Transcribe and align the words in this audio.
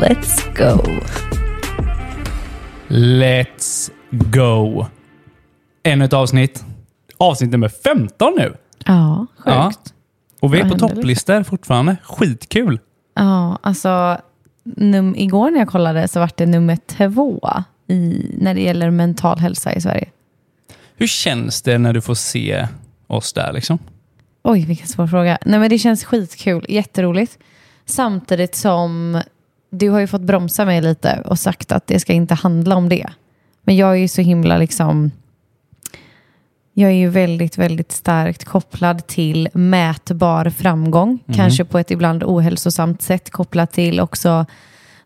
Let's 0.00 0.56
go! 0.56 0.82
Let's 2.88 3.90
go! 4.10 4.86
Ännu 5.82 6.04
ett 6.04 6.12
avsnitt. 6.12 6.64
Avsnitt 7.16 7.50
nummer 7.50 7.68
15 7.68 8.34
nu. 8.38 8.54
Ja, 8.84 9.26
sjukt. 9.36 9.46
Ja. 9.46 9.52
Ja, 9.54 9.72
Och 10.40 10.54
vi 10.54 10.58
är 10.58 10.62
Vad 10.62 10.72
på 10.72 10.78
topplistor 10.78 11.42
fortfarande. 11.42 11.96
Skitkul. 12.04 12.80
alltså 13.14 14.18
num- 14.64 15.14
igår 15.16 15.50
när 15.50 15.58
jag 15.58 15.68
kollade 15.68 16.08
så 16.08 16.20
var 16.20 16.30
det 16.36 16.46
nummer 16.46 16.76
två 16.86 17.50
i, 17.88 18.30
när 18.38 18.54
det 18.54 18.60
gäller 18.60 18.90
mental 18.90 19.38
hälsa 19.38 19.74
i 19.74 19.80
Sverige. 19.80 20.08
Hur 20.96 21.06
känns 21.06 21.62
det 21.62 21.78
när 21.78 21.92
du 21.92 22.00
får 22.00 22.14
se 22.14 22.66
oss 23.06 23.32
där 23.32 23.52
liksom? 23.52 23.78
Oj, 24.42 24.64
vilken 24.64 24.86
svår 24.86 25.06
fråga. 25.06 25.38
Nej, 25.44 25.60
men 25.60 25.70
det 25.70 25.78
känns 25.78 26.04
skitkul, 26.04 26.66
jätteroligt. 26.68 27.38
Samtidigt 27.84 28.54
som 28.54 29.22
du 29.70 29.90
har 29.90 30.00
ju 30.00 30.06
fått 30.06 30.22
bromsa 30.22 30.64
mig 30.64 30.80
lite 30.80 31.22
och 31.24 31.38
sagt 31.38 31.72
att 31.72 31.86
det 31.86 32.00
ska 32.00 32.12
inte 32.12 32.34
handla 32.34 32.76
om 32.76 32.88
det. 32.88 33.06
Men 33.62 33.76
jag 33.76 33.90
är 33.90 33.94
ju 33.94 34.08
så 34.08 34.22
himla 34.22 34.58
liksom... 34.58 35.10
Jag 36.72 36.90
är 36.90 36.94
ju 36.94 37.08
väldigt, 37.08 37.58
väldigt 37.58 37.92
starkt 37.92 38.44
kopplad 38.44 39.06
till 39.06 39.48
mätbar 39.52 40.50
framgång. 40.50 41.18
Kanske 41.34 41.64
på 41.64 41.78
ett 41.78 41.90
ibland 41.90 42.24
ohälsosamt 42.24 43.02
sätt 43.02 43.30
kopplat 43.30 43.72
till 43.72 44.00
också 44.00 44.46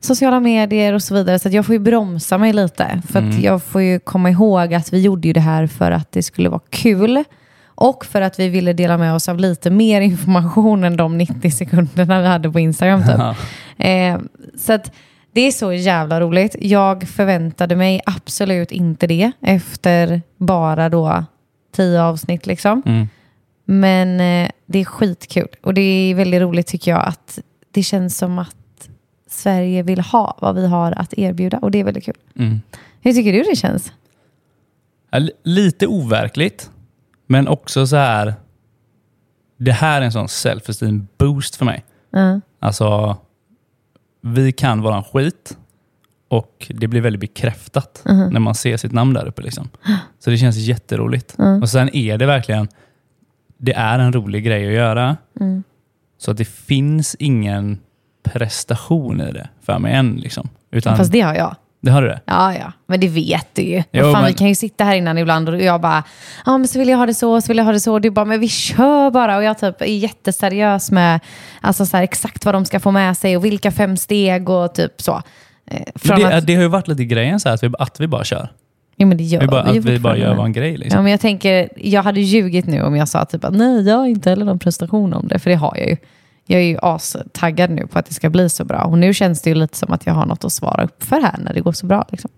sociala 0.01 0.41
medier 0.41 0.93
och 0.93 1.03
så 1.03 1.15
vidare. 1.15 1.39
Så 1.39 1.49
jag 1.49 1.67
får 1.67 1.73
ju 1.73 1.79
bromsa 1.79 2.39
mig 2.39 2.53
lite. 2.53 3.03
För 3.09 3.19
att 3.19 3.43
jag 3.43 3.63
får 3.63 3.83
ju 3.83 3.99
komma 3.99 4.31
ihåg 4.31 4.75
att 4.75 4.93
vi 4.93 5.01
gjorde 5.01 5.29
ju 5.29 5.35
det 5.35 5.41
här 5.41 5.67
för 5.67 5.91
att 5.91 6.13
det 6.13 6.23
skulle 6.23 6.49
vara 6.49 6.61
kul. 6.71 7.25
Och 7.65 8.05
för 8.05 8.21
att 8.21 8.39
vi 8.39 8.49
ville 8.49 8.73
dela 8.73 8.99
med 8.99 9.15
oss 9.15 9.29
av 9.29 9.39
lite 9.39 9.71
mer 9.71 10.01
information 10.13 10.85
än 10.85 10.97
de 10.97 11.19
90 11.19 11.51
sekunderna 11.51 12.21
vi 12.21 12.27
hade 12.27 12.51
på 12.51 12.61
Instagram. 12.61 13.03
Typ. 13.03 13.19
Ja. 13.19 13.35
Eh, 13.85 14.19
så 14.57 14.73
att 14.73 14.93
det 15.33 15.41
är 15.41 15.51
så 15.51 15.73
jävla 15.73 16.21
roligt. 16.21 16.57
Jag 16.61 17.09
förväntade 17.09 17.77
mig 17.77 18.01
absolut 18.07 18.73
inte 18.73 19.07
det 19.07 19.33
efter 19.41 20.23
bara 20.37 20.89
då 20.89 21.25
tio 21.73 22.03
avsnitt. 22.03 22.47
Liksom. 22.47 22.83
Mm. 22.87 23.09
Men 23.65 24.21
eh, 24.21 24.51
det 24.67 24.79
är 24.79 24.85
skitkul. 24.85 25.49
Och 25.63 25.75
det 25.75 25.81
är 25.81 26.15
väldigt 26.15 26.41
roligt 26.41 26.67
tycker 26.67 26.91
jag 26.91 27.07
att 27.07 27.39
det 27.71 27.83
känns 27.83 28.19
som 28.19 28.39
att 28.39 28.89
Sverige 29.27 29.83
vill 29.83 30.01
ha 30.01 30.39
vad 30.41 30.55
vi 30.55 30.67
har 30.67 30.93
att 30.93 31.15
erbjuda. 31.19 31.59
Och 31.59 31.71
det 31.71 31.81
är 31.81 31.85
väldigt 31.85 32.05
kul. 32.05 32.17
Mm. 32.37 32.61
Hur 33.01 33.13
tycker 33.13 33.33
du 33.33 33.43
det 33.43 33.57
känns? 33.57 33.93
Lite 35.43 35.87
overkligt, 35.87 36.71
men 37.27 37.49
också 37.49 37.87
så 37.87 37.97
här. 37.97 38.35
Det 39.57 39.73
här 39.73 40.01
är 40.01 40.05
en 40.05 40.13
sån 40.13 40.27
self-esteem 40.27 41.07
boost 41.19 41.57
för 41.57 41.65
mig. 41.65 41.85
Ja. 42.11 42.41
Alltså, 42.59 43.17
vi 44.23 44.53
kan 44.53 44.81
våran 44.83 45.05
skit 45.05 45.57
och 46.29 46.67
det 46.75 46.89
blir 46.89 47.01
väldigt 47.01 47.21
bekräftat 47.21 48.03
Mhm. 48.05 48.29
när 48.33 48.41
man 48.41 48.55
ser 48.55 48.77
sitt 48.77 48.93
namn 48.93 49.15
där 49.15 49.27
uppe. 49.27 49.43
Liksom. 49.43 49.69
Så 50.19 50.31
det 50.31 50.37
känns 50.39 50.57
jätteroligt. 50.57 51.37
Och 51.63 51.69
sen 51.69 51.97
är 51.97 52.19
det 52.19 52.27
verkligen, 52.27 52.69
det 53.59 53.73
är 53.75 53.99
en 53.99 54.13
rolig 54.13 54.45
grej 54.45 54.67
att 54.67 54.73
göra. 54.75 55.17
Mm. 55.41 55.63
Så 56.19 56.31
att 56.31 56.37
det 56.37 56.45
finns 56.49 57.15
ingen 57.19 57.79
prestation 58.23 59.21
i 59.21 59.33
det 59.33 59.49
för 59.63 59.79
mig 59.79 59.95
än. 59.95 60.15
Liksom. 60.17 60.49
Utan, 60.71 60.97
Fast 60.97 61.13
det 61.13 61.21
har 61.21 61.35
jag. 61.35 61.57
Det 61.83 61.91
har 61.91 62.03
du 62.03 62.09
det? 62.09 62.21
Ja, 62.25 62.55
ja. 62.55 62.73
Men 62.87 63.01
det 63.01 63.09
vet 63.09 63.47
du 63.53 63.63
ju. 63.63 63.83
Jo, 63.93 64.03
fan, 64.03 64.13
men- 64.13 64.25
Vi 64.25 64.35
kan 64.35 64.49
ju 64.49 64.55
sitta 64.55 64.85
här 64.85 64.95
innan 64.95 65.19
ibland 65.19 65.49
och 65.49 65.63
jag 65.63 65.81
bara, 65.81 66.03
ja 66.47 66.59
men 66.59 66.69
så 66.69 66.79
vill 66.79 66.89
jag 66.89 66.99
ha 66.99 67.07
det 67.07 67.15
så, 67.15 67.41
så 67.41 67.49
vill 67.49 67.57
jag 67.57 67.65
ha 67.65 67.73
det 67.73 67.81
så. 67.81 67.93
Och 67.93 68.01
du 68.01 68.11
bara, 68.11 68.25
men 68.25 68.41
vi 68.41 68.49
kör 68.49 69.11
bara. 69.11 69.37
Och 69.37 69.43
jag 69.43 69.59
typ 69.59 69.81
är 69.83 69.87
jätteseriös 69.87 70.91
med 70.91 71.21
alltså, 71.61 71.87
så 71.87 71.97
här, 71.97 72.05
exakt 72.05 72.45
vad 72.45 72.55
de 72.55 72.65
ska 72.65 72.81
få 72.81 72.91
med 72.91 73.17
sig 73.17 73.37
och 73.37 73.45
vilka 73.45 73.71
fem 73.71 73.97
steg 73.97 74.49
och 74.49 74.75
typ 74.75 75.03
så. 75.03 75.23
Eh, 75.67 75.81
det, 76.17 76.25
att, 76.37 76.47
det 76.47 76.55
har 76.55 76.63
ju 76.63 76.69
varit 76.69 76.89
lite 76.89 77.05
grejen 77.05 77.41
så 77.41 77.49
här, 77.49 77.55
att, 77.55 77.63
vi, 77.63 77.71
att 77.79 78.01
vi 78.01 78.07
bara 78.07 78.25
kör. 78.25 78.49
jo, 78.97 79.07
men 79.09 79.17
det 79.17 79.25
gör 79.25 79.41
Vi 79.41 79.47
bara, 79.47 79.73
ju 79.73 79.79
att 79.79 79.85
vi 79.85 79.99
bara 79.99 80.17
gör 80.17 80.35
vår 80.35 80.49
grej. 80.49 80.77
Liksom. 80.77 80.97
Ja, 80.99 81.03
men 81.03 81.11
jag 81.11 81.21
tänker, 81.21 81.69
jag 81.77 82.03
hade 82.03 82.21
ljugit 82.21 82.67
nu 82.67 82.83
om 82.83 82.97
jag 82.97 83.09
sa 83.09 83.25
typ 83.25 83.45
att 83.45 83.55
nej, 83.55 83.89
jag 83.89 83.97
har 83.97 84.07
inte 84.07 84.31
heller 84.31 84.45
någon 84.45 84.59
prestation 84.59 85.15
om 85.15 85.29
det. 85.29 85.39
För 85.39 85.51
det 85.51 85.57
har 85.57 85.77
jag 85.77 85.89
ju. 85.89 85.97
Jag 86.47 86.61
är 86.61 86.65
ju 86.65 86.79
astaggad 86.83 87.71
nu 87.71 87.87
på 87.87 87.99
att 87.99 88.07
det 88.07 88.15
ska 88.15 88.31
bli 88.31 88.49
så 88.51 88.65
bra. 88.65 88.83
Och 88.85 88.99
nu 88.99 89.15
känns 89.15 89.43
det 89.43 89.51
ju 89.51 89.55
lite 89.55 89.77
som 89.79 89.93
att 89.93 90.07
jag 90.07 90.15
har 90.15 90.27
något 90.27 90.45
att 90.45 90.53
svara 90.53 90.85
upp 90.85 91.05
för 91.05 91.21
här 91.21 91.37
när 91.39 91.55
det 91.55 91.61
går 91.61 91.73
så 91.73 91.87
bra. 91.87 92.05
Liksom. 92.09 92.31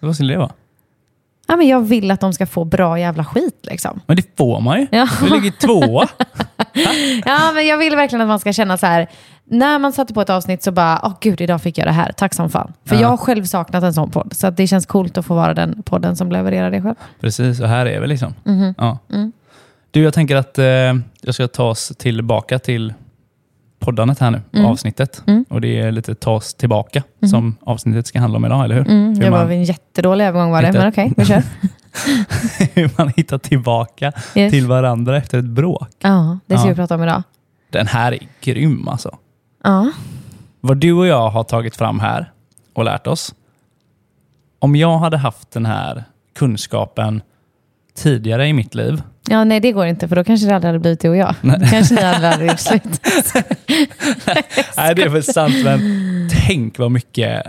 Vad 0.00 0.14
skulle 0.14 0.32
det 0.32 0.38
vara? 0.38 0.52
Ja, 1.48 1.56
men 1.56 1.68
jag 1.68 1.80
vill 1.80 2.10
att 2.10 2.20
de 2.20 2.32
ska 2.32 2.46
få 2.46 2.64
bra 2.64 2.98
jävla 2.98 3.24
skit. 3.24 3.58
Liksom. 3.62 4.00
Men 4.06 4.16
det 4.16 4.36
får 4.36 4.60
man 4.60 4.80
ju. 4.80 4.86
Ja. 4.90 5.08
Vi 5.22 5.30
ligger 5.30 5.50
tvåa. 5.50 6.08
Ja, 7.24 7.52
men 7.54 7.66
jag 7.66 7.78
vill 7.78 7.96
verkligen 7.96 8.20
att 8.22 8.28
man 8.28 8.38
ska 8.40 8.52
känna 8.52 8.78
så 8.78 8.86
här. 8.86 9.08
När 9.44 9.78
man 9.78 9.92
satte 9.92 10.14
på 10.14 10.20
ett 10.20 10.30
avsnitt 10.30 10.62
så 10.62 10.72
bara, 10.72 11.00
åh 11.02 11.12
gud, 11.20 11.40
idag 11.40 11.62
fick 11.62 11.78
jag 11.78 11.86
det 11.86 11.92
här. 11.92 12.12
Tack 12.12 12.34
som 12.34 12.50
fan. 12.50 12.72
För 12.84 12.94
Ja. 12.94 13.00
jag 13.00 13.08
har 13.08 13.16
själv 13.16 13.44
saknat 13.44 13.82
en 13.84 13.94
sån 13.94 14.10
podd. 14.10 14.32
Så 14.36 14.46
att 14.46 14.56
det 14.56 14.66
känns 14.66 14.86
coolt 14.86 15.18
att 15.18 15.26
få 15.26 15.34
vara 15.34 15.54
den 15.54 15.82
podden 15.82 16.16
som 16.16 16.32
levererar 16.32 16.70
det 16.70 16.82
själv. 16.82 16.94
Precis, 17.20 17.60
och 17.60 17.68
här 17.68 17.86
är 17.86 18.00
vi 18.00 18.06
liksom. 18.06 18.34
Mhm. 18.44 18.74
Ja. 18.78 18.98
Mm. 19.12 19.32
Du, 19.90 20.02
jag 20.02 20.14
tänker 20.14 20.36
att 20.36 20.58
eh, 20.58 20.64
jag 21.20 21.34
ska 21.34 21.48
ta 21.48 21.64
oss 21.64 21.92
tillbaka 21.98 22.58
till 22.58 22.94
poddandet 23.80 24.18
här 24.18 24.30
nu, 24.30 24.42
Mm. 24.52 24.66
avsnittet. 24.66 25.22
Mm. 25.26 25.44
Och 25.48 25.60
det 25.60 25.80
är 25.80 25.92
lite 25.92 26.14
ta 26.14 26.30
oss 26.32 26.54
tillbaka 26.54 27.02
som 27.30 27.56
avsnittet 27.62 28.06
ska 28.06 28.20
handla 28.20 28.36
om 28.36 28.44
idag, 28.44 28.64
eller 28.64 28.74
hur? 28.74 28.88
Mm, 28.88 29.08
Hur 29.14 29.20
det 29.20 29.30
var 29.30 29.38
man- 29.38 29.48
väl 29.48 29.56
en 29.56 29.64
jättedålig 29.64 30.24
övergång 30.24 30.50
var 30.50 30.62
det, 30.62 30.68
Inte- 30.68 30.78
men 30.78 30.88
okej, 30.88 31.12
vi 31.16 31.24
kör. 31.24 31.42
Hur 32.74 32.90
man 32.98 33.12
hittar 33.16 33.38
tillbaka 33.38 34.12
Yes. 34.34 34.52
till 34.52 34.66
varandra 34.66 35.16
efter 35.16 35.38
ett 35.38 35.44
bråk. 35.44 35.88
Ja, 35.98 36.38
det 36.46 36.56
ska 36.58 36.66
Ja. 36.66 36.70
vi 36.70 36.76
prata 36.76 36.94
om 36.94 37.02
idag. 37.02 37.22
Den 37.70 37.86
här 37.86 38.12
är 38.12 38.18
grym 38.40 38.88
alltså. 38.88 39.16
Ja. 39.64 39.90
Vad 40.60 40.76
du 40.76 40.92
och 40.92 41.06
jag 41.06 41.30
har 41.30 41.44
tagit 41.44 41.76
fram 41.76 42.00
här 42.00 42.32
och 42.74 42.84
lärt 42.84 43.06
oss. 43.06 43.34
Om 44.58 44.76
jag 44.76 44.98
hade 44.98 45.16
haft 45.16 45.50
den 45.50 45.66
här 45.66 46.04
kunskapen 46.34 47.22
tidigare 47.94 48.46
i 48.48 48.52
mitt 48.52 48.74
liv. 48.74 49.02
Ja, 49.28 49.44
nej 49.44 49.60
det 49.60 49.72
går 49.72 49.86
inte 49.86 50.08
för 50.08 50.16
då 50.16 50.24
kanske 50.24 50.46
det 50.46 50.54
aldrig 50.54 50.68
hade 50.68 50.78
blivit 50.78 51.00
du 51.00 51.08
och 51.08 51.16
jag. 51.16 51.34
Då 51.42 51.66
kanske 51.70 51.94
ni 51.94 52.02
aldrig 52.02 52.30
hade 52.30 52.46
gjort 52.46 52.60
slut. 52.60 52.82
Nej, 54.76 54.94
det 54.94 55.02
är 55.02 55.08
väl 55.08 55.24
sant, 55.24 55.54
men 55.64 55.80
tänk 56.46 56.78
vad 56.78 56.90
mycket 56.90 57.42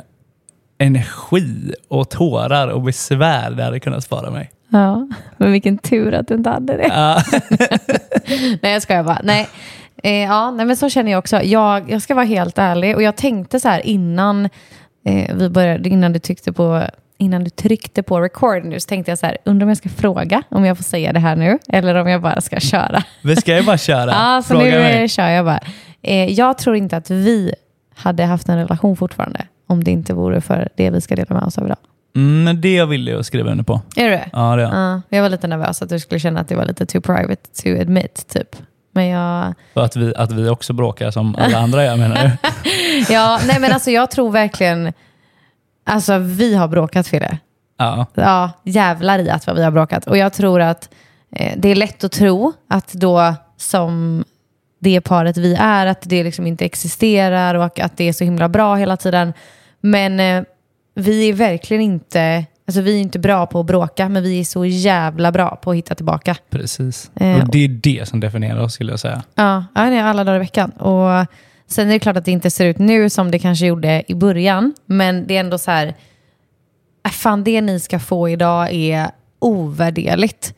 energi 0.78 1.74
och 1.88 2.10
tårar 2.10 2.68
och 2.68 2.82
besvär 2.82 3.52
det 3.52 3.64
hade 3.64 3.80
kunnat 3.80 4.04
spara 4.04 4.32
mig. 4.32 4.52
Ja, 4.70 5.08
men 5.38 5.52
vilken 5.52 5.78
tur 5.78 6.14
att 6.14 6.28
du 6.28 6.34
inte 6.34 6.50
hade 6.50 6.78
det. 6.78 6.88
Ja. 6.88 7.24
Nej, 8.62 8.74
jag 8.74 8.82
skojar 8.82 9.04
bara. 9.04 9.22
Nej. 9.24 9.48
Eh, 10.04 10.12
ja, 10.12 10.52
nej, 10.52 10.66
men 10.66 10.78
så 10.78 10.90
känner 10.90 11.12
jag 11.12 11.20
också. 11.20 11.42
Jag, 11.42 11.92
jag 11.92 12.02
ska 12.02 12.16
vara 12.16 12.26
helt 12.26 12.58
ärlig 12.58 12.96
och 12.96 13.04
jag 13.04 13.16
tänkte 13.16 13.60
så 13.60 13.70
här 13.70 13.86
innan 13.86 14.50
eh, 15.06 15.36
vi 15.36 15.50
började, 15.50 15.90
innan 15.90 16.14
du 16.14 16.20
tryckte 16.20 16.54
på 16.54 16.84
Innan 17.22 17.44
du 17.44 17.50
tryckte 17.50 18.04
på 18.04 18.22
record 18.22 18.66
nu 18.66 18.80
så 18.80 18.88
tänkte 18.88 19.12
jag 19.12 19.20
så 19.20 19.26
här, 19.26 19.38
undrar 19.46 19.66
om 19.66 19.70
jag 19.70 19.78
ska 19.78 19.90
fråga 19.90 20.44
om 20.50 20.66
jag 20.66 20.78
får 20.78 20.84
säga 20.84 21.14
det 21.14 21.20
här 21.20 21.36
nu 21.36 21.60
eller 21.70 21.96
om 21.96 22.08
jag 22.08 22.22
bara 22.22 22.42
ska 22.42 22.60
köra. 22.60 23.04
Vi 23.22 23.36
ska 23.36 23.58
ju 23.58 23.64
bara 23.64 23.78
köra. 23.78 24.12
Ja, 24.12 24.42
så 24.42 24.48
Fråga 24.48 24.66
nu 24.66 24.80
mig. 24.80 25.10
kör 25.10 25.30
jag 25.30 25.46
bara. 25.46 25.60
Eh, 26.02 26.32
jag 26.32 26.58
tror 26.58 26.76
inte 26.76 26.98
att 26.98 27.10
vi 27.10 27.54
hade 27.96 28.26
haft 28.26 28.50
en 28.50 28.58
relation 28.58 28.98
fortfarande 28.98 29.46
om 29.68 29.84
det 29.84 29.92
inte 29.92 30.14
vore 30.14 30.42
för 30.42 30.70
det 30.76 30.90
vi 30.90 31.02
ska 31.02 31.16
dela 31.16 31.36
med 31.36 31.44
oss 31.44 31.58
av 31.58 31.66
idag. 31.66 31.78
Mm, 32.16 32.62
det 32.62 32.86
vill 32.86 33.08
jag 33.08 33.26
skriva 33.26 33.52
under 33.52 33.64
på. 33.64 33.82
Är 33.96 34.04
du 34.04 34.10
det? 34.10 34.30
Ja, 34.34 34.56
det 34.56 34.62
är 34.64 34.66
jag. 34.66 34.74
Ja, 34.76 35.02
jag 35.10 35.22
var 35.22 35.30
lite 35.30 35.48
nervös 35.48 35.82
att 35.82 35.90
du 35.90 36.00
skulle 36.00 36.20
känna 36.20 36.40
att 36.40 36.48
det 36.48 36.56
var 36.56 36.66
lite 36.66 36.86
too 36.86 37.02
private 37.02 37.42
to 37.64 37.82
admit, 37.82 38.28
typ. 38.28 38.56
Men 38.94 39.08
jag... 39.08 39.54
Och 39.74 39.86
att 39.86 39.96
vi, 39.96 40.14
att 40.16 40.32
vi 40.32 40.50
också 40.50 40.74
bråkar 40.74 41.12
som 41.12 41.36
alla 41.36 41.58
andra 41.58 41.86
gör 41.86 41.98
menar 41.98 42.24
du? 42.24 42.32
Ja, 43.14 43.40
nej 43.48 43.60
men 43.60 43.72
alltså 43.74 43.92
jag 43.92 44.12
tror 44.12 44.32
verkligen... 44.32 44.94
Alltså 45.84 46.18
vi 46.18 46.56
har 46.56 46.68
bråkat 46.68 47.08
Fille. 47.08 47.38
Ja. 47.78 48.06
Ja, 48.14 48.52
jävlar 48.64 49.20
i 49.20 49.30
att 49.30 49.48
vad 49.48 49.56
vi 49.56 49.64
har 49.64 49.72
bråkat. 49.72 50.08
Och 50.08 50.18
jag 50.18 50.34
tror 50.34 50.62
att 50.62 50.90
eh, 51.36 51.54
det 51.58 51.70
är 51.70 51.76
lätt 51.76 52.04
att 52.04 52.12
tro 52.12 52.54
att 52.70 52.94
då 52.94 53.34
som 53.58 54.24
det 54.80 55.02
paret 55.02 55.38
vi 55.38 55.56
är, 55.60 55.86
att 55.86 56.02
det 56.02 56.24
liksom 56.24 56.48
inte 56.48 56.66
existerar 56.66 57.56
och 57.56 57.80
att 57.80 57.98
det 57.98 58.04
är 58.08 58.14
så 58.14 58.24
himla 58.24 58.50
bra 58.50 58.76
hela 58.76 58.98
tiden. 58.98 59.34
Men 59.82 60.20
eh, 60.20 60.44
vi 60.96 61.30
är 61.30 61.34
verkligen 61.34 61.84
inte, 61.84 62.46
alltså 62.68 62.82
vi 62.82 62.96
är 62.96 63.02
inte 63.02 63.20
bra 63.20 63.46
på 63.46 63.60
att 63.60 63.66
bråka, 63.66 64.10
men 64.10 64.24
vi 64.24 64.40
är 64.40 64.44
så 64.44 64.66
jävla 64.66 65.32
bra 65.32 65.56
på 65.56 65.72
att 65.72 65.78
hitta 65.78 65.96
tillbaka. 65.96 66.36
Precis. 66.50 67.12
Eh, 67.16 67.42
Och 67.42 67.52
det 67.52 67.64
är 67.64 67.68
det 67.68 68.08
som 68.08 68.20
definierar 68.20 68.60
oss 68.60 68.74
skulle 68.74 68.92
jag 68.92 69.00
säga. 69.00 69.24
Ja, 69.36 69.66
ja 69.76 69.90
nej, 69.90 70.00
alla 70.00 70.24
dagar 70.24 70.36
i 70.36 70.40
veckan. 70.40 70.70
Och 70.70 71.26
Sen 71.72 71.88
är 71.88 71.94
det 71.94 72.00
klart 72.00 72.18
att 72.18 72.26
det 72.26 72.32
inte 72.32 72.50
ser 72.50 72.66
ut 72.66 72.80
nu 72.80 73.10
som 73.10 73.32
det 73.32 73.40
kanske 73.40 73.66
gjorde 73.66 74.04
i 74.08 74.16
början. 74.16 74.74
Men 74.86 75.28
det 75.28 75.36
är 75.36 75.40
ändå 75.40 75.58
så 75.58 75.72
här, 75.72 75.96
äh, 77.06 77.12
fan 77.12 77.44
det 77.44 77.62
ni 77.62 77.80
ska 77.80 78.00
få 78.00 78.30
idag 78.30 78.74
är 78.74 79.12
ovärderligt. 79.40 80.54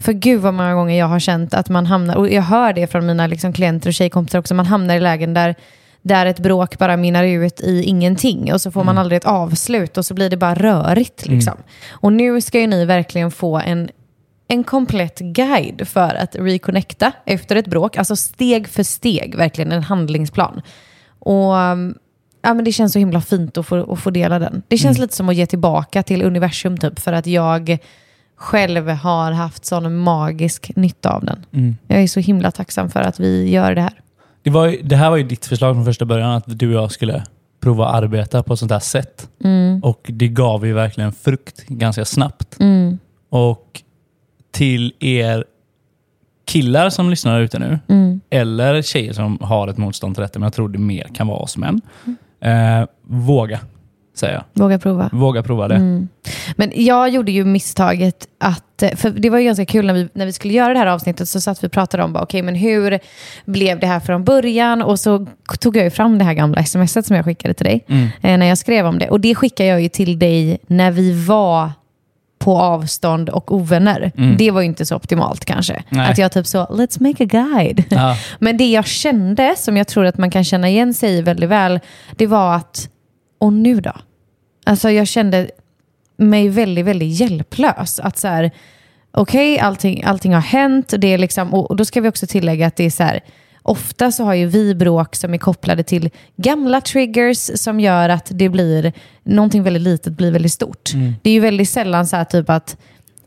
För 0.00 0.12
gud 0.12 0.40
vad 0.40 0.54
många 0.54 0.74
gånger 0.74 0.98
jag 0.98 1.06
har 1.06 1.20
känt 1.20 1.54
att 1.54 1.68
man 1.68 1.86
hamnar, 1.86 2.16
och 2.16 2.28
jag 2.28 2.42
hör 2.42 2.72
det 2.72 2.86
från 2.86 3.06
mina 3.06 3.26
liksom 3.26 3.52
klienter 3.52 3.88
och 3.88 3.94
tjejkompisar 3.94 4.38
också, 4.38 4.54
man 4.54 4.66
hamnar 4.66 4.96
i 4.96 5.00
lägen 5.00 5.34
där, 5.34 5.54
där 6.02 6.26
ett 6.26 6.38
bråk 6.38 6.78
bara 6.78 6.96
minnar 6.96 7.24
ut 7.24 7.60
i 7.60 7.82
ingenting 7.82 8.52
och 8.52 8.60
så 8.60 8.70
får 8.70 8.84
man 8.84 8.98
aldrig 8.98 9.16
ett 9.16 9.24
avslut 9.24 9.98
och 9.98 10.06
så 10.06 10.14
blir 10.14 10.30
det 10.30 10.36
bara 10.36 10.54
rörigt. 10.54 11.26
Liksom. 11.26 11.54
Och 11.90 12.12
nu 12.12 12.40
ska 12.40 12.60
ju 12.60 12.66
ni 12.66 12.84
verkligen 12.84 13.30
få 13.30 13.58
en, 13.58 13.88
en 14.48 14.64
komplett 14.64 15.18
guide 15.18 15.88
för 15.88 16.14
att 16.14 16.36
reconnecta 16.36 17.12
efter 17.24 17.56
ett 17.56 17.66
bråk, 17.66 17.96
alltså 17.96 18.16
steg 18.16 18.68
för 18.68 18.82
steg, 18.82 19.34
verkligen 19.36 19.72
en 19.72 19.82
handlingsplan. 19.82 20.62
Och 21.18 21.54
um, 21.54 21.94
ja, 22.42 22.54
men 22.54 22.64
det 22.64 22.72
känns 22.72 22.92
så 22.92 22.98
himla 22.98 23.20
fint 23.20 23.58
att 23.58 23.66
få, 23.66 23.92
att 23.92 23.98
få 23.98 24.10
dela 24.10 24.38
den. 24.38 24.62
Det 24.68 24.78
känns 24.78 24.98
lite 24.98 25.16
som 25.16 25.28
att 25.28 25.36
ge 25.36 25.46
tillbaka 25.46 26.02
till 26.02 26.22
universum 26.22 26.78
typ, 26.78 27.00
för 27.00 27.12
att 27.12 27.26
jag 27.26 27.78
själv 28.36 28.88
har 28.88 29.32
haft 29.32 29.64
sån 29.64 29.96
magisk 29.96 30.70
nytta 30.76 31.10
av 31.10 31.24
den. 31.24 31.46
Mm. 31.52 31.76
Jag 31.86 32.02
är 32.02 32.06
så 32.06 32.20
himla 32.20 32.50
tacksam 32.50 32.90
för 32.90 33.00
att 33.00 33.20
vi 33.20 33.50
gör 33.50 33.74
det 33.74 33.80
här. 33.80 34.00
Det, 34.42 34.50
var, 34.50 34.76
det 34.82 34.96
här 34.96 35.10
var 35.10 35.16
ju 35.16 35.22
ditt 35.22 35.46
förslag 35.46 35.74
från 35.74 35.84
första 35.84 36.04
början, 36.04 36.30
att 36.30 36.44
du 36.46 36.68
och 36.68 36.82
jag 36.82 36.90
skulle 36.90 37.24
prova 37.60 37.86
att 37.86 37.94
arbeta 37.94 38.42
på 38.42 38.52
ett 38.52 38.58
sånt 38.58 38.72
här 38.72 38.78
sätt. 38.78 39.28
Och 39.82 40.00
det 40.08 40.28
gav 40.28 40.66
ju 40.66 40.72
verkligen 40.72 41.12
frukt 41.12 41.66
ganska 41.66 42.04
snabbt. 42.04 42.58
Och 43.30 43.82
till 44.54 44.92
er 45.00 45.44
killar 46.46 46.90
som 46.90 47.10
lyssnar 47.10 47.40
ute 47.40 47.58
nu, 47.58 47.78
eller 48.30 48.82
tjejer 48.82 49.12
som 49.12 49.38
har 49.40 49.68
ett 49.68 49.78
motstånd 49.78 50.14
till 50.14 50.22
detta, 50.22 50.38
men 50.38 50.46
jag 50.46 50.52
tror 50.54 50.68
det 50.68 50.78
mer 50.78 51.04
kan 51.14 51.26
vara 51.26 51.38
oss 51.38 51.56
män. 51.56 51.80
Eh, 52.40 52.86
våga, 53.02 53.60
säger 54.14 54.34
jag. 54.34 54.44
Våga 54.52 54.78
prova. 54.78 55.10
Våga 55.12 55.42
prova 55.42 55.68
det. 55.68 56.06
Men 56.56 56.72
jag 56.74 57.08
gjorde 57.08 57.32
ju 57.32 57.44
misstaget 57.44 58.28
att, 58.40 58.82
för 58.96 59.10
det 59.10 59.30
var 59.30 59.38
ju 59.38 59.44
ganska 59.44 59.66
kul 59.66 59.86
när 59.86 59.94
vi, 59.94 60.08
när 60.12 60.26
vi 60.26 60.32
skulle 60.32 60.54
göra 60.54 60.72
det 60.72 60.78
här 60.78 60.86
avsnittet 60.86 61.28
så 61.28 61.40
satt 61.40 61.64
vi 61.64 61.68
och 61.68 61.72
pratade 61.72 62.02
om, 62.02 62.16
okej 62.16 62.42
men 62.42 62.54
hur 62.54 62.98
blev 63.44 63.80
det 63.80 63.86
här 63.86 64.00
från 64.00 64.24
början? 64.24 64.82
Och 64.82 65.00
så 65.00 65.26
tog 65.60 65.76
jag 65.76 65.84
ju 65.84 65.90
fram 65.90 66.18
det 66.18 66.24
här 66.24 66.34
gamla 66.34 66.64
smset 66.64 67.06
som 67.06 67.16
jag 67.16 67.24
skickade 67.24 67.54
till 67.54 67.66
dig 67.66 67.84
eh, 68.22 68.38
när 68.38 68.46
jag 68.46 68.58
skrev 68.58 68.86
om 68.86 68.98
det. 68.98 69.08
Och 69.08 69.20
det 69.20 69.34
skickade 69.34 69.68
jag 69.68 69.82
ju 69.82 69.88
till 69.88 70.18
dig 70.18 70.58
när 70.66 70.90
vi 70.90 71.24
var 71.24 71.70
på 72.44 72.58
avstånd 72.58 73.28
och 73.28 73.54
ovänner. 73.54 74.12
Det 74.36 74.50
var 74.50 74.60
ju 74.60 74.66
inte 74.66 74.86
så 74.86 74.96
optimalt 74.96 75.44
kanske. 75.44 75.82
Nej. 75.88 76.10
Att 76.10 76.18
jag 76.18 76.32
typ 76.32 76.46
så, 76.46 76.64
let's 76.64 77.02
make 77.02 77.24
a 77.24 77.26
guide. 77.26 77.84
Ja. 77.90 78.16
Men 78.38 78.56
det 78.56 78.70
jag 78.70 78.86
kände, 78.86 79.54
som 79.56 79.76
jag 79.76 79.88
tror 79.88 80.04
att 80.06 80.18
man 80.18 80.30
kan 80.30 80.44
känna 80.44 80.68
igen 80.68 80.94
sig 80.94 81.18
i 81.18 81.22
väldigt 81.22 81.50
väl, 81.50 81.80
det 82.16 82.26
var 82.26 82.54
att, 82.54 82.88
och 83.40 83.52
nu 83.52 83.80
då? 83.80 83.92
Alltså 84.66 84.90
jag 84.90 85.08
kände 85.08 85.50
mig 86.16 86.48
väldigt, 86.48 86.84
väldigt 86.84 87.20
hjälplös. 87.20 88.00
Att 88.00 88.18
så 88.18 88.28
här, 88.28 88.50
okej, 89.10 89.58
allting, 89.58 90.04
allting 90.04 90.34
har 90.34 90.40
hänt. 90.40 90.94
Det 90.98 91.12
är 91.12 91.18
liksom, 91.18 91.54
och 91.54 91.70
och 91.70 91.76
då 91.76 91.84
ska 91.84 92.00
vi 92.00 92.08
också 92.08 92.26
tillägga 92.26 92.66
att 92.66 92.76
det 92.76 92.84
är 92.84 92.90
så 92.90 93.02
här, 93.02 93.20
ofta 93.66 94.12
så 94.12 94.24
har 94.24 94.34
ju 94.34 94.46
vi 94.46 94.74
bråk 94.74 95.14
som 95.16 95.34
är 95.34 95.38
kopplade 95.38 95.82
till 95.82 96.10
gamla 96.36 96.80
triggers 96.80 97.50
som 97.54 97.80
gör 97.80 98.08
att 98.08 98.30
det 98.34 98.48
blir, 98.48 98.92
någonting 99.22 99.62
väldigt 99.62 99.82
litet 99.82 100.12
blir 100.12 100.32
väldigt 100.32 100.52
stort. 100.52 100.90
Det 101.22 101.30
är 101.30 101.34
ju 101.34 101.40
väldigt 101.40 101.68
sällan 101.68 102.06
så 102.06 102.16
här 102.16 102.24
typ 102.24 102.50
att 102.50 102.76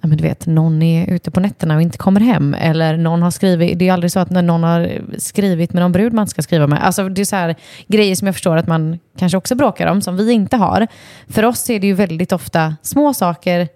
ja, 0.01 0.07
men 0.07 0.17
du 0.17 0.23
vet, 0.23 0.45
någon 0.45 0.81
är 0.81 1.13
ute 1.13 1.31
på 1.31 1.39
nätterna 1.39 1.75
och 1.75 1.81
inte 1.81 1.97
kommer 1.97 2.21
hem. 2.21 2.53
Eller 2.53 2.97
någon 2.97 3.21
har 3.21 3.31
skrivit, 3.31 3.79
det 3.79 3.87
är 3.87 3.93
aldrig 3.93 4.11
så 4.11 4.19
att 4.19 4.29
när 4.29 4.41
någon 4.41 4.63
har 4.63 5.01
skrivit 5.17 5.73
med 5.73 5.83
någon 5.83 5.91
brud 5.91 6.13
man 6.13 6.27
ska 6.27 6.41
skriva 6.41 6.67
med. 6.67 6.85
Alltså 6.85 7.09
det 7.09 7.21
är 7.21 7.25
så 7.25 7.35
här 7.35 7.55
grejer 7.87 8.15
som 8.15 8.25
jag 8.25 8.35
förstår 8.35 8.57
att 8.57 8.67
man 8.67 8.99
kanske 9.17 9.37
också 9.37 9.55
bråkar 9.55 9.87
om, 9.87 10.01
som 10.01 10.17
vi 10.17 10.31
inte 10.31 10.57
har. 10.57 10.87
För 11.27 11.45
oss 11.45 11.69
är 11.69 11.79
det 11.79 11.87
ju 11.87 11.93
väldigt 11.93 12.31
ofta 12.31 12.75
små 12.81 13.13
saker 13.13 13.67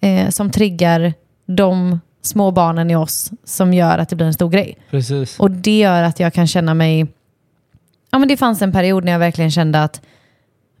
eh, 0.00 0.28
som 0.28 0.50
triggar 0.50 1.14
de 1.46 2.00
små 2.22 2.50
barnen 2.50 2.90
i 2.90 2.96
oss 2.96 3.30
som 3.44 3.74
gör 3.74 3.98
att 3.98 4.08
det 4.08 4.16
blir 4.16 4.26
en 4.26 4.34
stor 4.34 4.50
grej. 4.50 4.78
Precis. 4.90 5.40
Och 5.40 5.50
det 5.50 5.78
gör 5.78 6.02
att 6.02 6.20
jag 6.20 6.34
kan 6.34 6.46
känna 6.46 6.74
mig... 6.74 7.06
Ja, 8.10 8.18
men 8.18 8.28
det 8.28 8.36
fanns 8.36 8.62
en 8.62 8.72
period 8.72 9.04
när 9.04 9.12
jag 9.12 9.18
verkligen 9.18 9.50
kände 9.50 9.82
att 9.82 10.00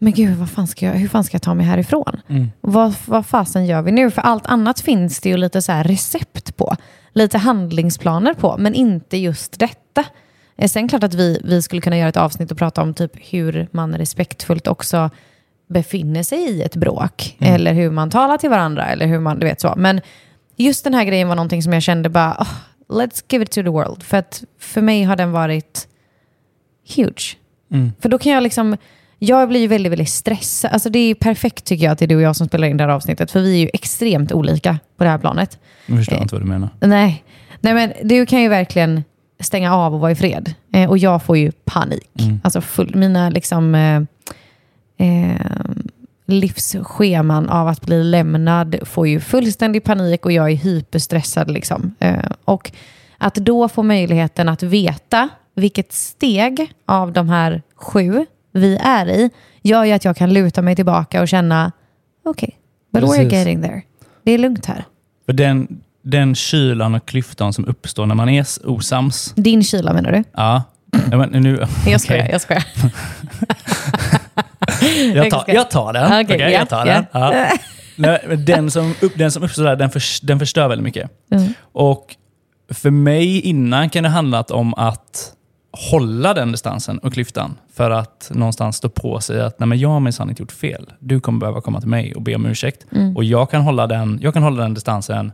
men 0.00 0.12
gud, 0.12 0.36
vad 0.36 0.50
fan 0.50 0.66
ska 0.66 0.86
jag, 0.86 0.92
hur 0.92 1.08
fan 1.08 1.24
ska 1.24 1.34
jag 1.34 1.42
ta 1.42 1.54
mig 1.54 1.66
härifrån? 1.66 2.20
Vad, 2.60 2.94
vad 3.06 3.26
fasen 3.26 3.66
gör 3.66 3.82
vi 3.82 3.92
nu? 3.92 4.10
För 4.10 4.22
allt 4.22 4.46
annat 4.46 4.80
finns 4.80 5.20
det 5.20 5.28
ju 5.28 5.36
lite 5.36 5.62
så 5.62 5.72
recept 5.72 6.56
på. 6.56 6.76
Lite 7.12 7.38
handlingsplaner 7.38 8.34
på, 8.34 8.56
men 8.58 8.74
inte 8.74 9.16
just 9.16 9.58
detta. 9.58 10.04
Eh, 10.56 10.68
Sen 10.68 10.88
klart 10.88 11.02
att 11.04 11.14
vi, 11.14 11.40
vi 11.44 11.62
skulle 11.62 11.80
kunna 11.80 11.98
göra 11.98 12.08
ett 12.08 12.16
avsnitt 12.16 12.50
och 12.52 12.58
prata 12.58 12.82
om 12.82 12.94
typ 12.94 13.12
hur 13.32 13.68
man 13.70 13.94
respektfullt 13.98 14.66
också 14.66 15.10
befinner 15.68 16.22
sig 16.22 16.38
i 16.38 16.62
ett 16.62 16.76
bråk. 16.76 17.36
Eller 17.40 17.72
hur 17.72 17.90
man 17.90 18.10
talar 18.10 18.38
till 18.38 18.50
varandra. 18.50 18.86
Eller 18.86 19.06
hur 19.06 19.20
man, 19.20 19.38
du 19.38 19.46
vet 19.46 19.60
så. 19.60 19.74
Men 19.76 20.00
just 20.58 20.84
den 20.84 20.94
här 20.94 21.04
grejen 21.04 21.28
var 21.28 21.34
någonting 21.36 21.62
som 21.62 21.72
jag 21.72 21.82
kände 21.82 22.08
bara, 22.08 22.36
"Oh, 22.40 22.48
let's 22.98 23.24
give 23.28 23.42
it 23.44 23.50
to 23.50 23.62
the 23.62 23.68
world. 23.68 24.02
För 24.02 24.16
att 24.16 24.44
för 24.58 24.80
mig 24.82 25.02
har 25.02 25.16
den 25.16 25.32
varit 25.32 25.88
huge. 26.96 27.36
För 28.00 28.08
då 28.08 28.18
kan 28.18 28.32
jag 28.32 28.42
liksom, 28.42 28.76
jag 29.18 29.48
blir 29.48 29.60
ju 29.60 29.66
väldigt, 29.66 29.92
väldigt 29.92 30.08
stressad. 30.08 30.72
Alltså 30.72 30.90
det 30.90 30.98
är 30.98 31.14
perfekt 31.14 31.64
tycker 31.64 31.84
jag 31.84 31.92
att 31.92 31.98
det 31.98 32.04
är 32.04 32.06
du 32.06 32.16
och 32.16 32.22
jag 32.22 32.36
som 32.36 32.46
spelar 32.46 32.68
in 32.68 32.76
det 32.76 32.84
här 32.84 32.90
avsnittet. 32.90 33.30
För 33.30 33.40
vi 33.40 33.54
är 33.54 33.58
ju 33.58 33.70
extremt 33.72 34.32
olika 34.32 34.78
på 34.96 35.04
det 35.04 35.10
här 35.10 35.18
planet. 35.18 35.58
Nu 35.86 35.96
förstår 35.96 36.14
jag 36.14 36.24
inte 36.24 36.34
vad 36.34 36.42
du 36.42 36.46
menar. 36.48 36.68
Nej, 36.80 37.24
Nej 37.60 37.74
men 37.74 37.92
du 38.02 38.26
kan 38.26 38.42
ju 38.42 38.48
verkligen 38.48 39.04
stänga 39.40 39.74
av 39.76 39.94
och 39.94 40.00
vara 40.00 40.10
i 40.10 40.14
fred. 40.14 40.54
Eh, 40.72 40.88
och 40.90 40.98
jag 40.98 41.22
får 41.22 41.36
ju 41.36 41.52
panik. 41.52 42.10
Alltså 42.42 42.60
full, 42.60 42.94
mina 42.94 43.30
liksom, 43.30 43.74
eh, 43.74 43.96
eh, 44.98 45.40
livsscheman 46.28 47.48
av 47.48 47.68
att 47.68 47.80
bli 47.80 48.04
lämnad 48.04 48.76
får 48.82 49.08
ju 49.08 49.20
fullständig 49.20 49.84
panik 49.84 50.24
och 50.24 50.32
jag 50.32 50.50
är 50.50 50.56
hyperstressad. 50.56 51.50
Liksom. 51.50 51.94
Eh, 51.98 52.18
och 52.44 52.72
att 53.18 53.34
då 53.34 53.68
få 53.68 53.82
möjligheten 53.82 54.48
att 54.48 54.62
veta 54.62 55.28
vilket 55.54 55.92
steg 55.92 56.72
av 56.86 57.12
de 57.12 57.28
här 57.28 57.62
sju 57.74 58.26
vi 58.52 58.76
är 58.76 59.08
i 59.08 59.30
gör 59.62 59.84
ju 59.84 59.92
att 59.92 60.04
jag 60.04 60.16
kan 60.16 60.32
luta 60.32 60.62
mig 60.62 60.76
tillbaka 60.76 61.20
och 61.22 61.28
känna 61.28 61.72
okej, 62.24 62.58
but 62.92 63.02
we're 63.02 63.16
Precis. 63.16 63.32
getting 63.32 63.62
there. 63.62 63.82
Det 64.22 64.32
är 64.32 64.38
lugnt 64.38 64.66
här. 64.66 64.84
För 65.26 65.32
den, 65.32 65.80
den 66.02 66.34
kylan 66.34 66.94
och 66.94 67.06
klyftan 67.06 67.52
som 67.52 67.66
uppstår 67.66 68.06
när 68.06 68.14
man 68.14 68.28
är 68.28 68.46
osams. 68.64 69.32
Din 69.36 69.64
kyla 69.64 69.92
menar 69.92 70.12
du? 70.12 70.24
Ja. 70.32 70.62
Men 71.10 71.42
nu, 71.42 71.66
Jag 71.86 72.00
skojar, 72.00 72.28
jag 72.32 72.40
skojar. 72.40 72.64
jag, 75.14 75.30
tar, 75.30 75.44
jag 75.46 75.70
tar 75.70 75.92
den. 75.92 76.06
Okej, 76.06 76.24
Okej, 76.24 76.40
ja, 76.40 76.48
jag 76.48 76.68
tar 76.68 76.86
ja. 76.86 76.92
den. 76.94 77.06
Ja. 77.12 77.48
Men 78.28 78.44
den, 78.44 78.70
som 78.70 78.94
upp, 79.02 79.12
den 79.16 79.32
som 79.32 79.42
uppstår 79.42 79.64
där, 79.64 79.76
den, 79.76 79.90
förs- 79.90 80.20
den 80.20 80.38
förstör 80.38 80.68
väldigt 80.68 80.84
mycket. 80.84 81.10
Mm. 81.30 81.52
Och 81.72 82.16
för 82.70 82.90
mig 82.90 83.40
innan 83.40 83.90
kan 83.90 84.02
det 84.02 84.08
handlat 84.08 84.50
om 84.50 84.74
att 84.74 85.32
hålla 85.90 86.34
den 86.34 86.52
distansen 86.52 86.98
och 86.98 87.12
klyftan 87.12 87.58
för 87.72 87.90
att 87.90 88.30
någonstans 88.34 88.76
stå 88.76 88.88
på 88.88 89.20
sig 89.20 89.40
att 89.40 89.60
nej 89.60 89.66
men 89.66 89.78
jag 89.78 89.88
har 89.88 90.00
minsann 90.00 90.30
inte 90.30 90.42
gjort 90.42 90.52
fel. 90.52 90.92
Du 90.98 91.20
kommer 91.20 91.40
behöva 91.40 91.60
komma 91.60 91.80
till 91.80 91.88
mig 91.88 92.14
och 92.14 92.22
be 92.22 92.34
om 92.34 92.46
ursäkt. 92.46 92.86
Mm. 92.92 93.16
Och 93.16 93.24
jag 93.24 93.50
kan, 93.50 93.62
hålla 93.62 93.86
den, 93.86 94.18
jag 94.22 94.34
kan 94.34 94.42
hålla 94.42 94.62
den 94.62 94.74
distansen 94.74 95.32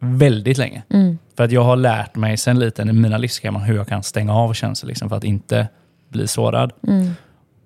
väldigt 0.00 0.58
länge. 0.58 0.82
Mm. 0.90 1.18
För 1.36 1.44
att 1.44 1.52
jag 1.52 1.64
har 1.64 1.76
lärt 1.76 2.16
mig 2.16 2.36
sen 2.36 2.58
liten 2.58 2.88
i 2.88 2.92
mina 2.92 3.18
livsscheman 3.18 3.62
hur 3.62 3.76
jag 3.76 3.88
kan 3.88 4.02
stänga 4.02 4.34
av 4.34 4.54
känslor 4.54 4.88
liksom, 4.88 5.08
för 5.08 5.16
att 5.16 5.24
inte 5.24 5.68
bli 6.08 6.28
sårad. 6.28 6.72
Mm. 6.88 7.10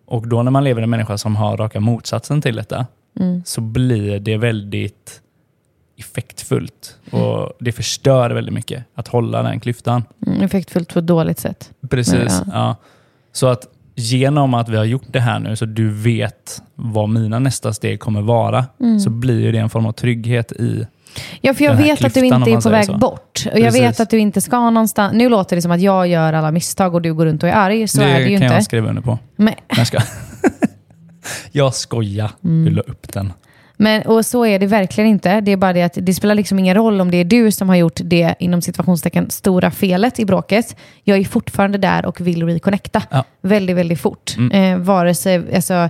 Och 0.06 0.28
då 0.28 0.42
när 0.42 0.50
man 0.50 0.64
lever 0.64 0.80
med 0.80 0.84
en 0.84 0.90
människa 0.90 1.18
som 1.18 1.36
har 1.36 1.56
raka 1.56 1.80
motsatsen 1.80 2.42
till 2.42 2.56
detta 2.56 2.86
Mm. 3.20 3.42
så 3.44 3.60
blir 3.60 4.20
det 4.20 4.36
väldigt 4.36 5.20
effektfullt. 5.98 6.96
Och 7.10 7.52
det 7.60 7.72
förstör 7.72 8.30
väldigt 8.30 8.54
mycket 8.54 8.84
att 8.94 9.08
hålla 9.08 9.42
den 9.42 9.60
klyftan. 9.60 10.04
Mm, 10.26 10.42
effektfullt 10.42 10.92
på 10.92 10.98
ett 10.98 11.06
dåligt 11.06 11.38
sätt. 11.38 11.70
Precis. 11.90 12.42
Ja. 12.46 12.52
Ja. 12.52 12.76
Så 13.32 13.46
att 13.46 13.66
genom 13.94 14.54
att 14.54 14.68
vi 14.68 14.76
har 14.76 14.84
gjort 14.84 15.06
det 15.12 15.20
här 15.20 15.38
nu 15.38 15.56
så 15.56 15.64
du 15.64 15.90
vet 15.90 16.62
vad 16.74 17.08
mina 17.08 17.38
nästa 17.38 17.72
steg 17.72 18.00
kommer 18.00 18.22
vara 18.22 18.66
Mm. 18.80 19.00
så 19.00 19.10
blir 19.10 19.52
det 19.52 19.58
en 19.58 19.70
form 19.70 19.86
av 19.86 19.92
trygghet 19.92 20.52
i... 20.52 20.86
Ja, 21.40 21.54
för 21.54 21.64
jag 21.64 21.74
vet 21.74 22.04
att 22.04 22.14
du 22.14 22.20
klyftan, 22.20 22.40
inte 22.40 22.50
är 22.50 22.60
på 22.60 22.68
väg 22.70 22.84
så. 22.86 22.96
bort. 22.98 23.46
Och 23.52 23.58
jag 23.58 23.64
Precis. 23.64 23.80
vet 23.80 24.00
att 24.00 24.10
du 24.10 24.18
inte 24.18 24.40
ska 24.40 24.70
någonstans. 24.70 25.12
Nu 25.14 25.28
låter 25.28 25.56
det 25.56 25.62
som 25.62 25.70
att 25.70 25.80
jag 25.80 26.06
gör 26.06 26.32
alla 26.32 26.50
misstag 26.50 26.94
och 26.94 27.02
du 27.02 27.14
går 27.14 27.26
runt 27.26 27.42
och 27.42 27.48
är 27.48 27.52
arg. 27.52 27.88
Så 27.88 28.00
det 28.00 28.04
är 28.06 28.14
det 28.14 28.20
ju 28.20 28.36
kan 28.36 28.42
inte. 28.44 28.54
jag 28.54 28.64
skriva 28.64 28.88
under 28.88 29.02
på. 29.02 29.18
Men, 29.36 29.54
jag 29.76 29.86
ska. 29.86 29.98
jag 31.52 31.74
skojar. 31.74 32.30
Mm. 32.44 32.64
Du 32.64 32.70
la 32.70 32.82
upp 32.82 33.12
den. 33.12 33.32
men, 33.76 34.02
och 34.02 34.26
så 34.26 34.46
är 34.46 34.58
det 34.58 34.66
verkligen 34.66 35.10
inte. 35.10 35.40
Det 35.40 35.52
är 35.52 35.56
bara 35.56 35.72
det 35.72 35.82
att 35.82 35.98
det 36.00 36.14
spelar 36.14 36.34
liksom 36.34 36.58
ingen 36.58 36.74
roll 36.74 37.00
om 37.00 37.10
det 37.10 37.16
är 37.16 37.24
du 37.24 37.50
som 37.50 37.68
har 37.68 37.76
gjort 37.76 38.00
det 38.04 38.34
inom 38.38 38.62
situationstecken 38.62 39.30
stora 39.30 39.70
felet 39.70 40.18
i 40.20 40.24
bråket. 40.24 40.76
Jag 41.04 41.18
är 41.18 41.24
fortfarande 41.24 41.78
där 41.78 42.06
och 42.06 42.20
vill 42.20 42.46
reconnecta 42.46 43.02
Ja. 43.10 43.24
väldigt, 43.42 43.76
väldigt 43.76 44.00
fort. 44.00 44.34
Mm. 44.36 44.72
Eh, 44.74 44.84
vare 44.86 45.14
sig, 45.14 45.54
alltså, 45.56 45.88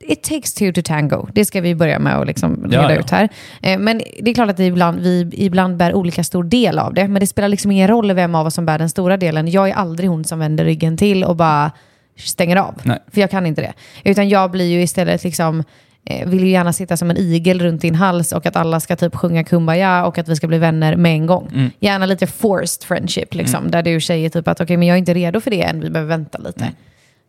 it 0.00 0.22
takes 0.22 0.54
two 0.54 0.72
to 0.72 0.80
tango. 0.84 1.28
Det 1.32 1.44
ska 1.44 1.60
vi 1.60 1.74
börja 1.74 1.98
med 1.98 2.16
att 2.18 2.26
liksom 2.26 2.68
Ja, 2.70 2.82
reda 2.82 2.94
ja. 2.94 3.00
ut 3.00 3.10
här. 3.10 3.28
Eh, 3.62 3.78
men 3.78 3.98
det 4.20 4.30
är 4.30 4.34
klart 4.34 4.50
att 4.50 4.58
vi 4.60 4.66
ibland, 4.66 5.00
vi 5.00 5.28
ibland 5.32 5.76
bär 5.76 5.94
olika 5.94 6.24
stor 6.24 6.44
del 6.44 6.78
av 6.78 6.94
det. 6.94 7.08
Men 7.08 7.20
det 7.20 7.26
spelar 7.26 7.48
liksom 7.48 7.70
ingen 7.70 7.88
roll 7.88 8.12
vem 8.12 8.34
av 8.34 8.46
oss 8.46 8.54
som 8.54 8.66
bär 8.66 8.78
den 8.78 8.88
stora 8.88 9.16
delen. 9.16 9.50
Jag 9.50 9.68
är 9.68 9.74
aldrig 9.74 10.10
hon 10.10 10.24
som 10.24 10.38
vänder 10.38 10.64
ryggen 10.64 10.96
till 10.96 11.24
och 11.24 11.36
bara 11.36 11.72
stänger 12.16 12.56
av. 12.56 12.74
Nej. 12.82 12.98
För 13.12 13.20
jag 13.20 13.30
kan 13.30 13.46
inte 13.46 13.62
det. 13.62 13.72
Utan 14.04 14.28
jag 14.28 14.50
blir 14.50 14.66
ju 14.66 14.82
istället 14.82 15.24
liksom, 15.24 15.64
eh, 16.04 16.28
vill 16.28 16.40
ju 16.44 16.50
gärna 16.50 16.72
sitta 16.72 16.96
som 16.96 17.10
en 17.10 17.16
igel 17.16 17.60
runt 17.60 17.82
din 17.82 17.94
hals 17.94 18.32
och 18.32 18.46
att 18.46 18.56
alla 18.56 18.80
ska 18.80 18.96
typ 18.96 19.16
sjunga 19.16 19.44
kumbaya 19.44 20.06
och 20.06 20.18
att 20.18 20.28
vi 20.28 20.36
ska 20.36 20.46
bli 20.46 20.58
vänner 20.58 20.96
med 20.96 21.12
en 21.12 21.26
gång. 21.26 21.48
Mm. 21.54 21.70
Gärna 21.80 22.06
lite 22.06 22.26
forced 22.26 22.86
friendship, 22.86 23.34
liksom, 23.34 23.70
där 23.70 23.82
du 23.82 24.00
säger 24.00 24.28
typ 24.30 24.48
att 24.48 24.60
okej, 24.60 24.76
men 24.76 24.88
jag 24.88 24.94
är 24.94 24.98
inte 24.98 25.14
redo 25.14 25.40
för 25.40 25.50
det 25.50 25.62
än, 25.62 25.80
vi 25.80 25.90
behöver 25.90 26.08
vänta 26.08 26.38
lite. 26.38 26.72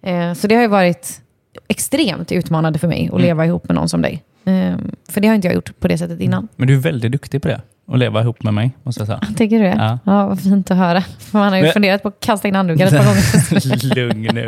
Mm. 0.03 0.35
Så 0.35 0.47
det 0.47 0.55
har 0.55 0.61
ju 0.61 0.67
varit 0.67 1.21
extremt 1.67 2.31
utmanande 2.31 2.79
för 2.79 2.87
mig 2.87 3.05
att 3.05 3.09
Mm. 3.13 3.21
leva 3.21 3.45
ihop 3.45 3.67
med 3.67 3.75
någon 3.75 3.89
som 3.89 4.01
dig. 4.01 4.23
Eh, 4.45 4.77
för 5.09 5.21
det 5.21 5.27
har 5.27 5.35
inte 5.35 5.47
jag 5.47 5.55
gjort 5.55 5.79
på 5.79 5.87
det 5.87 5.97
sättet 5.97 6.19
innan. 6.19 6.47
Men 6.55 6.67
du 6.67 6.73
är 6.75 6.79
väldigt 6.79 7.11
duktig 7.11 7.41
på 7.41 7.47
det. 7.47 7.61
Att 7.91 7.99
leva 7.99 8.21
ihop 8.21 8.43
med 8.43 8.53
mig, 8.53 8.71
måste 8.83 9.01
jag 9.01 9.07
säga. 9.07 9.19
Tycker 9.37 9.57
du 9.59 9.63
det? 9.63 9.75
Ja. 9.77 9.99
Ja. 10.05 10.27
vad 10.27 10.41
fint 10.41 10.71
att 10.71 10.77
höra. 10.77 11.03
Man 11.31 11.49
har 11.49 11.57
ju 11.57 11.63
Men- 11.63 11.73
funderat 11.73 12.01
på 12.03 12.07
att 12.07 12.19
kasta 12.19 12.47
in 12.47 12.55
handdukar 12.55 12.85
ett 12.85 12.91
par 12.97 13.05
gånger. 13.05 13.95
Lugn 13.95 14.29
nu. 14.35 14.47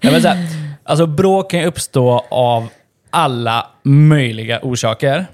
Ja, 0.00 0.10
men 0.10 0.22
så 0.22 0.28
här, 0.28 0.46
alltså, 0.84 1.06
bråk 1.06 1.50
kan 1.50 1.60
ju 1.60 1.66
uppstå 1.66 2.24
av 2.30 2.68
alla 3.10 3.66
möjliga 3.82 4.60
orsaker. 4.62 5.26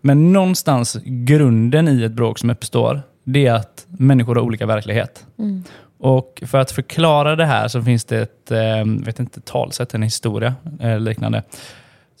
Men 0.00 0.32
någonstans 0.32 0.96
grunden 1.04 1.88
i 1.88 2.02
ett 2.04 2.12
bråk 2.12 2.38
som 2.38 2.50
uppstår, 2.50 3.02
det 3.24 3.46
är 3.46 3.52
att 3.54 3.84
människor 3.88 4.34
har 4.34 4.42
olika 4.42 4.66
verklighet. 4.66 5.24
Och 6.04 6.42
för 6.46 6.58
att 6.58 6.70
förklara 6.70 7.36
det 7.36 7.46
här 7.46 7.68
så 7.68 7.82
finns 7.82 8.04
det 8.04 8.18
ett, 8.18 8.50
eh, 8.50 9.04
vet 9.06 9.20
inte, 9.20 9.40
talsätt, 9.40 9.94
en 9.94 10.02
historia 10.02 10.54
eh, 10.80 11.00
liknande. 11.00 11.42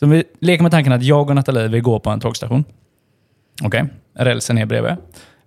Så 0.00 0.06
vi 0.06 0.24
leker 0.40 0.62
med 0.62 0.72
tanken 0.72 0.92
att 0.92 1.02
jag 1.02 1.30
och 1.30 1.36
Nathalie 1.36 1.68
vi 1.68 1.80
går 1.80 1.98
på 1.98 2.10
en 2.10 2.20
tågstation. 2.20 2.64
Okej, 3.62 3.84
rälsen 4.16 4.58
är 4.58 4.66
bredvid. 4.66 4.96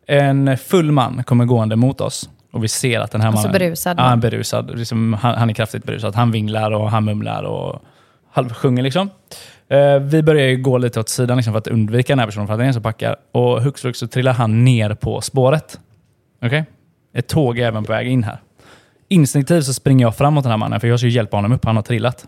En 0.08 0.58
full 0.58 0.92
man 0.92 1.24
kommer 1.24 1.46
gående 1.46 1.76
mot 1.76 2.02
oss 2.02 2.30
och 2.52 2.64
vi 2.64 2.68
ser 2.68 3.00
att 3.00 3.12
den 3.12 3.22
här 3.22 3.28
Alltså 3.28 3.48
mannen... 3.48 3.60
berusad 3.60 4.00
Ja, 4.00 4.04
han 4.04 4.18
är 4.18 4.22
berusad. 4.22 4.78
Liksom, 4.78 5.14
han, 5.14 5.36
han 5.36 5.50
är 5.50 5.54
kraftigt 5.54 5.84
berusad. 5.84 6.16
Han 6.16 6.32
vinglar 6.32 6.72
och 6.72 6.92
han 6.92 7.06
mumlar 7.06 7.44
och 7.44 7.82
halvsjunger. 8.32 8.84
Liksom. 8.84 9.10
Eh, 9.70 10.00
vi 10.00 10.24
börjar 10.24 10.56
gå 10.56 10.78
lite 10.78 11.00
åt 11.00 11.10
sidan 11.10 11.38
liksom, 11.38 11.54
för 11.54 11.58
att 11.58 11.68
undvika 11.68 12.14
den 12.14 12.20
här 12.20 12.26
personen, 12.26 12.48
för 12.48 12.54
att 12.54 12.60
det 12.60 12.66
är 12.66 12.68
en 12.68 12.74
som 12.74 12.84
packar. 12.84 13.16
Och 13.32 13.62
hux 13.62 13.82
flux 13.82 14.00
så 14.00 14.08
trillar 14.08 14.34
han 14.34 14.64
ner 14.64 14.94
på 14.94 15.22
spåret. 15.22 15.80
Okej? 16.42 16.66
Ett 17.18 17.28
tåg 17.28 17.60
är 17.60 17.68
även 17.68 17.84
på 17.84 17.92
väg 17.92 18.08
in 18.08 18.24
här. 18.24 18.42
Instinktivt 19.08 19.66
så 19.66 19.74
springer 19.74 20.06
jag 20.06 20.16
framåt 20.16 20.44
den 20.44 20.52
här 20.52 20.58
mannen, 20.58 20.80
för 20.80 20.88
jag 20.88 21.00
ska 21.00 21.08
ju 21.08 21.14
hjälpa 21.14 21.38
honom 21.38 21.52
upp. 21.52 21.66
Han 21.66 21.76
har 21.76 21.84
trillat. 21.84 22.28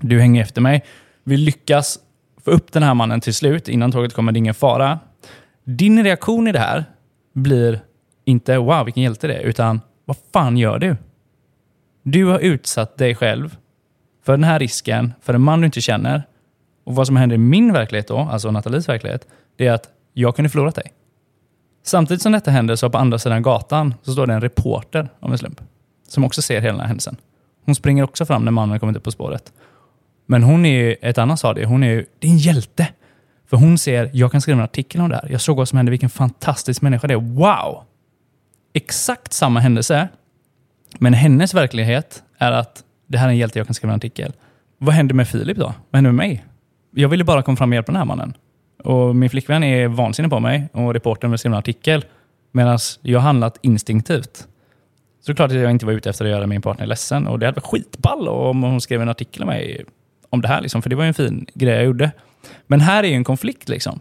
Du 0.00 0.20
hänger 0.20 0.42
efter 0.42 0.60
mig. 0.60 0.84
Vi 1.24 1.36
lyckas 1.36 1.98
få 2.44 2.50
upp 2.50 2.72
den 2.72 2.82
här 2.82 2.94
mannen 2.94 3.20
till 3.20 3.34
slut. 3.34 3.68
Innan 3.68 3.92
tåget 3.92 4.14
kommer 4.14 4.32
det 4.32 4.36
är 4.36 4.38
ingen 4.38 4.54
fara. 4.54 4.98
Din 5.64 6.04
reaktion 6.04 6.48
i 6.48 6.52
det 6.52 6.58
här 6.58 6.84
blir 7.32 7.80
inte 8.24 8.58
wow, 8.58 8.84
vilken 8.84 9.02
hjälte 9.02 9.26
det 9.26 9.34
är, 9.34 9.42
utan 9.42 9.80
vad 10.04 10.16
fan 10.32 10.56
gör 10.56 10.78
du? 10.78 10.96
Du 12.02 12.24
har 12.24 12.38
utsatt 12.38 12.98
dig 12.98 13.14
själv 13.14 13.56
för 14.24 14.32
den 14.32 14.44
här 14.44 14.58
risken, 14.58 15.12
för 15.22 15.34
en 15.34 15.42
man 15.42 15.60
du 15.60 15.66
inte 15.66 15.80
känner. 15.80 16.22
Och 16.84 16.94
vad 16.94 17.06
som 17.06 17.16
händer 17.16 17.36
i 17.36 17.38
min 17.38 17.72
verklighet 17.72 18.08
då, 18.08 18.18
alltså 18.18 18.50
Nathalies 18.50 18.88
verklighet, 18.88 19.28
det 19.56 19.66
är 19.66 19.72
att 19.72 19.88
jag 20.12 20.36
kunde 20.36 20.48
förlorat 20.48 20.74
dig. 20.74 20.92
Samtidigt 21.86 22.22
som 22.22 22.32
detta 22.32 22.50
händer 22.50 22.76
så 22.76 22.90
på 22.90 22.98
andra 22.98 23.18
sidan 23.18 23.42
gatan 23.42 23.94
så 24.02 24.12
står 24.12 24.26
det 24.26 24.34
en 24.34 24.40
reporter 24.40 25.08
av 25.20 25.32
en 25.32 25.38
slump. 25.38 25.60
Som 26.08 26.24
också 26.24 26.42
ser 26.42 26.60
hela 26.60 26.72
den 26.72 26.80
här 26.80 26.86
händelsen. 26.86 27.16
Hon 27.64 27.74
springer 27.74 28.02
också 28.02 28.26
fram 28.26 28.44
när 28.44 28.52
mannen 28.52 28.80
kommit 28.80 28.96
upp 28.96 29.02
på 29.02 29.10
spåret. 29.10 29.52
Men 30.26 30.42
hon 30.42 30.66
är 30.66 30.70
ju 30.70 30.92
ett 30.92 31.18
annat 31.18 31.38
stadie. 31.38 31.64
Hon 31.64 31.82
är 31.82 31.88
ju 31.88 32.06
det 32.18 32.26
är 32.26 32.30
en 32.30 32.38
hjälte. 32.38 32.88
För 33.50 33.56
hon 33.56 33.78
ser, 33.78 34.10
jag 34.12 34.32
kan 34.32 34.40
skriva 34.40 34.58
en 34.58 34.64
artikel 34.64 35.00
om 35.00 35.08
det 35.08 35.14
här. 35.14 35.28
Jag 35.30 35.40
såg 35.40 35.56
vad 35.56 35.68
som 35.68 35.76
hände, 35.76 35.90
vilken 35.90 36.10
fantastisk 36.10 36.82
människa 36.82 37.06
det 37.06 37.14
är. 37.14 37.18
Wow! 37.18 37.84
Exakt 38.72 39.32
samma 39.32 39.60
händelse. 39.60 40.08
Men 40.98 41.14
hennes 41.14 41.54
verklighet 41.54 42.22
är 42.38 42.52
att 42.52 42.84
det 43.06 43.18
här 43.18 43.26
är 43.26 43.30
en 43.30 43.36
hjälte, 43.36 43.58
jag 43.58 43.66
kan 43.66 43.74
skriva 43.74 43.92
en 43.92 43.96
artikel. 43.96 44.32
Vad 44.78 44.94
händer 44.94 45.14
med 45.14 45.28
Filip 45.28 45.56
då? 45.56 45.74
Vad 45.90 45.96
händer 45.96 46.12
med 46.12 46.28
mig? 46.28 46.44
Jag 46.94 47.08
ville 47.08 47.24
bara 47.24 47.42
komma 47.42 47.56
fram 47.56 47.70
och 47.70 47.74
hjälpa 47.74 47.92
den 47.92 47.98
här 47.98 48.04
mannen. 48.04 48.34
Och 48.84 49.16
min 49.16 49.30
flickvän 49.30 49.64
är 49.64 49.88
vansinnig 49.88 50.30
på 50.30 50.40
mig 50.40 50.68
och 50.72 50.94
reportern 50.94 51.30
vill 51.30 51.38
skriva 51.38 51.54
en 51.56 51.58
artikel. 51.58 52.04
Medan 52.52 52.78
jag 53.02 53.18
har 53.18 53.26
handlat 53.26 53.58
instinktivt. 53.62 54.36
Så 54.36 54.46
det 55.26 55.32
är 55.32 55.36
klart 55.36 55.50
att 55.50 55.56
jag 55.56 55.70
inte 55.70 55.86
var 55.86 55.92
ute 55.92 56.10
efter 56.10 56.24
att 56.24 56.30
göra 56.30 56.46
min 56.46 56.62
partner 56.62 56.86
ledsen. 56.86 57.26
Och 57.26 57.38
det 57.38 57.46
hade 57.46 57.56
varit 57.56 57.66
skitball 57.66 58.28
om 58.28 58.62
hon 58.62 58.80
skrev 58.80 59.02
en 59.02 59.08
artikel 59.08 59.42
om 59.42 59.48
mig 59.48 59.84
om 60.30 60.40
det 60.40 60.48
här. 60.48 60.60
Liksom, 60.60 60.82
för 60.82 60.90
det 60.90 60.96
var 60.96 61.04
ju 61.04 61.08
en 61.08 61.14
fin 61.14 61.46
grej 61.54 61.74
jag 61.74 61.84
gjorde. 61.84 62.10
Men 62.66 62.80
här 62.80 63.02
är 63.04 63.08
ju 63.08 63.14
en 63.14 63.24
konflikt. 63.24 63.68
liksom. 63.68 64.00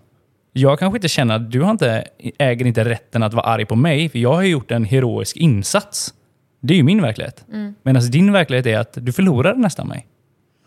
Jag 0.54 0.80
kanske 0.80 0.98
inte 0.98 1.08
känner 1.10 1.36
att 1.36 1.52
du 1.52 1.62
har 1.62 1.72
inte, 1.72 2.06
äger 2.38 2.66
inte 2.66 2.86
rätten 2.86 3.24
att 3.24 3.34
vara 3.34 3.46
arg 3.46 3.66
på 3.66 3.76
mig, 3.76 4.10
för 4.10 4.20
jag 4.20 4.34
har 4.34 4.44
gjort 4.44 4.72
en 4.72 4.86
heroisk 4.86 5.38
insats. 5.38 6.14
Det 6.62 6.74
är 6.74 6.78
ju 6.78 6.84
min 6.84 7.02
verklighet. 7.02 7.46
Medan 7.84 8.12
din 8.12 8.32
verklighet 8.32 8.66
är 8.66 8.80
att 8.80 8.98
du 9.02 9.14
förlorade 9.14 9.60
nästan 9.60 9.88
mig. 9.88 10.08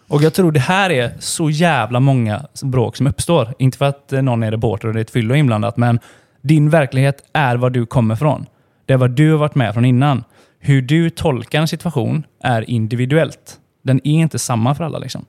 Och 0.09 0.23
jag 0.23 0.35
tror 0.35 0.53
det 0.53 0.61
här 0.61 0.91
är 0.91 1.12
så 1.19 1.50
jävla 1.50 2.00
många 2.00 2.47
bråk 2.62 2.97
som 2.97 3.07
uppstår. 3.07 3.55
Inte 3.59 3.79
för 3.79 3.85
att 3.85 4.12
eh, 4.12 4.23
någon 4.23 4.43
är 4.43 4.50
reporter 4.50 4.88
och 4.88 4.95
det 4.95 5.00
är 5.00 5.05
ett 5.05 5.11
fyllo 5.11 5.35
inblandat, 5.35 5.77
men 5.77 5.99
din 6.41 6.71
verklighet 6.71 7.25
är 7.33 7.57
var 7.57 7.71
du 7.71 7.87
kommer 7.87 8.17
från. 8.17 8.47
Det 8.87 8.93
är 8.93 8.97
vad 8.97 9.11
du 9.11 9.31
har 9.31 9.38
varit 9.38 9.55
med 9.55 9.75
från 9.75 9.85
innan. 9.85 10.25
Hur 10.59 10.83
du 10.83 11.11
tolkar 11.11 11.61
en 11.61 11.69
situation 11.69 12.27
är 12.43 12.71
individuellt. 12.71 13.57
Den 13.83 14.00
är 14.05 14.12
inte 14.12 14.38
samma 14.38 14.75
för 14.75 14.85
alla. 14.85 14.99
Liksom. 14.99 15.25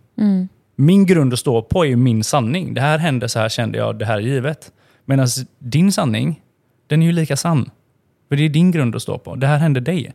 Min 0.76 1.06
grund 1.06 1.34
att 1.34 1.40
stå 1.40 1.62
på 1.62 1.86
är 1.86 1.96
min 1.96 2.24
sanning. 2.24 2.74
Det 2.74 2.82
här 2.82 2.98
hände, 2.98 3.30
så 3.30 3.40
här 3.40 3.50
kände 3.50 3.78
jag, 3.78 4.00
det 4.00 4.06
här 4.06 4.18
är 4.18 4.22
givet. 4.22 4.72
Medan 5.06 5.28
din 5.60 5.92
sanning, 5.92 6.42
den 6.88 7.02
är 7.02 7.06
ju 7.06 7.12
lika 7.12 7.36
sann. 7.38 7.70
För 8.30 8.36
det 8.36 8.46
är 8.46 8.50
din 8.50 8.72
grund 8.72 8.96
att 8.96 9.02
stå 9.02 9.18
på. 9.18 9.36
Det 9.36 9.48
här 9.48 9.58
hände 9.58 9.80
dig. 9.80 10.14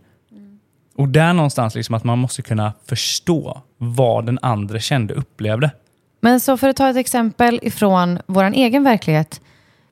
Och 0.96 1.08
där 1.08 1.32
någonstans 1.32 1.74
liksom 1.74 1.94
att 1.94 2.04
man 2.04 2.18
måste 2.18 2.42
kunna 2.42 2.72
förstå 2.86 3.62
vad 3.78 4.26
den 4.26 4.38
andra 4.42 4.78
kände 4.78 5.14
och 5.14 5.20
upplevde. 5.20 5.70
Men 6.20 6.40
så 6.40 6.56
för 6.56 6.68
att 6.68 6.76
ta 6.76 6.90
ett 6.90 6.96
exempel 6.96 7.60
ifrån 7.62 8.18
vår 8.26 8.44
egen 8.44 8.84
verklighet, 8.84 9.40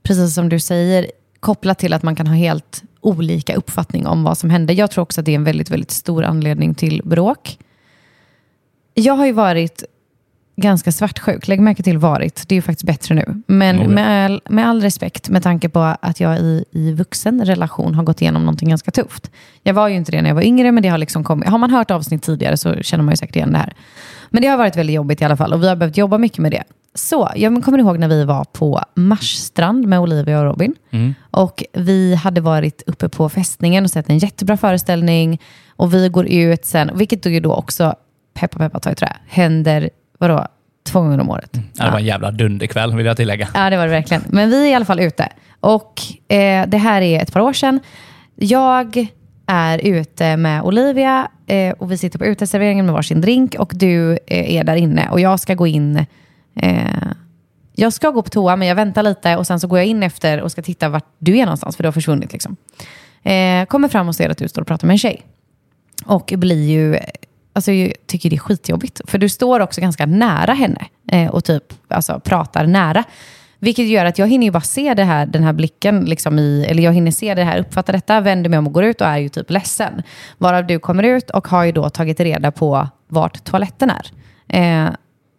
precis 0.03 0.35
som 0.35 0.49
du 0.49 0.61
säger, 0.61 1.07
kopplat 1.41 1.79
till 1.79 1.93
att 1.93 2.03
man 2.03 2.17
kan 2.17 2.27
ha 2.27 2.35
helt 2.35 2.83
olika 3.01 3.55
uppfattning 3.55 4.07
om 4.07 4.25
vad 4.25 4.39
som 4.39 4.51
hände. 4.51 4.73
Jag 4.73 4.91
tror 4.91 5.03
också 5.03 5.21
att 5.21 5.25
det 5.25 5.33
är 5.33 5.37
en 5.37 5.45
väldigt, 5.45 5.71
väldigt 5.71 5.91
stor 5.91 6.25
anledning 6.25 6.75
till 6.75 7.01
bråk. 7.05 7.59
Jag 8.95 9.15
har 9.15 9.27
ju 9.27 9.33
varit 9.33 9.85
ganska 10.63 10.93
svartsjuk. 10.93 11.49
Lägg 11.49 11.61
märke 11.61 11.83
till 11.83 11.99
varit. 11.99 12.49
Det 12.49 12.55
är 12.55 12.57
ju 12.57 12.63
faktiskt 12.63 12.87
bättre 12.87 13.15
nu. 13.15 13.43
Men 13.47 13.79
ja. 13.81 13.89
med 13.89 14.25
all, 14.25 14.43
med 14.49 14.69
all 14.69 14.81
respekt, 14.81 15.29
med 15.29 15.43
tanke 15.43 15.69
på 15.69 15.81
att 15.81 16.21
jag 16.21 16.39
i, 16.39 16.65
i 16.71 16.93
vuxen 16.93 17.45
relation 17.45 17.95
har 17.95 18.03
gått 18.03 18.23
igenom 18.23 18.43
någonting 18.43 18.69
ganska 18.69 18.91
tufft. 18.91 19.31
Jag 19.63 19.75
var 19.75 19.89
ju 19.89 19.97
inte 19.97 20.13
det 20.13 20.23
när 20.23 20.31
jag 20.31 20.35
var 20.35 20.43
yngre, 20.43 20.73
men 20.73 20.83
det 20.83 20.89
har 20.89 20.99
liksom 20.99 21.25
kommit. 21.25 21.49
Har 21.49 21.59
man 21.59 21.71
hört 21.71 21.91
avsnitt 21.91 22.23
tidigare 22.23 22.57
så 22.57 22.75
känner 22.75 23.05
man 23.05 23.13
ju 23.13 23.17
säkert 23.17 23.37
igen 23.37 23.53
det 23.53 23.59
här. 23.59 23.73
Men 24.31 24.43
det 24.43 24.49
har 24.49 24.57
varit 24.57 24.77
väldigt 24.77 24.95
jobbigt 24.95 25.21
i 25.21 25.25
alla 25.25 25.37
fall 25.37 25.53
och 25.53 25.63
vi 25.63 25.69
har 25.69 25.77
behövt 25.77 25.97
jobba 25.97 26.19
mycket 26.19 26.39
med 26.39 26.53
det. 26.53 26.63
Så, 26.95 27.31
jag 27.37 27.65
kommer 27.65 27.79
ihåg 27.79 27.99
när 27.99 28.09
vi 28.09 28.25
var 28.25 28.45
på 28.45 28.81
Marsstrand 28.95 29.87
med 29.87 30.01
Olivia 30.01 30.39
och 30.39 30.45
Robin. 30.45 30.75
Och 31.31 31.65
vi 31.73 32.15
hade 32.15 32.41
varit 32.41 32.83
uppe 32.87 33.09
på 33.09 33.29
fästningen 33.29 33.85
och 33.85 33.91
sett 33.91 34.09
en 34.09 34.19
jättebra 34.19 34.57
föreställning. 34.57 35.41
Och 35.77 35.95
vi 35.95 36.09
går 36.09 36.27
ut 36.27 36.65
sen, 36.65 36.91
vilket 36.95 37.27
ju 37.27 37.41
då 37.41 37.55
också, 37.55 37.95
peppa 38.35 38.59
peppa 38.59 38.81
ta 38.81 38.91
i 38.91 38.95
trä, 38.95 39.17
händer, 39.27 39.91
vadå, 40.23 40.47
två 40.85 41.01
gånger 41.01 41.21
om 41.21 41.31
året. 41.31 41.51
Ja, 41.75 41.85
det 41.85 41.91
var 41.91 41.99
en 41.99 42.05
jävla 42.05 42.31
dunderkväll 42.31 42.97
vill 42.97 43.07
jag 43.07 43.17
tillägga. 43.17 43.49
Ja, 43.55 43.71
det 43.71 43.77
var 43.77 43.85
det 43.85 43.91
verkligen. 43.91 44.23
Men 44.29 44.51
vi 44.51 44.67
är 44.67 44.71
i 44.71 44.75
alla 44.75 44.85
fall 44.85 45.01
ute. 45.01 45.29
Och 45.61 46.01
eh, 46.29 46.67
det 46.67 46.79
här 46.79 47.03
är 47.03 47.23
ett 47.23 47.33
par 47.33 47.41
år 47.41 47.53
sedan. 47.53 47.81
Jag 48.37 49.07
är 49.47 49.79
ute 49.79 50.37
med 50.37 50.63
Olivia 50.63 51.29
eh, 51.47 51.73
och 51.73 51.93
vi 51.93 51.99
sitter 51.99 52.19
på 52.19 52.25
uteserveringen 52.25 52.87
med 52.87 52.95
varsin 52.95 53.21
drink 53.21 53.55
och 53.55 53.73
du 53.75 54.13
eh, 54.13 54.55
är 54.55 54.65
där 54.65 54.77
inne 54.77 55.09
och 55.11 55.21
jag 55.21 55.41
ska 55.41 55.55
gå 55.55 55.67
in. 55.67 56.07
Eh, 56.57 56.77
jag 57.75 57.93
ska 57.93 58.11
gå 58.11 58.23
på 58.23 58.31
toa 58.31 58.57
men 58.57 58.69
jag 58.69 58.75
väntar 58.75 59.03
lite 59.03 59.37
och 59.37 59.47
sen 59.47 59.61
så 59.61 59.67
går 59.67 59.79
jag 59.79 59.87
in 59.87 60.03
efter 60.03 60.41
och 60.41 60.53
ska 60.53 60.63
titta 60.63 60.89
vart 60.89 61.07
du 61.19 61.39
är 61.39 61.45
någonstans 61.45 61.77
för 61.77 61.83
du 61.83 61.87
har 61.87 61.93
försvunnit. 61.93 62.33
Liksom. 62.33 62.57
Eh, 63.23 63.65
kommer 63.65 63.89
fram 63.89 64.09
och 64.09 64.17
ser 64.17 64.31
att 64.31 64.39
du 64.39 64.49
står 64.49 64.63
och 64.63 64.69
pratar 64.69 64.87
med 64.87 64.95
en 64.95 64.99
tjej. 64.99 65.23
Och 66.05 66.33
blir 66.37 66.71
ju, 66.71 66.99
alltså 67.53 67.73
jag 67.73 67.93
tycker 68.07 68.31
det 68.31 68.37
är 68.37 68.39
skitjobbigt. 68.39 69.01
För 69.07 69.19
du 69.19 69.29
står 69.29 69.61
också 69.61 69.81
ganska 69.81 70.07
nära 70.07 70.53
henne 70.53 70.87
eh, 71.13 71.31
och 71.31 71.45
typ 71.45 71.65
alltså, 71.89 72.21
pratar 72.21 72.67
nära. 72.67 73.05
Vilket 73.59 73.87
gör 73.87 74.05
att 74.05 74.19
jag 74.19 74.29
hinner 74.29 74.47
ju 74.47 74.51
bara 74.51 74.61
se 74.61 74.95
det 74.95 75.05
här, 75.05 75.27
den 75.27 75.43
här 75.43 75.53
blicken, 75.53 76.05
liksom 76.05 76.39
i, 76.39 76.67
eller 76.69 76.83
jag 76.83 76.93
hinner 76.93 77.11
se 77.11 77.35
det 77.35 77.45
här, 77.45 77.59
uppfatta 77.59 77.93
detta, 77.93 78.21
vänder 78.21 78.51
mig 78.51 78.59
om 78.59 78.67
och 78.67 78.73
går 78.73 78.85
ut 78.85 79.01
och 79.01 79.07
är 79.07 79.19
ju 79.19 79.29
typ 79.29 79.51
ledsen. 79.51 80.03
Varav 80.39 80.67
du 80.67 80.79
kommer 80.79 81.03
ut 81.03 81.31
och 81.31 81.49
har 81.49 81.65
ju 81.65 81.73
då 81.73 81.91
tagit 81.91 82.21
reda 82.21 82.51
på 82.51 82.89
vart 83.09 83.45
toaletten 83.45 83.91
är. 83.91 84.07
Eh, 84.49 84.91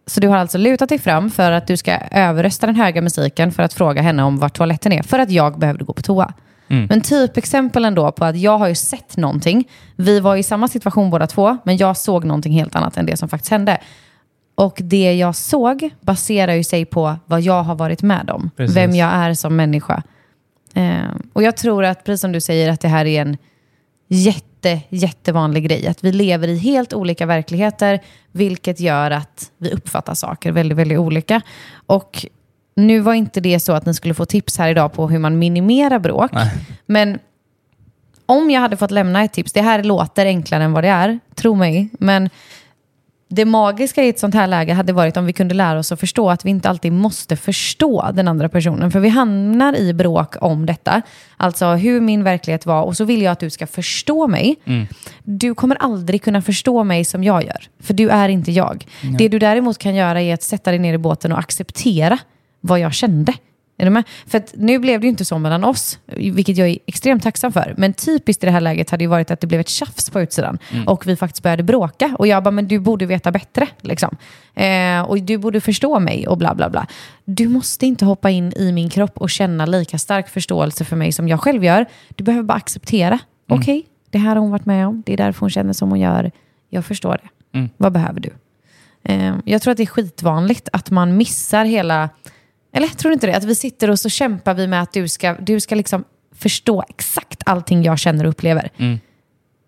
så 0.06 0.20
du 0.20 0.28
har 0.28 0.36
alltså 0.36 0.58
lutat 0.58 0.88
dig 0.88 0.98
fram 0.98 1.30
för 1.30 1.52
att 1.52 1.66
du 1.66 1.76
ska 1.76 1.98
överrösta 2.10 2.66
den 2.66 2.76
höga 2.76 3.02
musiken 3.02 3.52
för 3.52 3.62
att 3.62 3.72
fråga 3.72 4.02
henne 4.02 4.22
om 4.22 4.38
vart 4.38 4.56
toaletten 4.56 4.92
är, 4.92 5.02
för 5.02 5.18
att 5.18 5.30
jag 5.30 5.58
behövde 5.58 5.84
gå 5.84 5.92
på 5.92 6.02
toa. 6.02 6.32
Men 6.88 7.00
typexempel 7.00 7.84
ändå 7.84 8.12
på 8.12 8.24
att 8.24 8.36
jag 8.36 8.58
har 8.58 8.68
ju 8.68 8.74
sett 8.74 9.16
någonting. 9.16 9.68
Vi 9.96 10.20
var 10.20 10.36
i 10.36 10.42
samma 10.42 10.68
situation 10.68 11.10
båda 11.10 11.26
två, 11.26 11.56
men 11.64 11.76
jag 11.76 11.96
såg 11.96 12.24
någonting 12.24 12.52
helt 12.52 12.76
annat 12.76 12.96
än 12.96 13.06
det 13.06 13.16
som 13.16 13.28
faktiskt 13.28 13.50
hände. 13.50 13.78
Och 14.54 14.78
det 14.82 15.14
jag 15.14 15.36
såg 15.36 15.90
baserar 16.00 16.54
ju 16.54 16.64
sig 16.64 16.84
på 16.84 17.16
vad 17.26 17.40
jag 17.40 17.62
har 17.62 17.74
varit 17.74 18.02
med 18.02 18.30
om. 18.30 18.50
Precis. 18.56 18.76
Vem 18.76 18.94
jag 18.94 19.08
är 19.08 19.34
som 19.34 19.56
människa. 19.56 20.02
Eh, 20.74 21.10
och 21.32 21.42
jag 21.42 21.56
tror 21.56 21.84
att, 21.84 22.04
precis 22.04 22.20
som 22.20 22.32
du 22.32 22.40
säger, 22.40 22.70
att 22.70 22.80
det 22.80 22.88
här 22.88 23.04
är 23.04 23.22
en 23.22 23.36
jätte, 24.08 24.80
jättevanlig 24.88 25.64
grej. 25.64 25.86
Att 25.86 26.04
vi 26.04 26.12
lever 26.12 26.48
i 26.48 26.56
helt 26.56 26.92
olika 26.92 27.26
verkligheter, 27.26 28.00
vilket 28.32 28.80
gör 28.80 29.10
att 29.10 29.50
vi 29.58 29.70
uppfattar 29.70 30.14
saker 30.14 30.52
väldigt, 30.52 30.78
väldigt 30.78 30.98
olika. 30.98 31.40
Och 31.86 32.26
nu 32.74 33.00
var 33.00 33.14
inte 33.14 33.40
det 33.40 33.60
så 33.60 33.72
att 33.72 33.86
ni 33.86 33.94
skulle 33.94 34.14
få 34.14 34.24
tips 34.24 34.58
här 34.58 34.68
idag 34.68 34.92
på 34.92 35.08
hur 35.08 35.18
man 35.18 35.38
minimerar 35.38 35.98
bråk. 35.98 36.32
Nej. 36.32 36.50
Men 36.86 37.18
om 38.26 38.50
jag 38.50 38.60
hade 38.60 38.76
fått 38.76 38.90
lämna 38.90 39.24
ett 39.24 39.32
tips, 39.32 39.52
det 39.52 39.62
här 39.62 39.82
låter 39.82 40.26
enklare 40.26 40.64
än 40.64 40.72
vad 40.72 40.84
det 40.84 40.88
är, 40.88 41.18
tro 41.34 41.54
mig, 41.54 41.88
men 41.98 42.30
det 43.28 43.44
magiska 43.44 44.04
i 44.04 44.08
ett 44.08 44.18
sånt 44.18 44.34
här 44.34 44.46
läge 44.46 44.72
hade 44.72 44.92
varit 44.92 45.16
om 45.16 45.26
vi 45.26 45.32
kunde 45.32 45.54
lära 45.54 45.78
oss 45.78 45.92
att 45.92 46.00
förstå 46.00 46.30
att 46.30 46.44
vi 46.44 46.50
inte 46.50 46.68
alltid 46.68 46.92
måste 46.92 47.36
förstå 47.36 48.10
den 48.14 48.28
andra 48.28 48.48
personen. 48.48 48.90
För 48.90 49.00
vi 49.00 49.08
hamnar 49.08 49.76
i 49.76 49.92
bråk 49.92 50.34
om 50.40 50.66
detta. 50.66 51.02
Alltså 51.36 51.66
hur 51.66 52.00
min 52.00 52.24
verklighet 52.24 52.66
var 52.66 52.82
och 52.82 52.96
så 52.96 53.04
vill 53.04 53.22
jag 53.22 53.32
att 53.32 53.40
du 53.40 53.50
ska 53.50 53.66
förstå 53.66 54.26
mig. 54.26 54.56
Du 55.22 55.54
kommer 55.54 55.76
aldrig 55.76 56.22
kunna 56.22 56.42
förstå 56.42 56.84
mig 56.84 57.04
som 57.04 57.24
jag 57.24 57.44
gör. 57.44 57.68
För 57.80 57.94
du 57.94 58.08
är 58.08 58.28
inte 58.28 58.52
jag. 58.52 58.86
Det 59.18 59.28
du 59.28 59.38
däremot 59.38 59.78
kan 59.78 59.94
göra 59.94 60.22
är 60.22 60.34
att 60.34 60.42
sätta 60.42 60.70
dig 60.70 60.78
ner 60.80 60.94
i 60.94 60.98
båten 60.98 61.32
och 61.32 61.38
acceptera 61.38 62.18
vad 62.64 62.80
jag 62.80 62.94
kände. 62.94 63.32
Är 63.78 63.84
du 63.84 63.90
med? 63.90 64.04
För 64.26 64.42
nu 64.54 64.78
blev 64.78 65.00
det 65.00 65.04
ju 65.04 65.10
inte 65.10 65.24
så 65.24 65.38
mellan 65.38 65.64
oss, 65.64 65.98
vilket 66.16 66.56
jag 66.56 66.68
är 66.68 66.78
extremt 66.86 67.22
tacksam 67.22 67.52
för. 67.52 67.74
Men 67.76 67.92
typiskt 67.92 68.44
i 68.44 68.46
det 68.46 68.52
här 68.52 68.60
läget 68.60 68.90
hade 68.90 69.04
ju 69.04 69.08
varit 69.08 69.30
att 69.30 69.40
det 69.40 69.46
blev 69.46 69.60
ett 69.60 69.68
tjafs 69.68 70.10
på 70.10 70.20
utsidan. 70.20 70.58
Och 70.86 71.06
vi 71.06 71.16
faktiskt 71.16 71.42
började 71.42 71.62
bråka. 71.62 72.16
Och 72.18 72.26
jag 72.26 72.42
bara, 72.42 72.50
men 72.50 72.68
du 72.68 72.78
borde 72.78 73.06
veta 73.06 73.30
bättre. 73.30 73.68
Liksom. 73.80 74.16
Eh, 74.54 75.00
och 75.00 75.22
du 75.22 75.38
borde 75.38 75.60
förstå 75.60 75.98
mig 76.00 76.28
och 76.28 76.38
bla 76.38 76.54
bla 76.54 76.70
bla. 76.70 76.86
Du 77.24 77.48
måste 77.48 77.86
inte 77.86 78.04
hoppa 78.04 78.30
in 78.30 78.52
i 78.56 78.72
min 78.72 78.90
kropp 78.90 79.18
och 79.18 79.30
känna 79.30 79.66
lika 79.66 79.98
stark 79.98 80.28
förståelse 80.28 80.84
för 80.84 80.96
mig 80.96 81.12
som 81.12 81.28
jag 81.28 81.40
själv 81.40 81.64
gör. 81.64 81.86
Du 82.08 82.24
behöver 82.24 82.44
bara 82.44 82.58
acceptera. 82.58 83.18
Okej, 83.48 83.86
det 84.10 84.18
här 84.18 84.28
har 84.28 84.36
hon 84.36 84.50
varit 84.50 84.66
med 84.66 84.86
om. 84.86 85.02
Det 85.06 85.12
är 85.12 85.16
därför 85.16 85.40
hon 85.40 85.50
känner 85.50 85.72
som 85.72 85.90
hon 85.90 86.00
gör. 86.00 86.30
Jag 86.70 86.84
förstår 86.84 87.18
det. 87.22 87.28
Vad 87.76 87.92
behöver 87.92 88.20
du? 88.20 88.30
Eh, 89.04 89.34
jag 89.44 89.62
tror 89.62 89.70
att 89.70 89.76
det 89.76 89.82
är 89.82 89.86
skitvanligt 89.86 90.68
att 90.72 90.90
man 90.90 91.16
missar 91.16 91.64
hela... 91.64 92.08
Eller 92.74 92.88
tror 92.88 93.10
du 93.10 93.14
inte 93.14 93.26
det? 93.26 93.36
Att 93.36 93.44
vi 93.44 93.54
sitter 93.54 93.90
och 93.90 93.98
så 93.98 94.08
kämpar 94.08 94.54
vi 94.54 94.66
med 94.66 94.82
att 94.82 94.92
du 94.92 95.08
ska, 95.08 95.34
du 95.40 95.60
ska 95.60 95.74
liksom 95.74 96.04
förstå 96.34 96.84
exakt 96.88 97.42
allting 97.46 97.82
jag 97.82 97.98
känner 97.98 98.24
och 98.24 98.30
upplever. 98.30 98.70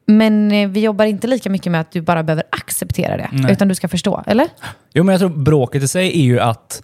Men 0.06 0.52
eh, 0.52 0.68
vi 0.68 0.80
jobbar 0.80 1.04
inte 1.04 1.26
lika 1.26 1.50
mycket 1.50 1.72
med 1.72 1.80
att 1.80 1.92
du 1.92 2.00
bara 2.00 2.22
behöver 2.22 2.44
acceptera 2.50 3.16
det. 3.16 3.28
Nej. 3.32 3.52
Utan 3.52 3.68
du 3.68 3.74
ska 3.74 3.88
förstå, 3.88 4.22
eller? 4.26 4.48
Jo, 4.94 5.04
men 5.04 5.12
jag 5.12 5.20
tror 5.20 5.30
bråket 5.30 5.82
i 5.82 5.88
sig 5.88 6.20
är 6.20 6.24
ju 6.24 6.40
att 6.40 6.82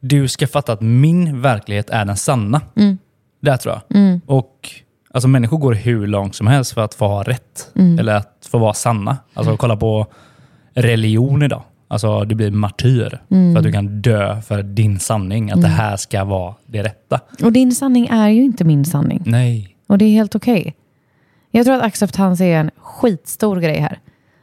du 0.00 0.28
ska 0.28 0.46
fatta 0.46 0.72
att 0.72 0.80
min 0.80 1.42
verklighet 1.42 1.90
är 1.90 2.04
den 2.04 2.16
sanna. 2.16 2.60
Det 3.40 3.56
tror 3.56 3.74
jag. 3.74 4.20
Och 4.26 4.70
alltså, 5.10 5.28
människor 5.28 5.58
går 5.58 5.72
hur 5.74 6.06
långt 6.06 6.34
som 6.34 6.46
helst 6.46 6.72
för 6.72 6.84
att 6.84 6.94
få 6.94 7.08
ha 7.08 7.22
rätt. 7.22 7.70
Eller 7.98 8.14
att 8.14 8.48
få 8.50 8.58
vara 8.58 8.74
sanna. 8.74 9.16
Alltså 9.34 9.56
kolla 9.56 9.76
på 9.76 10.06
religion 10.74 11.42
idag. 11.42 11.62
Alltså 11.88 12.24
du 12.24 12.34
blir 12.34 12.50
martyr 12.50 13.20
för 13.28 13.58
att 13.58 13.64
du 13.64 13.72
kan 13.72 14.02
dö 14.02 14.40
för 14.42 14.62
din 14.62 14.98
sanning. 14.98 15.50
Att 15.50 15.62
det 15.62 15.68
här 15.68 15.96
ska 15.96 16.24
vara 16.24 16.54
det 16.66 16.82
rätta. 16.82 17.20
Och 17.42 17.52
din 17.52 17.72
sanning 17.72 18.06
är 18.06 18.28
ju 18.28 18.42
inte 18.42 18.64
min 18.64 18.84
sanning. 18.84 19.22
Nej. 19.26 19.76
Och 19.86 19.98
det 19.98 20.04
är 20.04 20.10
helt 20.10 20.34
okej. 20.34 20.74
Jag 21.50 21.66
tror 21.66 21.76
att 21.76 21.82
acceptans 21.82 22.40
är 22.40 22.56
en 22.56 22.70
skitstor 22.76 23.60
grej 23.60 23.78
här. 23.78 23.98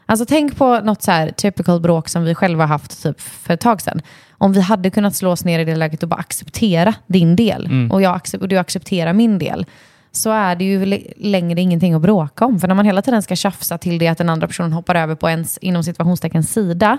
Alltså 0.05 0.25
tänk 0.25 0.57
på 0.57 0.79
något 0.79 1.01
så 1.01 1.11
här 1.11 1.31
typical 1.31 1.81
bråk 1.81 2.09
som 2.09 2.23
vi 2.23 2.35
själva 2.35 2.65
haft 2.65 3.03
typ 3.03 3.21
för 3.21 3.53
ett 3.53 3.59
tag 3.59 3.81
sedan. 3.81 4.01
Om 4.37 4.53
vi 4.53 4.61
hade 4.61 4.89
kunnat 4.89 5.15
slå 5.15 5.31
oss 5.31 5.45
ner 5.45 5.59
i 5.59 5.65
det 5.65 5.75
läget 5.75 6.03
och 6.03 6.09
bara 6.09 6.19
acceptera 6.19 6.95
din 7.07 7.35
del 7.35 7.89
och, 7.91 8.01
jag 8.01 8.21
och 8.41 8.47
du 8.47 8.57
accepterar 8.57 9.13
min 9.13 9.39
del 9.39 9.65
så 10.11 10.31
är 10.31 10.55
det 10.55 10.65
ju 10.65 10.99
längre 11.17 11.61
ingenting 11.61 11.93
att 11.93 12.01
bråka 12.01 12.45
om. 12.45 12.59
För 12.59 12.67
när 12.67 12.75
man 12.75 12.85
hela 12.85 13.01
tiden 13.01 13.21
ska 13.21 13.35
tjafsa 13.35 13.77
till 13.77 13.97
det 13.97 14.07
att 14.07 14.17
den 14.17 14.29
andra 14.29 14.47
personen 14.47 14.73
hoppar 14.73 14.95
över 14.95 15.15
på 15.15 15.29
ens 15.29 15.57
inom 15.57 15.83
situationstecken 15.83 16.43
sida, 16.43 16.97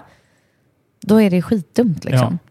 då 1.01 1.23
är 1.23 1.31
det 1.31 1.43
skitdumt 1.43 2.05
liksom. 2.05 2.39
Ja. 2.43 2.51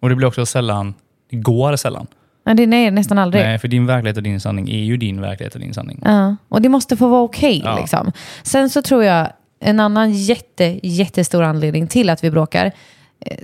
Och 0.00 0.08
det 0.08 0.14
blir 0.14 0.28
också 0.28 0.46
sällan, 0.46 0.94
det 1.30 1.36
går 1.36 1.76
sällan. 1.76 2.06
Ja. 2.44 2.54
det, 2.54 2.66
nej, 2.66 2.90
nästan 2.90 3.18
aldrig. 3.18 3.42
Nej, 3.42 3.58
för 3.58 3.68
din 3.68 3.86
verklighet 3.86 4.16
och 4.16 4.22
din 4.22 4.40
sanning 4.40 4.68
är 4.68 4.84
ju 4.84 4.96
din 4.96 5.20
verklighet 5.20 5.54
och 5.54 5.60
din 5.60 5.74
sanning. 5.74 6.00
Ja, 6.04 6.36
och 6.48 6.62
det 6.62 6.68
måste 6.68 6.96
få 6.96 7.08
vara 7.08 7.22
okej. 7.22 7.62
Ja. 7.64 7.78
liksom. 7.78 8.12
Sen 8.42 8.70
så 8.70 8.82
tror 8.82 9.04
jag 9.04 9.32
en 9.60 9.80
annan 9.80 10.12
jätte, 10.12 10.80
jättestor 10.82 11.42
anledning 11.42 11.86
till 11.86 12.10
att 12.10 12.24
vi 12.24 12.30
bråkar 12.30 12.72
eh, 13.20 13.36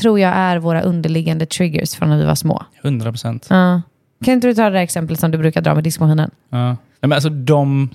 tror 0.00 0.20
jag 0.20 0.32
är 0.36 0.58
våra 0.58 0.82
underliggande 0.82 1.46
triggers 1.46 1.94
från 1.94 2.08
när 2.08 2.18
vi 2.18 2.24
var 2.24 2.34
små. 2.34 2.64
100 2.82 3.12
procent. 3.12 3.46
Ja. 3.50 3.82
Kan 4.24 4.34
inte 4.34 4.46
du 4.46 4.54
ta 4.54 4.62
det 4.62 4.70
där 4.70 4.82
exemplet 4.82 5.20
som 5.20 5.30
du 5.30 5.38
brukar 5.38 5.60
dra 5.60 5.74
med 5.74 5.84
diskmaskinen? 5.84 6.30
Ja. 6.48 6.66
Nej, 6.66 6.76
men 7.00 7.12
alltså, 7.12 7.28
de 7.28 7.90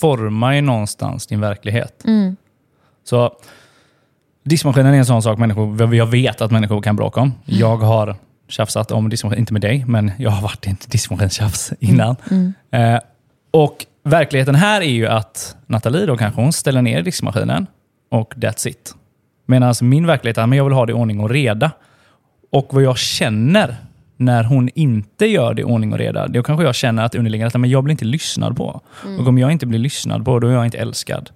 formar 0.00 0.52
ju 0.52 0.60
någonstans 0.60 1.26
din 1.26 1.40
verklighet. 1.40 2.04
Så 3.04 3.32
diskmaskinen 4.44 4.94
är 4.94 4.98
en 4.98 5.06
sån 5.06 5.22
sak 5.22 5.38
människor, 5.38 5.94
jag 5.94 6.06
vet 6.06 6.40
att 6.40 6.50
människor 6.50 6.82
kan 6.82 6.96
bråka 6.96 7.20
om. 7.20 7.32
Jag 7.44 7.76
har 7.76 8.16
tjafsat 8.48 8.90
om 8.90 9.08
diskmaskin, 9.08 9.38
inte 9.38 9.52
med 9.52 9.62
dig, 9.62 9.84
men 9.86 10.12
jag 10.18 10.30
har 10.30 10.42
varit 10.42 10.66
i 10.66 10.70
ett 10.70 10.90
diskmaskinstjafs 10.90 11.72
innan. 11.80 12.16
Eh, 12.70 12.98
och 13.50 13.86
verkligheten 14.04 14.54
här 14.54 14.80
är 14.80 14.90
ju 14.90 15.06
att 15.06 15.56
Nathalie 15.66 16.06
då 16.06 16.16
kanske 16.16 16.40
hon 16.40 16.52
ställer 16.52 16.82
ner 16.82 17.02
diskmaskinen 17.02 17.66
och 18.10 18.34
that's 18.34 18.68
it. 18.68 18.94
Medan 19.46 19.74
min 19.82 20.06
verklighet 20.06 20.38
är 20.38 20.42
att 20.42 20.56
jag 20.56 20.64
vill 20.64 20.72
ha 20.72 20.86
det 20.86 20.90
i 20.90 20.94
ordning 20.94 21.20
och 21.20 21.30
reda. 21.30 21.70
Och 22.52 22.68
vad 22.70 22.82
jag 22.82 22.98
känner 22.98 23.76
när 24.16 24.44
hon 24.44 24.68
inte 24.74 25.26
gör 25.26 25.54
det 25.54 25.60
i 25.60 25.64
ordning 25.64 25.92
och 25.92 25.98
reda, 25.98 26.28
då 26.28 26.42
kanske 26.42 26.64
jag 26.64 26.74
känner 26.74 27.04
att 27.04 27.14
underliggande 27.14 27.46
att 27.46 27.60
men 27.60 27.70
jag 27.70 27.84
blir 27.84 27.92
inte 27.92 28.04
lyssnad 28.04 28.56
på. 28.56 28.80
Och 29.20 29.26
om 29.28 29.38
jag 29.38 29.52
inte 29.52 29.66
blir 29.66 29.78
lyssnad 29.78 30.24
på, 30.24 30.38
då 30.38 30.48
är 30.48 30.52
jag 30.52 30.64
inte 30.64 30.78
älskad. 30.78 31.30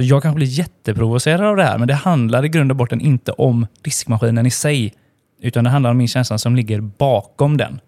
Så 0.00 0.04
jag 0.04 0.22
kanske 0.22 0.36
blir 0.36 0.46
jätteprovocerad 0.46 1.40
av 1.46 1.56
det 1.56 1.62
här, 1.62 1.78
men 1.78 1.88
det 1.88 1.94
handlar 1.94 2.44
i 2.44 2.48
grund 2.48 2.70
och 2.70 2.76
botten 2.76 3.00
inte 3.00 3.32
om 3.32 3.66
diskmaskinen 3.82 4.46
i 4.46 4.50
sig, 4.50 4.94
utan 5.40 5.64
det 5.64 5.70
handlar 5.70 5.90
om 5.90 5.96
min 5.96 6.08
känsla 6.08 6.38
som 6.38 6.56
ligger 6.56 6.80
bakom 6.80 7.56
den. 7.56 7.80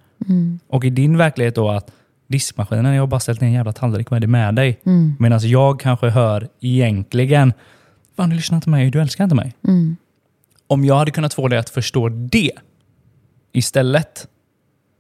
Och 0.69 0.85
i 0.85 0.91
din 0.91 1.17
verklighet 1.17 1.55
då 1.55 1.71
att 1.71 1.93
diskmaskinen, 2.29 2.95
jag 2.95 3.03
har 3.03 3.07
bara 3.07 3.21
ställt 3.21 3.41
ner 3.41 3.49
en 3.49 3.55
jävla 3.55 3.73
tallrik, 3.73 4.11
vad 4.11 4.17
är 4.17 4.21
det 4.21 4.27
med 4.27 4.55
dig? 4.55 4.81
Medan 5.19 5.41
jag 5.43 5.81
kanske 5.81 6.09
hör 6.09 6.49
egentligen, 6.61 7.53
fan 8.17 8.31
du 8.31 8.37
lyssnar 8.37 8.57
inte 8.57 8.65
på 8.65 8.71
mig, 8.71 8.91
du 8.91 9.01
älskar 9.01 9.25
inte 9.25 9.37
mig. 9.37 9.55
Om 10.67 10.85
jag 10.85 10.95
hade 10.95 11.11
kunnat 11.11 11.35
få 11.35 11.49
dig 11.49 11.59
att 11.59 11.71
förstå 11.71 12.09
det 12.09 12.53
istället 13.53 14.27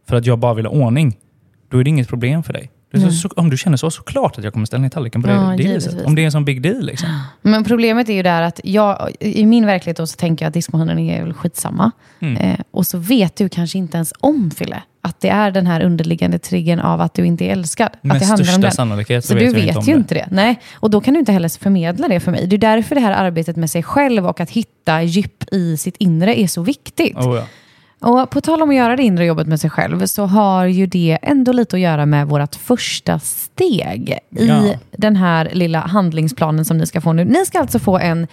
för 0.08 0.16
att 0.16 0.26
jag 0.26 0.38
bara 0.38 0.54
vill 0.54 0.66
ha 0.66 0.72
ordning, 0.72 1.16
då 1.68 1.78
är 1.78 1.84
det 1.84 1.90
inget 1.90 2.08
problem 2.08 2.42
för 2.42 2.52
dig. 2.52 2.70
Det 2.92 2.98
är 3.06 3.10
så, 3.10 3.12
så, 3.12 3.28
om 3.36 3.50
du 3.50 3.56
känner 3.56 3.76
så, 3.76 3.90
så 3.90 4.02
klart 4.02 4.38
att 4.38 4.44
jag 4.44 4.52
kommer 4.52 4.66
ställa 4.66 4.82
ner 4.82 4.88
tallriken 4.88 5.22
på 5.22 5.28
Ja, 5.28 5.34
det, 5.34 5.56
det 5.56 5.62
givetvis. 5.62 5.86
viset. 5.86 6.06
Om 6.06 6.14
det 6.14 6.22
är 6.22 6.26
en 6.26 6.32
sån 6.32 6.44
big 6.44 6.62
deal. 6.62 6.82
Liksom. 6.86 7.08
Men 7.42 7.64
problemet 7.64 8.08
är 8.08 8.12
ju 8.12 8.22
där 8.22 8.42
att 8.42 8.60
jag, 8.64 9.10
i 9.20 9.46
min 9.46 9.66
verklighet 9.66 9.96
då 9.96 10.06
så 10.06 10.16
tänker 10.16 10.44
jag 10.44 10.48
att 10.48 10.54
diskmaskinen 10.54 10.98
är 10.98 11.22
väl 11.22 11.34
skitsamma. 11.34 11.90
Eh, 12.40 12.60
och 12.70 12.86
så 12.86 12.98
vet 12.98 13.36
du 13.36 13.48
kanske 13.48 13.78
inte 13.78 13.96
ens 13.96 14.12
om, 14.20 14.50
Fille, 14.50 14.82
att 15.02 15.20
det 15.20 15.28
är 15.28 15.50
den 15.50 15.66
här 15.66 15.80
underliggande 15.82 16.38
triggern 16.38 16.80
av 16.80 17.00
att 17.00 17.14
du 17.14 17.26
inte 17.26 17.44
är 17.44 17.52
älskad. 17.52 17.88
Med 18.02 18.14
att 18.14 18.20
det 18.20 18.26
handlar 18.26 18.54
om 18.54 18.60
den. 18.60 18.72
sannolikhet 18.72 19.24
så, 19.24 19.28
Så 19.28 19.34
vet 19.34 19.44
du 19.44 19.54
vet 19.54 19.66
inte 19.66 19.78
om 19.78 19.84
ju 19.84 19.92
det. 19.92 19.98
inte 19.98 20.14
det. 20.14 20.28
Nej. 20.30 20.60
Och 20.74 20.90
då 20.90 21.00
kan 21.00 21.14
du 21.14 21.20
inte 21.20 21.32
heller 21.32 21.58
förmedla 21.62 22.08
det 22.08 22.20
för 22.20 22.30
mig. 22.30 22.46
Det 22.46 22.56
är 22.56 22.58
därför 22.58 22.94
det 22.94 23.00
här 23.00 23.12
arbetet 23.12 23.56
med 23.56 23.70
sig 23.70 23.82
själv 23.82 24.26
och 24.26 24.40
att 24.40 24.50
hitta 24.50 25.02
djup 25.02 25.44
i 25.52 25.76
sitt 25.76 25.96
inre 25.96 26.40
är 26.40 26.46
så 26.46 26.62
viktigt. 26.62 27.16
Oh, 27.16 27.36
ja. 27.36 27.44
Och 28.02 28.30
på 28.30 28.40
tal 28.40 28.62
om 28.62 28.70
att 28.70 28.76
göra 28.76 28.96
det 28.96 29.02
inre 29.02 29.24
jobbet 29.24 29.46
med 29.46 29.60
sig 29.60 29.70
själv 29.70 30.06
så 30.06 30.26
har 30.26 30.64
ju 30.64 30.86
det 30.86 31.18
ändå 31.22 31.52
lite 31.52 31.76
att 31.76 31.80
göra 31.80 32.06
med 32.06 32.26
vårt 32.28 32.54
första 32.54 33.18
steg 33.18 34.18
i 34.36 34.46
Ja. 34.46 34.62
den 34.96 35.16
här 35.16 35.50
lilla 35.52 35.80
handlingsplanen 35.80 36.64
som 36.64 36.78
ni 36.78 36.86
ska 36.86 37.00
få 37.00 37.12
nu. 37.12 37.24
Ni 37.24 37.46
ska 37.46 37.58
alltså 37.60 37.78
få 37.78 37.98
en 37.98 38.26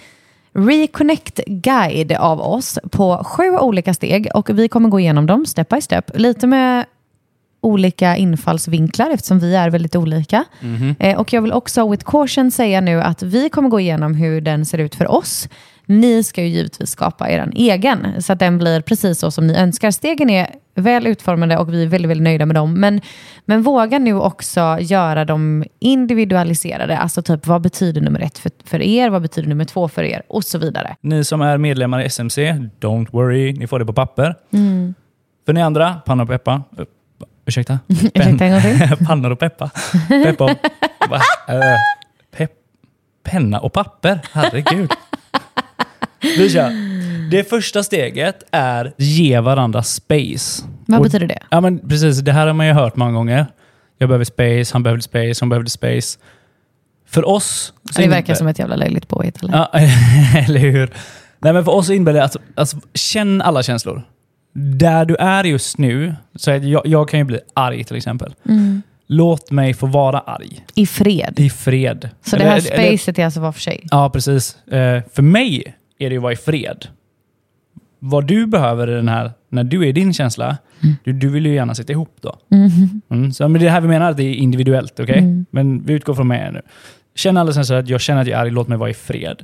Reconnect-guide 0.53 2.17
av 2.17 2.41
oss 2.41 2.79
på 2.91 3.23
sju 3.25 3.49
olika 3.57 3.93
steg 3.93 4.27
och 4.33 4.49
vi 4.59 4.67
kommer 4.67 4.89
gå 4.89 4.99
igenom 4.99 5.25
dem 5.25 5.45
step 5.45 5.69
by 5.69 5.81
step. 5.81 6.11
Lite 6.13 6.47
med 6.47 6.85
olika 7.61 8.17
infallsvinklar 8.17 9.09
eftersom 9.09 9.39
vi 9.39 9.55
är 9.55 9.69
väldigt 9.69 9.95
olika. 9.95 10.45
Eh, 10.99 11.19
och 11.19 11.33
jag 11.33 11.41
vill 11.41 11.53
också 11.53 11.89
with 11.89 12.05
caution 12.05 12.51
säga 12.51 12.81
nu 12.81 13.01
att 13.01 13.23
vi 13.23 13.49
kommer 13.49 13.69
gå 13.69 13.79
igenom 13.79 14.13
hur 14.15 14.41
den 14.41 14.65
ser 14.65 14.77
ut 14.77 14.95
för 14.95 15.11
oss. 15.11 15.47
Ni 15.89 16.23
ska 16.23 16.43
ju 16.43 16.47
givetvis 16.47 16.89
skapa 16.89 17.29
er 17.29 17.51
egen 17.55 18.21
så 18.21 18.33
att 18.33 18.39
den 18.39 18.57
blir 18.57 18.81
precis 18.81 19.19
så 19.19 19.31
som 19.31 19.47
ni 19.47 19.55
önskar. 19.55 19.91
Stegen 19.91 20.29
är 20.29 20.55
väl 20.75 21.07
utformade 21.07 21.57
och 21.57 21.73
vi 21.73 21.83
är 21.83 21.87
väldigt, 21.87 22.09
väldigt 22.09 22.23
nöjda 22.23 22.45
med 22.45 22.55
dem. 22.55 22.73
Men, 22.73 23.01
men 23.45 23.61
våga 23.61 23.99
nu 23.99 24.13
också 24.13 24.77
göra 24.81 25.25
dem 25.25 25.63
individualiserade. 25.79 26.97
Alltså 26.97 27.21
typ 27.21 27.47
vad 27.47 27.61
betyder 27.61 28.01
nummer 28.01 28.19
ett 28.19 28.37
för, 28.37 28.51
för 28.63 28.81
er? 28.81 29.09
Vad 29.09 29.21
betyder 29.21 29.49
nummer 29.49 29.65
två 29.65 29.87
för 29.87 30.03
er? 30.03 30.21
Och 30.27 30.43
så 30.43 30.57
vidare. 30.57 30.95
Ni 31.01 31.23
som 31.23 31.41
är 31.41 31.57
medlemmar 31.57 32.01
i 32.01 32.05
SMC, 32.05 32.37
don't 32.79 33.07
worry, 33.11 33.53
ni 33.53 33.67
får 33.67 33.79
det 33.79 33.85
på 33.85 33.93
papper. 33.93 34.35
Mm. 34.53 34.93
För 35.45 35.53
ni 35.53 35.61
andra, 35.61 35.93
panna 36.05 36.23
och 36.23 36.29
peppa. 36.29 36.63
Ursäkta? 37.45 37.79
Ursäkta 37.87 38.45
en 38.45 38.51
gång 38.51 38.61
till. 38.61 39.05
Pannor 39.07 39.31
och 39.31 39.39
peppa. 39.39 39.69
Peppa 40.23 40.43
och... 40.43 40.51
Va? 41.09 41.19
Eh, 41.47 41.77
pepp, 42.37 42.51
penna 43.23 43.59
och 43.59 43.73
papper. 43.73 44.19
Herregud. 44.31 44.91
Vi 46.21 46.49
kör. 46.49 46.71
Det 47.31 47.49
första 47.49 47.83
steget 47.83 48.43
är 48.51 48.93
ge 48.97 49.39
varandra 49.39 49.83
space. 49.83 50.63
Vad 50.85 50.99
Och- 50.99 51.03
betyder 51.03 51.27
det? 51.27 51.39
Ja, 51.51 51.61
men 51.61 51.89
precis. 51.89 52.19
Det 52.19 52.31
här 52.31 52.47
har 52.47 52.53
man 52.53 52.67
ju 52.67 52.73
hört 52.73 52.95
många 52.95 53.11
gånger. 53.11 53.45
Jag 53.97 54.09
behöver 54.09 54.25
space, 54.25 54.75
han 54.75 54.83
behövde 54.83 55.03
space, 55.03 55.35
hon 55.39 55.49
behövde 55.49 55.69
space. 55.69 56.19
För 57.07 57.27
oss... 57.27 57.73
det 57.95 58.07
verkar 58.07 58.33
som 58.33 58.47
ett 58.47 58.59
jävla 58.59 58.75
löjligt 58.75 59.07
påhitt. 59.07 59.43
Eller? 59.43 59.53
Ja, 59.53 59.69
eller 60.47 60.59
hur? 60.59 60.93
Nej, 61.39 61.53
men 61.53 61.65
för 61.65 61.71
oss 61.71 61.89
innebär 61.89 62.13
det 62.13 62.23
att 62.23 62.35
alltså, 62.55 62.77
känn 62.93 63.41
alla 63.41 63.63
känslor. 63.63 64.01
Där 64.53 65.05
du 65.05 65.15
är 65.15 65.43
just 65.43 65.77
nu, 65.77 66.15
så 66.35 66.51
jag, 66.51 66.87
jag 66.87 67.09
kan 67.09 67.19
ju 67.19 67.23
bli 67.23 67.39
arg 67.53 67.83
till 67.83 67.95
exempel. 67.95 68.33
Mm. 68.49 68.81
Låt 69.07 69.51
mig 69.51 69.73
få 69.73 69.85
vara 69.85 70.19
arg. 70.19 70.65
I 70.75 70.85
fred. 70.85 71.33
I 71.39 71.49
fred. 71.49 72.09
Så 72.25 72.37
det 72.37 72.43
här 72.43 72.59
spacet 72.59 73.19
är 73.19 73.25
alltså 73.25 73.39
var 73.39 73.51
för 73.51 73.61
sig? 73.61 73.87
Ja, 73.91 74.09
precis. 74.09 74.67
Eh, 74.67 75.03
för 75.13 75.21
mig 75.21 75.75
är 75.99 76.09
det 76.09 76.15
att 76.15 76.21
vara 76.21 76.33
i 76.33 76.35
fred. 76.35 76.87
Vad 77.99 78.27
du 78.27 78.45
behöver 78.45 78.91
i 78.91 78.93
den 78.93 79.07
här, 79.07 79.31
när 79.49 79.63
du 79.63 79.83
är 79.83 79.87
i 79.87 79.91
din 79.91 80.13
känsla, 80.13 80.57
mm. 80.83 80.95
du, 81.03 81.13
du 81.13 81.29
vill 81.29 81.45
ju 81.45 81.53
gärna 81.53 81.75
sitta 81.75 81.93
ihop 81.93 82.17
då. 82.21 82.39
Mm. 82.51 83.01
Mm, 83.09 83.31
så, 83.31 83.47
men 83.47 83.61
det 83.61 83.69
här 83.69 83.81
vi 83.81 83.87
menar 83.87 84.11
att 84.11 84.17
det 84.17 84.23
är 84.23 84.33
individuellt, 84.33 84.91
okej? 84.93 85.03
Okay? 85.03 85.17
Mm. 85.17 85.45
Men 85.51 85.83
vi 85.85 85.93
utgår 85.93 86.13
från 86.13 86.27
mig 86.27 86.51
nu. 86.51 86.61
Känn 87.15 87.37
alldeles 87.37 87.55
känslor 87.55 87.77
att 87.77 87.89
jag 87.89 88.01
känner 88.01 88.21
att 88.21 88.27
jag 88.27 88.37
är 88.39 88.41
arg, 88.41 88.51
låt 88.51 88.67
mig 88.67 88.77
vara 88.77 88.89
i 88.89 88.93
fred. 88.93 89.43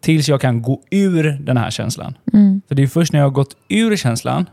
Tills 0.00 0.28
jag 0.28 0.40
kan 0.40 0.62
gå 0.62 0.82
ur 0.90 1.38
den 1.40 1.56
här 1.56 1.70
känslan. 1.70 2.14
Mm. 2.32 2.62
För 2.68 2.74
det 2.74 2.82
är 2.82 2.86
först 2.86 3.12
när 3.12 3.20
jag 3.20 3.26
har 3.26 3.30
gått 3.30 3.56
ur 3.68 3.96
känslan, 3.96 4.46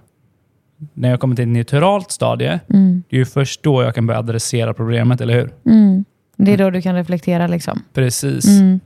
när 0.94 1.10
jag 1.10 1.20
kommer 1.20 1.36
till 1.36 1.44
ett 1.44 1.50
neutralt 1.50 2.12
stadie, 2.12 2.60
mm. 2.70 3.04
det 3.10 3.20
är 3.20 3.26
först 3.26 3.64
då 3.64 3.84
jag 3.84 3.96
kan 3.96 4.08
börja 4.08 4.20
adressera 4.20 4.74
problemet, 4.74 5.22
eller 5.22 5.34
hur? 5.34 5.52
Mm. 5.66 6.06
Det 6.38 6.54
är 6.54 6.58
då 6.58 6.70
du 6.70 6.82
kan 6.82 6.96
reflektera 6.96 7.48
liksom? 7.48 7.84
Precis. 7.94 8.60
Mm. 8.60 8.80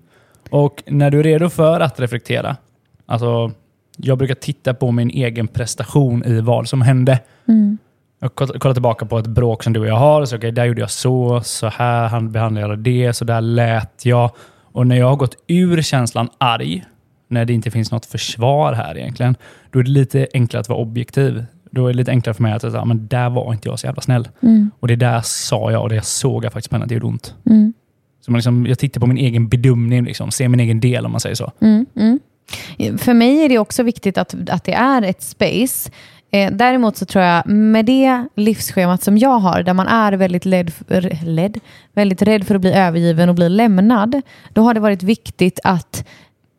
Och 0.49 0.83
när 0.87 1.11
du 1.11 1.19
är 1.19 1.23
redo 1.23 1.49
för 1.49 1.79
att 1.79 1.99
reflektera, 1.99 2.57
alltså 3.05 3.51
jag 3.97 4.17
brukar 4.17 4.35
titta 4.35 4.73
på 4.73 4.91
min 4.91 5.09
egen 5.09 5.47
prestation 5.47 6.25
i 6.25 6.41
vad 6.41 6.69
som 6.69 6.81
hände. 6.81 7.19
Mm. 7.47 7.77
Jag 8.19 8.35
kollar 8.35 8.73
tillbaka 8.73 9.05
på 9.05 9.19
ett 9.19 9.27
bråk 9.27 9.63
som 9.63 9.73
du 9.73 9.79
och 9.79 9.87
jag 9.87 9.95
har. 9.95 10.25
Så, 10.25 10.35
okay, 10.35 10.51
där 10.51 10.65
gjorde 10.65 10.81
jag 10.81 10.91
så, 10.91 11.41
så 11.43 11.67
här 11.67 12.21
behandlade 12.21 12.67
jag 12.67 12.79
det, 12.79 13.13
så 13.13 13.25
där 13.25 13.41
lät 13.41 14.05
jag. 14.05 14.31
Och 14.61 14.87
när 14.87 14.95
jag 14.95 15.07
har 15.07 15.15
gått 15.15 15.35
ur 15.47 15.81
känslan 15.81 16.29
arg, 16.37 16.83
när 17.27 17.45
det 17.45 17.53
inte 17.53 17.71
finns 17.71 17.91
något 17.91 18.05
försvar 18.05 18.73
här 18.73 18.97
egentligen, 18.97 19.35
då 19.71 19.79
är 19.79 19.83
det 19.83 19.89
lite 19.89 20.27
enklare 20.33 20.61
att 20.61 20.69
vara 20.69 20.79
objektiv. 20.79 21.45
Då 21.71 21.87
är 21.87 21.93
det 21.93 21.97
lite 21.97 22.11
enklare 22.11 22.33
för 22.33 22.43
mig 22.43 22.53
att 22.53 22.61
säga, 22.61 22.85
men 22.85 23.07
där 23.07 23.29
var 23.29 23.53
inte 23.53 23.69
jag 23.69 23.79
så 23.79 23.87
jävla 23.87 24.01
snäll. 24.01 24.29
Mm. 24.41 24.71
Och 24.79 24.87
det 24.87 24.95
där 24.95 25.21
sa 25.23 25.71
jag 25.71 25.81
och 25.81 25.89
det 25.89 26.05
såg 26.05 26.45
jag 26.45 26.53
faktiskt 26.53 26.69
på 26.69 26.75
henne 26.75 26.83
att 26.83 26.89
det 26.89 26.95
gjorde 26.95 27.07
ont. 27.07 27.35
Mm. 27.45 27.73
Så 28.25 28.31
man 28.31 28.37
liksom, 28.37 28.65
jag 28.65 28.79
tittar 28.79 29.01
på 29.01 29.07
min 29.07 29.17
egen 29.17 29.47
bedömning, 29.47 30.03
liksom, 30.03 30.31
ser 30.31 30.47
min 30.47 30.59
egen 30.59 30.79
del 30.79 31.05
om 31.05 31.11
man 31.11 31.21
säger 31.21 31.35
så. 31.35 31.51
Mm. 31.61 31.85
mm. 31.95 32.19
För 32.97 33.13
mig 33.13 33.45
är 33.45 33.49
det 33.49 33.59
också 33.59 33.83
viktigt 33.83 34.17
att, 34.17 34.35
att 34.49 34.63
det 34.63 34.73
är 34.73 35.01
ett 35.01 35.23
space. 35.23 35.91
Eh, 36.31 36.51
däremot 36.51 36.97
så 36.97 37.05
tror 37.05 37.23
jag 37.23 37.47
med 37.47 37.85
det 37.85 38.27
livsschemat 38.35 39.03
som 39.03 39.17
jag 39.17 39.39
har, 39.39 39.63
där 39.63 39.73
man 39.73 39.87
är 39.87 40.13
väldigt, 40.13 40.45
led, 40.45 40.71
led, 41.23 41.59
väldigt 41.93 42.21
rädd 42.21 42.47
för 42.47 42.55
att 42.55 42.61
bli 42.61 42.73
övergiven 42.73 43.29
och 43.29 43.35
bli 43.35 43.49
lämnad, 43.49 44.21
då 44.53 44.61
har 44.61 44.73
det 44.73 44.79
varit 44.79 45.03
viktigt 45.03 45.59
att 45.63 46.07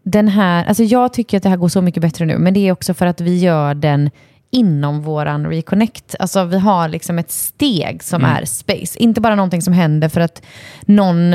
den 0.05 0.29
här, 0.29 0.64
alltså 0.64 0.83
jag 0.83 1.12
tycker 1.12 1.37
att 1.37 1.42
det 1.42 1.48
här 1.48 1.57
går 1.57 1.68
så 1.68 1.83
mycket 1.83 2.00
bättre 2.00 2.27
nu, 2.27 2.38
men 2.38 2.55
det 2.55 2.68
är 2.68 2.72
också 2.72 2.94
för 2.94 3.07
att 3.07 3.20
vi 3.20 3.38
gör 3.38 3.74
den 3.74 4.11
inom 4.50 5.03
våran 5.03 5.46
reconnect. 5.46 6.14
Alltså 6.18 6.44
vi 6.44 6.59
har 6.59 6.88
liksom 6.88 7.18
ett 7.18 7.31
steg 7.31 8.03
som 8.03 8.24
mm. 8.24 8.37
är 8.37 8.44
space. 8.44 8.98
Inte 8.98 9.20
bara 9.20 9.35
någonting 9.35 9.62
som 9.62 9.72
händer 9.72 10.09
för 10.09 10.20
att 10.20 10.42
någon, 10.83 11.35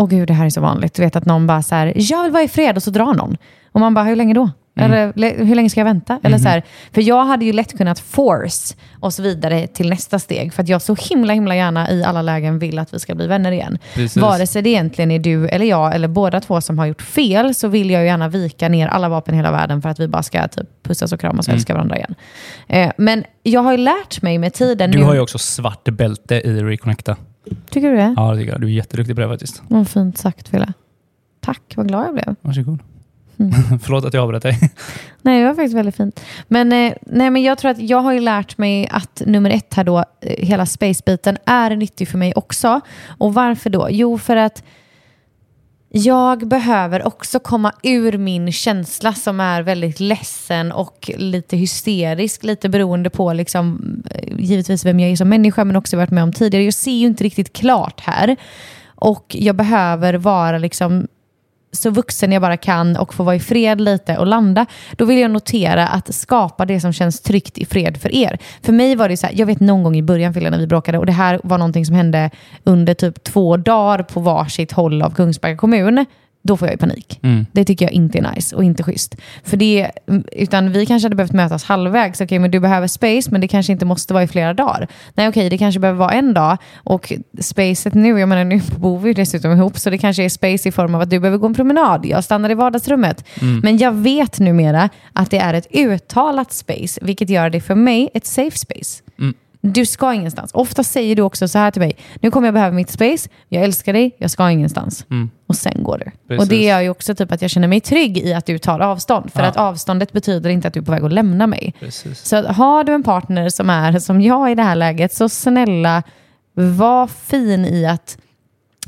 åh 0.00 0.08
gud 0.08 0.28
det 0.28 0.34
här 0.34 0.46
är 0.46 0.50
så 0.50 0.60
vanligt, 0.60 0.94
du 0.94 1.02
vet 1.02 1.16
att 1.16 1.26
någon 1.26 1.46
bara 1.46 1.62
så 1.62 1.74
här, 1.74 1.92
jag 1.96 2.22
vill 2.22 2.32
vara 2.32 2.42
i 2.42 2.48
fred 2.48 2.76
och 2.76 2.82
så 2.82 2.90
drar 2.90 3.14
någon. 3.14 3.36
Och 3.72 3.80
man 3.80 3.94
bara, 3.94 4.04
hur 4.04 4.16
länge 4.16 4.34
då? 4.34 4.50
Mm. 4.76 5.12
Eller 5.16 5.44
hur 5.44 5.54
länge 5.54 5.70
ska 5.70 5.80
jag 5.80 5.84
vänta? 5.84 6.12
Mm. 6.12 6.24
Eller 6.24 6.38
så 6.38 6.48
här, 6.48 6.62
för 6.92 7.02
jag 7.02 7.24
hade 7.24 7.44
ju 7.44 7.52
lätt 7.52 7.78
kunnat 7.78 7.98
force 7.98 8.74
oss 9.00 9.18
vidare 9.18 9.66
till 9.66 9.90
nästa 9.90 10.18
steg. 10.18 10.54
För 10.54 10.62
att 10.62 10.68
jag 10.68 10.82
så 10.82 10.94
himla 10.94 11.32
himla 11.32 11.56
gärna 11.56 11.90
i 11.90 12.04
alla 12.04 12.22
lägen 12.22 12.58
vill 12.58 12.78
att 12.78 12.94
vi 12.94 12.98
ska 12.98 13.14
bli 13.14 13.26
vänner 13.26 13.52
igen. 13.52 13.78
Precis. 13.94 14.22
Vare 14.22 14.46
sig 14.46 14.62
det 14.62 14.70
egentligen 14.70 15.10
är 15.10 15.18
du 15.18 15.48
eller 15.48 15.66
jag 15.66 15.94
eller 15.94 16.08
båda 16.08 16.40
två 16.40 16.60
som 16.60 16.78
har 16.78 16.86
gjort 16.86 17.02
fel 17.02 17.54
så 17.54 17.68
vill 17.68 17.90
jag 17.90 18.04
gärna 18.04 18.28
vika 18.28 18.68
ner 18.68 18.88
alla 18.88 19.08
vapen 19.08 19.34
i 19.34 19.36
hela 19.36 19.52
världen 19.52 19.82
för 19.82 19.88
att 19.88 20.00
vi 20.00 20.08
bara 20.08 20.22
ska 20.22 20.48
typ, 20.48 20.82
pussas 20.82 21.12
och 21.12 21.20
kramas 21.20 21.46
och 21.46 21.52
mm. 21.52 21.56
älska 21.56 21.74
varandra 21.74 21.96
igen. 21.96 22.14
Eh, 22.68 22.92
men 22.96 23.24
jag 23.42 23.60
har 23.60 23.72
ju 23.72 23.78
lärt 23.78 24.22
mig 24.22 24.38
med 24.38 24.54
tiden. 24.54 24.90
Du 24.90 24.98
nu... 24.98 25.04
har 25.04 25.14
ju 25.14 25.20
också 25.20 25.38
svart 25.38 25.88
bälte 25.88 26.34
i 26.34 26.62
Reconnecta. 26.62 27.16
Tycker 27.70 27.90
du 27.90 27.96
det? 27.96 28.14
Ja, 28.16 28.32
det 28.32 28.38
tycker 28.38 28.52
jag. 28.52 28.60
Du 28.60 28.66
är 28.66 28.70
jätteduktig 28.70 29.16
på 29.16 29.22
det 29.22 29.28
faktiskt. 29.28 29.62
Vad 29.68 29.88
fint 29.88 30.18
sagt, 30.18 30.48
Fille. 30.48 30.72
Tack, 31.40 31.72
vad 31.76 31.88
glad 31.88 32.06
jag 32.06 32.14
blev. 32.14 32.34
Varsågod. 32.42 32.78
Mm. 33.40 33.52
Förlåt 33.82 34.04
att 34.04 34.14
jag 34.14 34.22
avbröt 34.22 34.42
dig. 34.42 34.58
Nej, 35.22 35.40
det 35.40 35.46
var 35.46 35.54
faktiskt 35.54 35.76
väldigt 35.76 35.96
fint. 35.96 36.20
Men, 36.48 36.72
eh, 36.72 36.92
nej, 37.02 37.30
men 37.30 37.42
jag 37.42 37.58
tror 37.58 37.70
att 37.70 37.78
jag 37.78 37.98
har 37.98 38.12
ju 38.12 38.20
lärt 38.20 38.58
mig 38.58 38.88
att 38.90 39.22
nummer 39.26 39.50
ett 39.50 39.74
här 39.74 39.84
då, 39.84 39.98
eh, 39.98 40.46
hela 40.46 40.66
space-biten, 40.66 41.36
är 41.44 41.76
nyttig 41.76 42.08
för 42.08 42.18
mig 42.18 42.32
också. 42.36 42.80
Och 43.18 43.34
varför 43.34 43.70
då? 43.70 43.88
Jo, 43.90 44.18
för 44.18 44.36
att 44.36 44.62
jag 45.92 46.48
behöver 46.48 47.06
också 47.06 47.40
komma 47.40 47.72
ur 47.82 48.18
min 48.18 48.52
känsla 48.52 49.14
som 49.14 49.40
är 49.40 49.62
väldigt 49.62 50.00
ledsen 50.00 50.72
och 50.72 51.10
lite 51.16 51.56
hysterisk, 51.56 52.44
lite 52.44 52.68
beroende 52.68 53.10
på 53.10 53.32
liksom, 53.32 53.80
eh, 54.10 54.34
givetvis 54.38 54.84
vem 54.84 55.00
jag 55.00 55.10
är 55.10 55.16
som 55.16 55.28
människa 55.28 55.64
men 55.64 55.76
också 55.76 55.96
varit 55.96 56.10
med 56.10 56.22
om 56.22 56.32
tidigare. 56.32 56.64
Jag 56.64 56.74
ser 56.74 56.92
ju 56.92 57.06
inte 57.06 57.24
riktigt 57.24 57.52
klart 57.52 58.00
här. 58.00 58.36
Och 58.94 59.36
jag 59.38 59.56
behöver 59.56 60.14
vara 60.14 60.58
liksom 60.58 61.08
så 61.72 61.90
vuxen 61.90 62.32
jag 62.32 62.42
bara 62.42 62.56
kan 62.56 62.96
och 62.96 63.14
få 63.14 63.22
vara 63.22 63.36
i 63.36 63.40
fred 63.40 63.80
lite 63.80 64.16
och 64.16 64.26
landa, 64.26 64.66
då 64.92 65.04
vill 65.04 65.18
jag 65.18 65.30
notera 65.30 65.88
att 65.88 66.14
skapa 66.14 66.66
det 66.66 66.80
som 66.80 66.92
känns 66.92 67.20
tryggt 67.20 67.58
i 67.58 67.64
fred 67.64 67.96
för 67.96 68.14
er. 68.14 68.38
För 68.62 68.72
mig 68.72 68.96
var 68.96 69.08
det 69.08 69.16
så 69.16 69.26
här, 69.26 69.34
jag 69.36 69.46
vet 69.46 69.60
någon 69.60 69.82
gång 69.82 69.96
i 69.96 70.02
början 70.02 70.32
när 70.32 70.58
vi 70.58 70.66
bråkade 70.66 70.98
och 70.98 71.06
det 71.06 71.12
här 71.12 71.40
var 71.44 71.58
någonting 71.58 71.86
som 71.86 71.94
hände 71.94 72.30
under 72.64 72.94
typ 72.94 73.24
två 73.24 73.56
dagar 73.56 74.02
på 74.02 74.20
varsitt 74.20 74.72
håll 74.72 75.02
av 75.02 75.10
Kungsbacka 75.10 75.56
kommun 75.56 76.06
då 76.42 76.56
får 76.56 76.68
jag 76.68 76.72
ju 76.74 76.78
panik. 76.78 77.20
Mm. 77.22 77.46
Det 77.52 77.64
tycker 77.64 77.84
jag 77.84 77.92
inte 77.92 78.18
är 78.18 78.34
nice 78.34 78.56
och 78.56 78.64
inte 78.64 78.82
schysst. 78.82 79.16
För 79.44 79.56
det, 79.56 79.90
utan 80.32 80.72
vi 80.72 80.86
kanske 80.86 81.04
hade 81.04 81.16
behövt 81.16 81.32
mötas 81.32 81.64
halvvägs. 81.64 82.16
Okej, 82.20 82.24
okay, 82.24 82.38
men 82.38 82.50
du 82.50 82.60
behöver 82.60 82.86
space, 82.86 83.30
men 83.30 83.40
det 83.40 83.48
kanske 83.48 83.72
inte 83.72 83.84
måste 83.84 84.14
vara 84.14 84.24
i 84.24 84.28
flera 84.28 84.54
dagar. 84.54 84.88
Nej, 85.14 85.28
okej, 85.28 85.40
okay, 85.40 85.48
det 85.48 85.58
kanske 85.58 85.80
behöver 85.80 85.98
vara 85.98 86.12
en 86.12 86.34
dag. 86.34 86.56
Och 86.76 87.12
spacet 87.40 87.94
nu, 87.94 88.18
jag 88.20 88.28
menar 88.28 88.44
nu 88.44 88.60
bor 88.76 88.98
vi 88.98 89.12
dessutom 89.12 89.52
ihop, 89.52 89.78
så 89.78 89.90
det 89.90 89.98
kanske 89.98 90.24
är 90.24 90.28
space 90.28 90.68
i 90.68 90.72
form 90.72 90.94
av 90.94 91.00
att 91.00 91.10
du 91.10 91.20
behöver 91.20 91.38
gå 91.38 91.46
en 91.46 91.54
promenad. 91.54 92.06
Jag 92.06 92.24
stannar 92.24 92.50
i 92.50 92.54
vardagsrummet. 92.54 93.24
Mm. 93.40 93.60
Men 93.62 93.78
jag 93.78 93.92
vet 93.92 94.38
numera 94.38 94.88
att 95.12 95.30
det 95.30 95.38
är 95.38 95.54
ett 95.54 95.66
uttalat 95.74 96.52
space, 96.52 97.00
vilket 97.02 97.30
gör 97.30 97.50
det 97.50 97.60
för 97.60 97.74
mig 97.74 98.10
ett 98.14 98.26
safe 98.26 98.58
space. 98.58 99.02
Mm. 99.18 99.34
Du 99.60 99.86
ska 99.86 100.14
ingenstans. 100.14 100.50
Ofta 100.54 100.84
säger 100.84 101.16
du 101.16 101.22
också 101.22 101.48
så 101.48 101.58
här 101.58 101.70
till 101.70 101.82
mig. 101.82 101.96
Nu 102.20 102.30
kommer 102.30 102.46
jag 102.46 102.54
behöva 102.54 102.74
mitt 102.74 102.90
space. 102.90 103.28
Jag 103.48 103.64
älskar 103.64 103.92
dig. 103.92 104.16
Jag 104.18 104.30
ska 104.30 104.50
ingenstans. 104.50 105.06
Mm. 105.10 105.30
Och 105.46 105.56
sen 105.56 105.82
går 105.82 105.98
du. 105.98 106.04
Precis. 106.04 106.42
Och 106.42 106.48
det 106.48 106.62
gör 106.62 106.80
ju 106.80 106.88
också 106.88 107.14
typ 107.14 107.32
att 107.32 107.42
jag 107.42 107.50
känner 107.50 107.68
mig 107.68 107.80
trygg 107.80 108.18
i 108.18 108.34
att 108.34 108.46
du 108.46 108.58
tar 108.58 108.80
avstånd. 108.80 109.32
För 109.32 109.40
ja. 109.40 109.46
att 109.46 109.56
avståndet 109.56 110.12
betyder 110.12 110.50
inte 110.50 110.68
att 110.68 110.74
du 110.74 110.80
är 110.80 110.84
på 110.84 110.92
väg 110.92 111.04
att 111.04 111.12
lämna 111.12 111.46
mig. 111.46 111.74
Precis. 111.80 112.28
Så 112.28 112.46
har 112.46 112.84
du 112.84 112.92
en 112.92 113.02
partner 113.02 113.48
som 113.48 113.70
är 113.70 113.98
som 113.98 114.20
jag 114.20 114.50
i 114.52 114.54
det 114.54 114.62
här 114.62 114.76
läget, 114.76 115.12
så 115.12 115.28
snälla 115.28 116.02
var 116.54 117.06
fin 117.06 117.64
i 117.64 117.86
att 117.86 118.18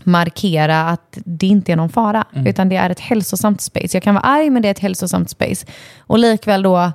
markera 0.04 0.88
att 0.88 1.18
det 1.24 1.46
inte 1.46 1.72
är 1.72 1.76
någon 1.76 1.88
fara. 1.88 2.24
Mm. 2.34 2.46
Utan 2.46 2.68
det 2.68 2.76
är 2.76 2.90
ett 2.90 3.00
hälsosamt 3.00 3.60
space. 3.60 3.96
Jag 3.96 4.02
kan 4.02 4.14
vara 4.14 4.24
arg 4.24 4.50
men 4.50 4.62
det 4.62 4.68
är 4.68 4.70
ett 4.70 4.78
hälsosamt 4.78 5.30
space. 5.30 5.66
Och 5.98 6.18
likväl 6.18 6.62
då 6.62 6.92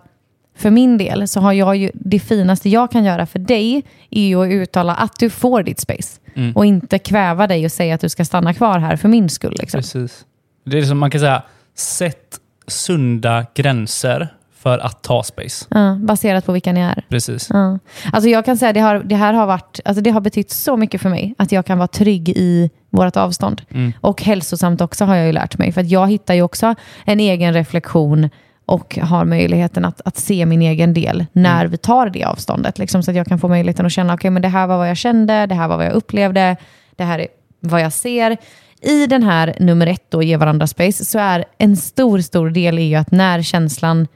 för 0.57 0.69
min 0.69 0.97
del 0.97 1.27
så 1.27 1.39
har 1.39 1.53
jag 1.53 1.75
ju 1.75 1.91
det 1.93 2.19
finaste 2.19 2.69
jag 2.69 2.91
kan 2.91 3.03
göra 3.03 3.25
för 3.25 3.39
dig 3.39 3.83
är 4.09 4.27
ju 4.27 4.43
att 4.43 4.51
uttala 4.51 4.95
att 4.95 5.19
du 5.19 5.29
får 5.29 5.63
ditt 5.63 5.79
space. 5.79 6.19
Mm. 6.35 6.55
Och 6.55 6.65
inte 6.65 6.99
kväva 6.99 7.47
dig 7.47 7.65
och 7.65 7.71
säga 7.71 7.95
att 7.95 8.01
du 8.01 8.09
ska 8.09 8.25
stanna 8.25 8.53
kvar 8.53 8.79
här 8.79 8.95
för 8.95 9.09
min 9.09 9.29
skull. 9.29 9.55
Liksom. 9.59 9.77
Precis. 9.77 10.25
Det 10.65 10.77
är 10.77 10.83
som 10.83 10.97
man 10.97 11.11
kan 11.11 11.21
säga, 11.21 11.41
sätt 11.75 12.39
sunda 12.67 13.45
gränser 13.53 14.33
för 14.57 14.79
att 14.79 15.03
ta 15.03 15.23
space. 15.23 15.65
Ja, 15.69 15.97
baserat 16.01 16.45
på 16.45 16.51
vilka 16.51 16.73
ni 16.73 16.79
är. 16.79 17.03
Precis. 17.09 17.47
Ja. 17.49 17.79
Alltså 18.13 18.29
jag 18.29 18.45
kan 18.45 18.57
säga 18.57 18.73
det, 18.73 18.79
har, 18.79 18.99
det 18.99 19.15
här 19.15 19.33
har 19.33 19.47
varit, 19.47 19.79
alltså 19.85 20.01
det 20.01 20.09
har 20.09 20.21
betytt 20.21 20.51
så 20.51 20.77
mycket 20.77 21.01
för 21.01 21.09
mig 21.09 21.35
att 21.37 21.51
jag 21.51 21.65
kan 21.65 21.77
vara 21.77 21.87
trygg 21.87 22.29
i 22.29 22.69
vårt 22.89 23.17
avstånd. 23.17 23.61
Mm. 23.69 23.93
Och 24.01 24.23
hälsosamt 24.23 24.81
också 24.81 25.05
har 25.05 25.15
jag 25.15 25.25
ju 25.25 25.31
lärt 25.31 25.57
mig. 25.57 25.71
För 25.71 25.81
att 25.81 25.89
jag 25.89 26.07
hittar 26.07 26.33
ju 26.33 26.41
också 26.41 26.75
en 27.05 27.19
egen 27.19 27.53
reflektion 27.53 28.29
och 28.67 28.97
har 29.01 29.25
möjligheten 29.25 29.85
att, 29.85 30.01
att 30.05 30.17
se 30.17 30.45
min 30.45 30.61
egen 30.61 30.93
del 30.93 31.25
när 31.31 31.59
mm. 31.59 31.71
vi 31.71 31.77
tar 31.77 32.09
det 32.09 32.23
avståndet. 32.23 32.77
Liksom, 32.79 33.03
så 33.03 33.11
att 33.11 33.17
jag 33.17 33.27
kan 33.27 33.39
få 33.39 33.47
möjligheten 33.47 33.85
att 33.85 33.91
känna, 33.91 34.13
okej 34.13 34.19
okay, 34.19 34.31
men 34.31 34.41
det 34.41 34.47
här 34.47 34.67
var 34.67 34.77
vad 34.77 34.89
jag 34.89 34.97
kände, 34.97 35.45
det 35.45 35.55
här 35.55 35.67
var 35.67 35.77
vad 35.77 35.85
jag 35.85 35.93
upplevde, 35.93 36.57
det 36.95 37.03
här 37.03 37.19
är 37.19 37.27
vad 37.59 37.81
jag 37.81 37.93
ser. 37.93 38.37
I 38.81 39.07
den 39.07 39.23
här 39.23 39.55
nummer 39.59 39.87
ett, 39.87 40.11
då, 40.11 40.23
ge 40.23 40.37
varandra 40.37 40.67
space, 40.67 41.05
så 41.05 41.19
är 41.19 41.45
en 41.57 41.77
stor, 41.77 42.19
stor 42.19 42.49
del 42.49 42.79
i 42.79 42.95
att 42.95 43.11
när 43.11 43.41
känslan 43.41 44.07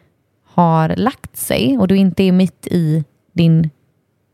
har 0.46 0.96
lagt 0.96 1.38
sig 1.38 1.78
och 1.78 1.88
du 1.88 1.98
inte 1.98 2.24
är 2.24 2.32
mitt 2.32 2.68
i 2.68 3.04
din, 3.34 3.70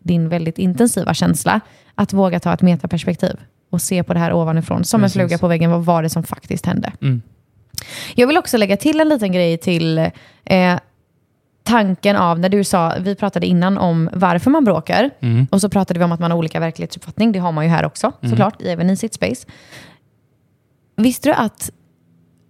din 0.03 0.29
väldigt 0.29 0.57
intensiva 0.57 1.13
känsla, 1.13 1.59
att 1.95 2.13
våga 2.13 2.39
ta 2.39 2.53
ett 2.53 2.61
metaperspektiv 2.61 3.35
och 3.69 3.81
se 3.81 4.03
på 4.03 4.13
det 4.13 4.19
här 4.19 4.33
ovanifrån. 4.33 4.83
Som 4.83 5.01
Precis. 5.01 5.15
en 5.15 5.19
fluga 5.19 5.37
på 5.37 5.47
väggen, 5.47 5.71
vad 5.71 5.85
var 5.85 6.03
det 6.03 6.09
som 6.09 6.23
faktiskt 6.23 6.65
hände? 6.65 6.93
Mm. 7.01 7.21
Jag 8.15 8.27
vill 8.27 8.37
också 8.37 8.57
lägga 8.57 8.77
till 8.77 9.01
en 9.01 9.09
liten 9.09 9.31
grej 9.31 9.57
till, 9.57 9.97
eh, 10.45 10.79
tanken 11.67 12.15
av, 12.15 12.39
när 12.39 12.49
du 12.49 12.63
sa, 12.63 12.93
vi 12.99 13.15
pratade 13.15 13.45
innan 13.45 13.77
om 13.77 14.09
varför 14.13 14.51
man 14.51 14.63
bråkar. 14.63 15.09
Mm. 15.19 15.47
Och 15.51 15.61
så 15.61 15.69
pratade 15.69 15.99
vi 15.99 16.05
om 16.05 16.11
att 16.11 16.19
man 16.19 16.31
har 16.31 16.37
olika 16.37 16.59
verklighetsuppfattning. 16.59 17.31
Det 17.31 17.39
har 17.39 17.51
man 17.51 17.65
ju 17.65 17.69
här 17.69 17.85
också, 17.85 18.11
såklart, 18.21 18.61
även 18.61 18.89
i 18.89 18.97
sitt 18.97 19.13
space. 19.13 19.47
Visste 20.95 21.29
du 21.29 21.33
att 21.33 21.71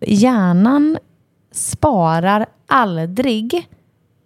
hjärnan 0.01 0.97
sparar 1.51 2.45
aldrig 2.67 3.67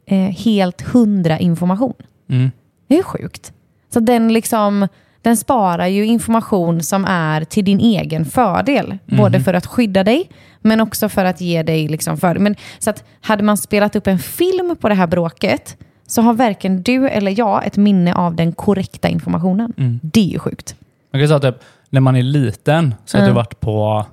eh, 0.06 0.18
helt 0.18 0.82
hundra 0.82 1.40
information? 1.40 1.94
Mm. 2.30 2.52
Det 2.88 3.00
är 3.00 3.04
sjukt. 3.04 3.54
Så 3.94 4.00
den, 4.00 4.34
liksom, 4.34 4.88
den 5.22 5.38
sparar 5.38 5.88
ju 5.88 6.06
information 6.06 6.84
som 6.84 7.06
är 7.06 7.44
till 7.44 7.66
din 7.66 7.80
egen 7.80 8.26
fördel. 8.26 8.98
Både 9.06 9.40
för 9.40 9.54
att 9.54 9.66
skydda 9.66 10.04
dig, 10.04 10.30
men 10.60 10.82
också 10.82 11.10
för 11.10 11.26
att 11.26 11.42
ge 11.42 11.64
dig 11.64 11.88
liksom 11.88 12.18
fördel. 12.18 12.44
Men, 12.44 12.56
så 12.80 12.90
att 12.90 13.04
hade 13.22 13.44
man 13.44 13.58
spelat 13.58 13.96
upp 13.96 14.08
en 14.08 14.20
film 14.20 14.76
på 14.82 14.90
det 14.90 14.96
här 14.96 15.08
bråket, 15.08 15.78
så 16.08 16.22
har 16.22 16.34
varken 16.34 16.82
du 16.82 17.10
eller 17.10 17.40
jag 17.40 17.66
ett 17.66 17.78
minne 17.78 18.14
av 18.14 18.36
den 18.36 18.52
korrekta 18.52 19.10
informationen. 19.10 19.74
Det 20.04 20.20
är 20.20 20.32
ju 20.32 20.40
sjukt. 20.40 20.76
Man 21.14 21.22
kan 21.22 21.28
säga 21.28 21.40
typ, 21.40 21.64
när 21.90 22.02
man 22.02 22.16
är 22.16 22.24
liten, 22.24 22.96
så 23.06 23.18
att 23.18 23.26
du 23.26 23.32
varit 23.32 23.60
på 23.60 24.06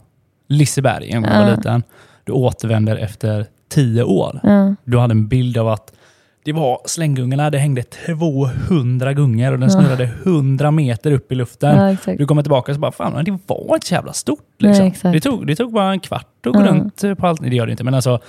Liseberg 0.49 1.11
en 1.11 1.23
gång 1.23 1.33
var 1.33 1.57
liten. 1.57 1.83
Du 2.25 2.33
återvänder 2.33 2.97
efter 2.97 3.47
tio 3.69 4.03
år. 4.03 4.41
Du 4.85 4.99
hade 4.99 5.13
en 5.13 5.29
bild 5.29 5.57
av 5.57 5.69
att 5.69 5.93
det 6.45 6.53
var 6.53 6.81
slänggungorna, 6.85 7.51
det 7.51 7.59
hängde 7.59 7.83
200 7.83 9.13
gungor 9.13 9.53
och 9.53 9.59
den 9.59 9.71
snurrade 9.71 10.11
100 10.25 10.71
meter 10.71 11.13
upp 11.13 11.33
i 11.33 11.35
luften. 11.35 11.97
Ja, 12.07 12.15
du 12.19 12.27
kommer 12.27 12.43
tillbaka 12.43 12.73
och 12.73 12.77
så 12.77 12.81
bara, 12.81 12.93
fan 12.93 13.25
det 13.25 13.31
var 13.47 13.75
inte 13.75 13.87
så 13.87 13.95
jävla 13.95 14.13
stort. 14.13 14.45
Liksom. 14.59 14.85
Nej, 14.85 14.93
exakt. 14.93 15.13
det, 15.13 15.21
tog, 15.21 15.47
det 15.47 15.57
tog 15.57 15.73
bara 15.73 15.93
en 15.93 16.01
kvart 16.01 16.47
att 16.47 16.53
gå 16.53 16.63
runt 16.63 17.05
på 17.19 17.27
allt. 17.27 17.43
Det 17.43 17.57
gör 17.57 17.67
det 17.67 17.71
inte, 17.71 17.85
men 17.85 17.95
alltså 17.95 18.21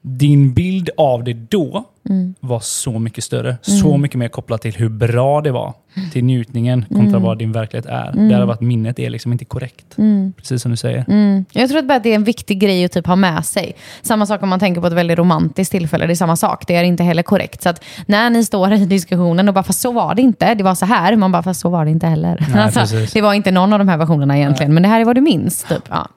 din 0.00 0.52
bild 0.52 0.90
av 0.96 1.24
det 1.24 1.32
då 1.32 1.84
Mm. 2.08 2.34
var 2.40 2.60
så 2.60 2.98
mycket 2.98 3.24
större. 3.24 3.56
Så 3.62 3.96
mycket 3.96 4.18
mer 4.18 4.28
kopplat 4.28 4.62
till 4.62 4.74
hur 4.74 4.88
bra 4.88 5.40
det 5.40 5.50
var. 5.50 5.74
Till 6.12 6.24
njutningen 6.24 6.84
kontra 6.88 7.08
Mm. 7.08 7.22
vad 7.22 7.38
din 7.38 7.52
verklighet 7.52 7.86
är. 7.86 8.12
Det 8.28 8.34
hade 8.34 8.46
varit 8.46 8.60
minnet 8.60 8.98
är 8.98 9.10
liksom 9.10 9.32
inte 9.32 9.44
korrekt. 9.44 9.96
Precis 10.36 10.62
som 10.62 10.70
du 10.70 10.76
säger. 10.76 11.04
Mm. 11.08 11.44
Jag 11.52 11.68
tror 11.68 11.78
att 11.78 11.84
bara 11.84 11.98
det 11.98 12.10
är 12.10 12.14
en 12.14 12.24
viktig 12.24 12.60
grej 12.60 12.84
att 12.84 12.92
typ 12.92 13.06
ha 13.06 13.16
med 13.16 13.44
sig. 13.46 13.76
Samma 14.02 14.26
sak 14.26 14.42
om 14.42 14.48
man 14.48 14.60
tänker 14.60 14.80
på 14.80 14.86
ett 14.86 14.92
väldigt 14.92 15.18
romantiskt 15.18 15.72
tillfälle. 15.72 16.06
Det 16.06 16.12
är 16.12 16.14
samma 16.14 16.36
sak. 16.36 16.66
Det 16.66 16.74
är 16.74 16.84
inte 16.84 17.02
heller 17.02 17.22
korrekt. 17.22 17.62
Så 17.62 17.68
att 17.68 17.84
när 18.06 18.30
ni 18.30 18.44
står 18.44 18.72
i 18.72 18.86
diskussionen 18.86 19.48
och 19.48 19.54
bara, 19.54 19.62
fast 19.64 19.80
så 19.80 19.92
var 19.92 20.14
det 20.14 20.22
inte. 20.22 20.54
Det 20.54 20.64
var 20.64 20.74
så 20.74 20.86
här. 20.86 21.16
Man 21.16 21.32
bara, 21.32 21.42
fast 21.42 21.60
så 21.60 21.68
var 21.68 21.84
det 21.84 21.90
inte 21.90 22.06
heller. 22.06 22.46
Nej, 22.54 22.70
alltså, 22.76 22.96
det 23.14 23.20
var 23.22 23.34
inte 23.34 23.50
någon 23.50 23.72
av 23.72 23.78
de 23.78 23.88
här 23.88 23.96
versionerna 23.98 24.36
egentligen. 24.38 24.74
Men 24.74 24.82
det 24.82 24.88
här 24.88 25.00
är 25.00 25.04
vad 25.04 25.14
du 25.16 25.20
minns. 25.20 25.64
Typ. 25.64 25.82
Ja. 25.90 26.08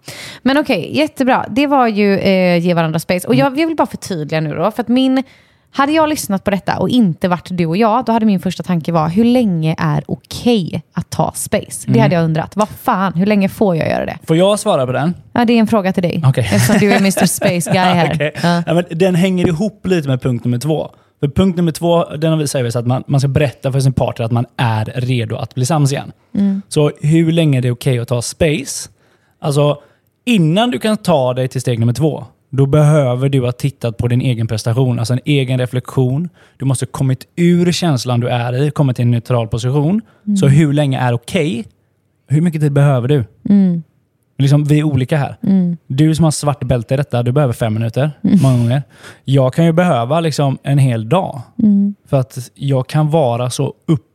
Men 0.42 0.58
okej, 0.58 0.98
jättebra. 0.98 1.46
Det 1.50 1.68
var 1.68 1.88
ju 1.88 2.18
eh, 2.20 2.58
ge 2.58 2.74
varandra 2.74 3.00
space. 3.00 3.28
Och 3.28 3.36
jag, 3.36 3.60
jag 3.60 3.68
vill 3.68 3.76
bara 3.76 3.88
förtydliga 3.88 4.42
nu 4.42 4.54
då. 4.56 4.72
För 4.72 4.82
att 4.82 4.88
min... 4.88 5.24
Hade 5.72 5.92
jag 5.92 6.10
lyssnat 6.10 6.44
på 6.44 6.52
detta 6.52 6.78
och 6.78 6.90
inte 6.90 7.28
varit 7.28 7.48
du 7.52 7.66
och 7.66 7.78
jag, 7.78 8.06
då 8.06 8.12
hade 8.12 8.26
min 8.26 8.40
första 8.40 8.64
tanke 8.64 8.92
var 8.92 9.10
hur 9.10 9.24
länge 9.24 9.76
är 9.78 10.04
okej 10.08 10.84
att 10.94 11.10
ta 11.10 11.32
space? 11.36 11.92
Det 11.92 12.00
hade 12.00 12.16
jag 12.16 12.24
undrat. 12.24 12.56
Vad 12.56 12.70
fan, 12.70 13.14
hur 13.14 13.26
länge 13.26 13.50
får 13.50 13.76
jag 13.76 13.90
göra 13.90 14.06
det? 14.06 14.18
Får 14.28 14.38
jag 14.38 14.60
svara 14.60 14.86
på 14.86 14.92
den? 14.92 15.14
Ja, 15.34 15.46
det 15.46 15.54
är 15.54 15.58
en 15.58 15.68
fråga 15.68 15.94
till 15.94 16.04
dig. 16.04 16.24
Okej. 16.26 16.50
Eftersom 16.52 16.76
du 16.80 16.92
är 16.92 16.98
Mr 16.98 17.26
Space 17.26 17.72
Guy 17.72 17.82
här. 17.82 18.12
Okej. 18.16 18.32
Ja. 18.44 18.64
Ja, 18.68 18.74
men 18.74 18.84
den 18.90 19.16
hänger 19.16 19.48
ihop 19.48 19.88
lite 19.88 20.08
med 20.08 20.22
punkt 20.22 20.46
nummer 20.46 20.58
två. 20.60 20.90
För 21.20 21.28
punkt 21.28 21.58
nummer 21.58 21.72
två, 21.72 22.04
den 22.04 22.32
har 22.32 22.38
vi 22.38 22.48
säger 22.48 22.66
vi 22.72 22.80
att 22.80 22.88
man, 22.88 23.04
man 23.08 23.20
ska 23.20 23.28
berätta 23.28 23.72
för 23.72 23.80
sin 23.80 23.94
partner 23.94 24.26
att 24.26 24.32
man 24.32 24.46
är 24.58 24.86
redo 24.86 25.36
att 25.36 25.56
bli 25.56 25.66
sams 25.66 25.92
igen. 25.92 26.12
Mm. 26.36 26.62
Så 26.68 26.92
hur 27.02 27.32
länge 27.32 27.58
är 27.58 27.62
det 27.62 27.72
okej 27.72 28.00
att 28.00 28.08
ta 28.08 28.22
space? 28.22 28.90
Alltså, 29.42 29.78
innan 30.26 30.72
du 30.72 30.80
kan 30.80 30.98
ta 30.98 31.34
dig 31.34 31.48
till 31.48 31.62
steg 31.62 31.80
nummer 31.80 31.94
två, 31.94 32.26
då 32.50 32.66
behöver 32.66 33.30
du 33.30 33.42
ha 33.46 33.52
tittat 33.52 33.98
på 33.98 34.08
din 34.08 34.22
egen 34.22 34.48
prestation, 34.48 35.00
alltså 35.00 35.14
en 35.14 35.20
egen 35.26 35.60
reflektion. 35.60 36.30
Du 36.58 36.66
måste 36.66 36.86
ha 36.86 36.92
kommit 36.92 37.28
ur 37.36 37.72
känslan 37.72 38.20
du 38.20 38.28
är 38.28 38.54
i, 38.64 38.72
kommit 38.72 38.96
till 38.96 39.06
en 39.06 39.12
neutral 39.12 39.48
position. 39.48 40.02
Så 40.40 40.46
Mm. 40.46 40.58
hur 40.58 40.74
länge 40.74 41.00
är 41.00 41.14
okej? 41.14 41.66
Hur 42.28 42.42
mycket 42.42 42.62
tid 42.62 42.72
behöver 42.74 43.08
du? 43.08 43.24
Liksom, 44.38 44.64
vi 44.64 44.80
är 44.80 44.84
olika 44.84 45.18
här. 45.18 45.36
Du 45.88 46.16
som 46.16 46.24
har 46.24 46.32
svart 46.32 46.64
bälte 46.64 46.94
i 46.94 46.98
detta, 46.98 47.24
du 47.24 47.32
behöver 47.32 47.54
fem 47.54 47.74
minuter 47.74 48.12
många 48.22 48.58
gånger. 48.58 48.84
Jag 49.26 49.54
kan 49.54 49.66
ju 49.66 49.72
behöva 49.72 50.20
liksom 50.20 50.58
en 50.64 50.78
hel 50.78 51.10
dag. 51.10 51.42
För 52.10 52.20
att 52.20 52.38
jag 52.56 52.88
kan 52.88 53.10
vara 53.10 53.50
så 53.50 53.74
upp 53.86 54.06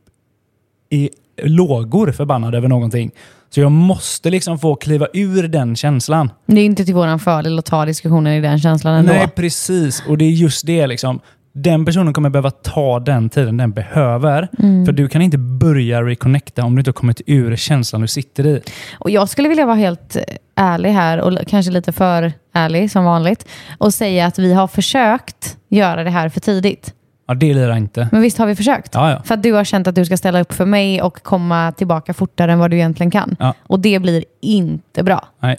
i 0.89 1.09
lågor 1.43 2.11
förbannad 2.11 2.55
över 2.55 2.67
någonting. 2.67 3.11
Så 3.55 3.61
jag 3.61 3.71
måste 3.71 4.29
liksom 4.29 4.59
få 4.59 4.75
kliva 4.75 5.07
ur 5.13 5.47
den 5.47 5.75
känslan. 5.75 6.31
Det 6.45 6.61
är 6.61 6.65
inte 6.65 6.85
till 6.85 6.93
våran 6.93 7.19
fördel 7.19 7.59
att 7.59 7.65
ta 7.65 7.85
diskussionen 7.85 8.33
i 8.33 8.41
den 8.41 8.59
känslan 8.59 8.93
ändå. 8.95 9.13
Nej, 9.13 9.27
precis. 9.27 10.03
Och 10.07 10.17
det 10.17 10.25
är 10.25 10.29
just 10.29 10.65
det. 10.65 10.87
liksom. 10.87 11.19
Den 11.53 11.85
personen 11.85 12.13
kommer 12.13 12.29
behöva 12.29 12.51
ta 12.51 12.99
den 12.99 13.29
tiden 13.29 13.57
den 13.57 13.71
behöver. 13.71 14.49
För 14.85 14.91
du 14.91 15.07
kan 15.07 15.21
inte 15.21 15.37
börja 15.37 16.03
reconnecta 16.03 16.63
om 16.63 16.75
du 16.75 16.79
inte 16.79 16.89
har 16.89 16.93
kommit 16.93 17.21
ur 17.25 17.55
känslan 17.55 18.01
du 18.01 18.07
sitter 18.07 18.47
i. 18.47 18.61
Och 18.99 19.09
jag 19.09 19.29
skulle 19.29 19.49
vilja 19.49 19.65
vara 19.65 19.75
helt 19.75 20.17
ärlig 20.55 20.89
här 20.89 21.21
och 21.21 21.47
kanske 21.47 21.71
lite 21.71 21.91
för 21.91 22.33
ärlig 22.53 22.91
som 22.91 23.05
vanligt 23.05 23.47
och 23.77 23.93
säga 23.93 24.25
att 24.25 24.39
vi 24.39 24.53
har 24.53 24.67
försökt 24.67 25.57
göra 25.69 26.03
det 26.03 26.09
här 26.09 26.29
för 26.29 26.39
tidigt. 26.39 26.93
Ja, 27.27 27.33
det 27.33 27.53
lirar 27.53 27.75
inte. 27.77 28.09
Men 28.11 28.21
visst 28.21 28.37
har 28.37 28.45
vi 28.47 28.55
försökt? 28.55 28.93
Ja, 28.93 29.11
ja. 29.11 29.21
För 29.23 29.33
att 29.33 29.43
du 29.43 29.53
har 29.53 29.63
känt 29.63 29.87
att 29.87 29.95
du 29.95 30.05
ska 30.05 30.17
ställa 30.17 30.41
upp 30.41 30.53
för 30.53 30.65
mig 30.65 31.01
och 31.01 31.23
komma 31.23 31.71
tillbaka 31.71 32.13
fortare 32.13 32.51
än 32.51 32.59
vad 32.59 32.71
du 32.71 32.77
egentligen 32.77 33.11
kan. 33.11 33.35
Ja. 33.39 33.53
Och 33.63 33.79
det 33.79 33.99
blir 33.99 34.25
inte 34.41 35.03
bra. 35.03 35.27
Nej. 35.39 35.57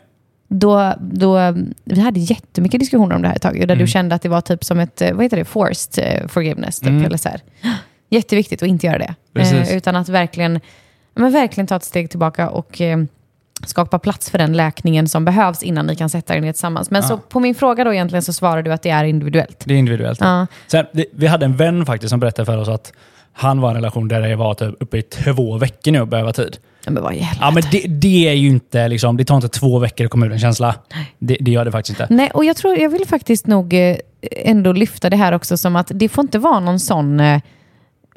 Då, 0.49 0.95
då, 1.01 1.55
vi 1.85 2.01
hade 2.01 2.21
jättemycket 2.21 2.81
diskussioner 2.81 3.17
om 3.17 3.23
det 3.23 3.29
här 3.29 3.37
ett 3.37 3.43
tag, 3.43 3.55
där 3.55 3.63
Mm. 3.65 3.79
du 3.79 3.87
kände 3.87 4.15
att 4.15 4.23
det 4.23 4.29
var 4.29 4.41
typ 4.41 4.65
som 4.65 4.79
ett, 4.81 5.03
eh, 5.03 5.13
vad 5.13 5.25
heter 5.25 5.37
det, 5.37 5.45
forced 5.45 6.05
eh, 6.23 6.29
forgiveness. 6.29 6.81
Typ, 6.81 6.89
Mm. 6.89 7.05
eller 7.05 7.19
så 7.19 7.29
här. 7.29 7.41
Jätteviktigt 8.11 8.63
att 8.63 8.69
inte 8.69 8.87
göra 8.87 8.99
det. 8.99 9.15
Eh, 9.41 9.77
utan 9.77 9.97
att 9.97 10.09
verkligen, 10.09 10.61
men 11.15 11.33
verkligen 11.33 11.67
ta 11.67 11.77
ett 11.77 11.85
steg 11.85 12.11
tillbaka 12.11 12.49
och 12.51 12.81
eh, 12.81 12.99
skapa 13.67 13.99
plats 13.99 14.31
för 14.31 14.39
den 14.39 14.53
läkningen 14.53 15.09
som 15.09 15.25
behövs 15.25 15.63
innan 15.63 15.87
ni 15.87 15.97
kan 15.97 16.09
sätta 16.09 16.37
er 16.37 16.41
ner 16.41 16.53
tillsammans. 16.53 16.91
Men 16.91 17.03
så 17.03 17.17
på 17.19 17.41
min 17.41 17.55
fråga 17.55 17.85
då 17.85 17.95
egentligen 17.95 18.23
så 18.23 18.33
svarar 18.33 18.63
du 18.63 18.73
att 18.73 18.83
det 18.83 18.91
är 18.91 19.05
individuellt. 19.05 19.63
Det 19.65 19.75
är 19.75 19.79
individuellt. 19.79 20.21
Ja. 20.21 20.47
Sen, 20.67 20.87
det, 20.93 21.07
vi 21.13 21.27
hade 21.27 21.45
en 21.45 21.57
vän 21.57 21.87
faktiskt 21.87 22.11
som 22.11 22.21
berättade 22.21 22.47
för 22.47 22.59
oss 22.59 22.69
att 22.69 22.93
han 23.33 23.61
var 23.61 23.69
i 23.69 23.71
en 23.71 23.77
relation 23.77 24.09
där 24.09 24.21
det 24.21 24.37
var 24.37 24.55
typ 24.55 24.75
uppe 24.81 24.99
i 24.99 25.03
två 25.03 25.59
veckor 25.59 25.93
nu 25.93 25.99
att 25.99 26.09
behöva 26.09 26.33
tid. 26.33 26.57
Ja, 26.85 26.91
Men 26.91 27.03
vad 27.03 27.15
i 27.15 27.19
helvete. 27.19 27.39
Ja, 27.41 27.51
men 27.51 27.63
det, 27.71 28.01
det 28.01 28.29
är 28.29 28.33
ju 28.33 28.49
inte, 28.49 28.89
liksom, 28.89 29.17
det 29.17 29.25
tar 29.25 29.37
inte 29.37 29.49
två 29.49 29.79
veckor 29.79 30.05
att 30.05 30.11
komma 30.11 30.27
ur 30.27 30.33
en 30.33 30.39
känsla. 30.39 30.75
Det, 31.19 31.37
det 31.41 31.51
gör 31.51 31.65
det 31.65 31.73
faktiskt 31.73 32.01
inte. 32.01 32.15
Nej, 32.15 32.31
och 32.35 32.45
jag 32.45 32.57
tror, 32.57 32.79
jag 32.79 32.91
vill 32.91 33.07
faktiskt 33.07 33.47
nog 33.47 33.75
eh, 33.75 33.97
ändå 34.31 34.73
lyfta 34.73 35.11
det 35.11 35.17
här 35.17 35.33
också 35.33 35.57
som 35.57 35.77
att 35.77 35.91
det 35.95 36.09
får 36.09 36.23
inte 36.23 36.39
vara 36.39 36.61
någon 36.61 36.81
sån 36.81 37.21
eh, 37.21 37.41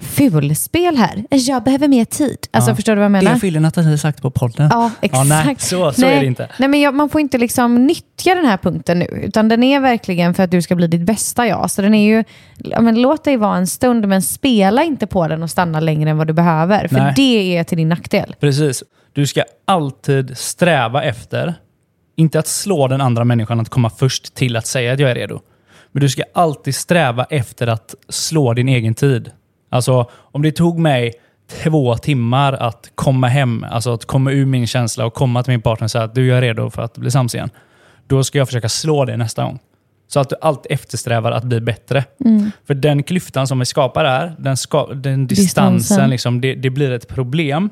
fulspel 0.02 0.98
här. 0.98 1.24
Jag 1.30 1.64
behöver 1.64 1.88
mer 1.88 2.06
tid. 2.06 2.38
Alltså 2.52 2.72
Ja. 2.72 2.76
förstår 2.76 2.94
du 2.96 2.96
vad 2.96 3.04
jag 3.06 3.10
Det 3.12 3.18
menar? 3.18 3.32
har 3.32 3.40
Fille 3.40 3.60
Nathalie 3.60 3.98
sagt 3.98 4.22
på 4.22 4.32
podden. 4.32 4.70
Ja, 4.72 4.92
exakt. 5.02 5.30
nej, 5.30 5.56
så- 5.60 5.92
så 5.92 6.02
nej, 6.02 6.16
är 6.18 6.20
det 6.22 6.26
inte. 6.26 6.50
Nej, 6.60 6.70
men 6.70 6.80
jag, 6.82 6.94
man 6.96 7.10
får 7.10 7.22
inte 7.22 7.38
liksom 7.38 7.86
nyttja 7.88 8.36
den 8.36 8.46
här 8.46 8.58
punkten 8.58 9.00
nu. 9.00 9.06
Utan 9.06 9.48
den 9.48 9.64
är 9.64 9.80
verkligen 9.80 10.34
för 10.34 10.44
att 10.44 10.52
du 10.52 10.62
ska 10.62 10.76
bli 10.76 10.88
ditt 10.88 11.02
bästa 11.02 11.48
jag. 11.48 11.72
Så 11.72 11.82
den 11.82 11.94
är 11.94 12.08
ju, 12.08 12.24
ja, 12.58 12.82
men 12.82 13.02
låt 13.02 13.24
dig 13.24 13.38
vara 13.38 13.58
en 13.58 13.68
stund, 13.68 14.08
men 14.08 14.22
spela 14.22 14.84
inte 14.84 15.08
på 15.08 15.28
den 15.28 15.44
och 15.44 15.50
stanna 15.50 15.80
längre 15.80 16.10
än 16.10 16.18
vad 16.18 16.28
du 16.28 16.34
behöver. 16.34 16.88
För 16.88 16.96
Nej. 17.00 17.14
det 17.16 17.58
är 17.58 17.64
till 17.64 17.78
din 17.78 17.90
nackdel. 17.90 18.36
Precis. 18.40 18.84
Du 19.14 19.28
ska 19.28 19.44
alltid 19.66 20.38
sträva 20.38 21.04
efter, 21.04 21.54
inte 22.16 22.40
att 22.40 22.48
slå 22.48 22.88
den 22.88 23.02
andra 23.02 23.24
människan 23.24 23.60
att 23.60 23.70
komma 23.70 23.90
först 23.90 24.34
till 24.36 24.56
att 24.56 24.68
säga 24.68 24.94
att 24.94 25.00
jag 25.00 25.12
är 25.12 25.16
redo. 25.16 25.40
Men 25.92 26.02
du 26.02 26.10
ska 26.10 26.24
alltid 26.34 26.76
sträva 26.76 27.24
efter 27.30 27.68
att 27.68 27.96
slå 28.10 28.54
din 28.54 28.70
egen 28.70 28.94
tid. 28.96 29.32
Alltså, 29.70 30.10
om 30.14 30.42
det 30.42 30.52
tog 30.52 30.80
mig 30.80 31.14
två 31.64 31.96
timmar 31.96 32.54
att 32.54 32.92
komma 32.96 33.28
hem, 33.28 33.66
alltså 33.70 33.94
att 33.94 34.06
komma 34.06 34.32
ur 34.32 34.46
min 34.46 34.68
känsla 34.68 35.06
och 35.06 35.14
komma 35.14 35.44
till 35.44 35.52
min 35.52 35.62
partner 35.62 35.86
och 35.86 35.92
säga 35.92 36.04
att 36.04 36.16
du 36.16 36.28
jag 36.28 36.38
är 36.38 36.42
redo 36.42 36.70
för 36.70 36.82
att 36.82 36.98
bli 36.98 37.12
sams 37.12 37.36
igen. 37.36 37.50
Då 38.08 38.24
ska 38.24 38.38
jag 38.38 38.48
försöka 38.48 38.70
slå 38.70 39.06
det 39.06 39.18
nästa 39.18 39.44
gång. 39.44 39.60
Så 40.08 40.20
att 40.20 40.30
du 40.30 40.36
alltid 40.42 40.72
eftersträvar 40.72 41.32
att 41.32 41.44
bli 41.44 41.62
bättre. 41.62 42.06
För 42.68 42.74
den 42.74 43.04
klyftan 43.04 43.48
som 43.48 43.60
vi 43.60 43.66
skapar 43.66 44.06
här, 44.06 44.36
den, 44.40 44.58
ska, 44.58 44.86
den 44.86 45.28
distansen, 45.28 45.78
Distansen. 45.78 46.10
liksom, 46.10 46.42
det, 46.42 46.56
det 46.56 46.70
blir 46.70 46.92
ett 46.92 47.08
problem. 47.08 47.70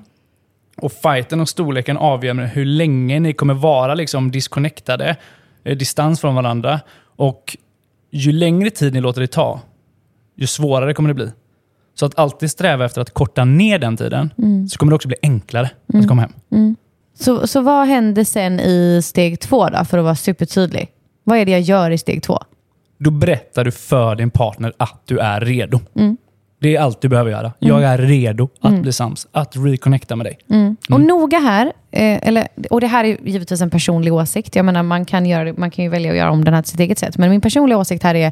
Och 0.77 0.91
fighten 0.91 1.39
och 1.41 1.49
storleken 1.49 1.97
avgör 1.97 2.33
hur 2.33 2.65
länge 2.65 3.19
ni 3.19 3.33
kommer 3.33 3.53
vara 3.53 3.95
liksom 3.95 4.31
disconnectade, 4.31 5.15
eh, 5.63 5.77
distans 5.77 6.21
från 6.21 6.35
varandra. 6.35 6.79
Och 7.15 7.57
ju 8.11 8.31
längre 8.31 8.69
tid 8.69 8.93
ni 8.93 9.01
låter 9.01 9.21
det 9.21 9.27
ta, 9.27 9.61
ju 10.35 10.47
svårare 10.47 10.93
kommer 10.93 11.07
det 11.07 11.13
bli. 11.13 11.31
Så 11.99 12.05
att 12.05 12.19
alltid 12.19 12.51
sträva 12.51 12.85
efter 12.85 13.01
att 13.01 13.13
korta 13.13 13.45
ner 13.45 13.79
den 13.79 13.97
tiden, 13.97 14.33
så 14.69 14.77
kommer 14.77 14.89
det 14.91 14.95
också 14.95 15.07
bli 15.07 15.17
enklare 15.21 15.69
att 15.93 16.07
komma 16.07 16.21
hem. 16.21 16.75
Så, 17.19 17.47
så 17.47 17.61
vad 17.61 17.87
händer 17.87 18.23
sen 18.23 18.59
i 18.59 19.01
steg 19.03 19.39
två 19.39 19.69
då, 19.69 19.85
för 19.85 19.97
att 19.97 20.03
vara 20.03 20.15
supertydlig? 20.15 20.87
Vad 21.23 21.37
är 21.37 21.45
det 21.45 21.51
jag 21.51 21.61
gör 21.61 21.91
i 21.91 21.97
steg 21.97 22.23
två? 22.23 22.39
Då 22.97 23.11
berättar 23.11 23.65
du 23.65 23.71
för 23.71 24.15
din 24.15 24.29
partner 24.29 24.73
att 24.77 25.01
du 25.05 25.19
är 25.19 25.41
redo. 25.41 25.79
Det 26.59 26.75
är 26.75 26.81
allt 26.81 27.01
du 27.01 27.07
behöver 27.09 27.31
göra. 27.31 27.53
Jag 27.59 27.83
är 27.83 27.97
redo 27.97 28.49
att 28.61 28.81
bli 28.81 28.93
sams, 28.93 29.27
att 29.31 29.55
reconnecta 29.55 30.15
med 30.15 30.25
dig. 30.25 30.37
Och 30.89 31.01
noga 31.01 31.39
här, 31.39 31.65
eh, 31.91 32.27
eller, 32.27 32.47
och 32.69 32.81
det 32.81 32.87
här 32.87 33.03
är 33.03 33.17
givetvis 33.23 33.61
en 33.61 33.69
personlig 33.69 34.13
åsikt. 34.13 34.55
Jag 34.55 34.65
menar, 34.65 34.83
man 34.83 35.05
kan, 35.05 35.25
göra, 35.25 35.53
man 35.57 35.71
kan 35.71 35.85
ju 35.85 35.89
välja 35.91 36.11
att 36.11 36.17
göra 36.17 36.31
om 36.31 36.45
den 36.45 36.53
här 36.53 36.61
till 36.61 36.71
sitt 36.71 36.79
eget 36.79 36.99
sätt. 36.99 37.17
Men 37.17 37.29
min 37.29 37.41
personliga 37.41 37.77
åsikt 37.77 38.03
här 38.03 38.15
är 38.15 38.31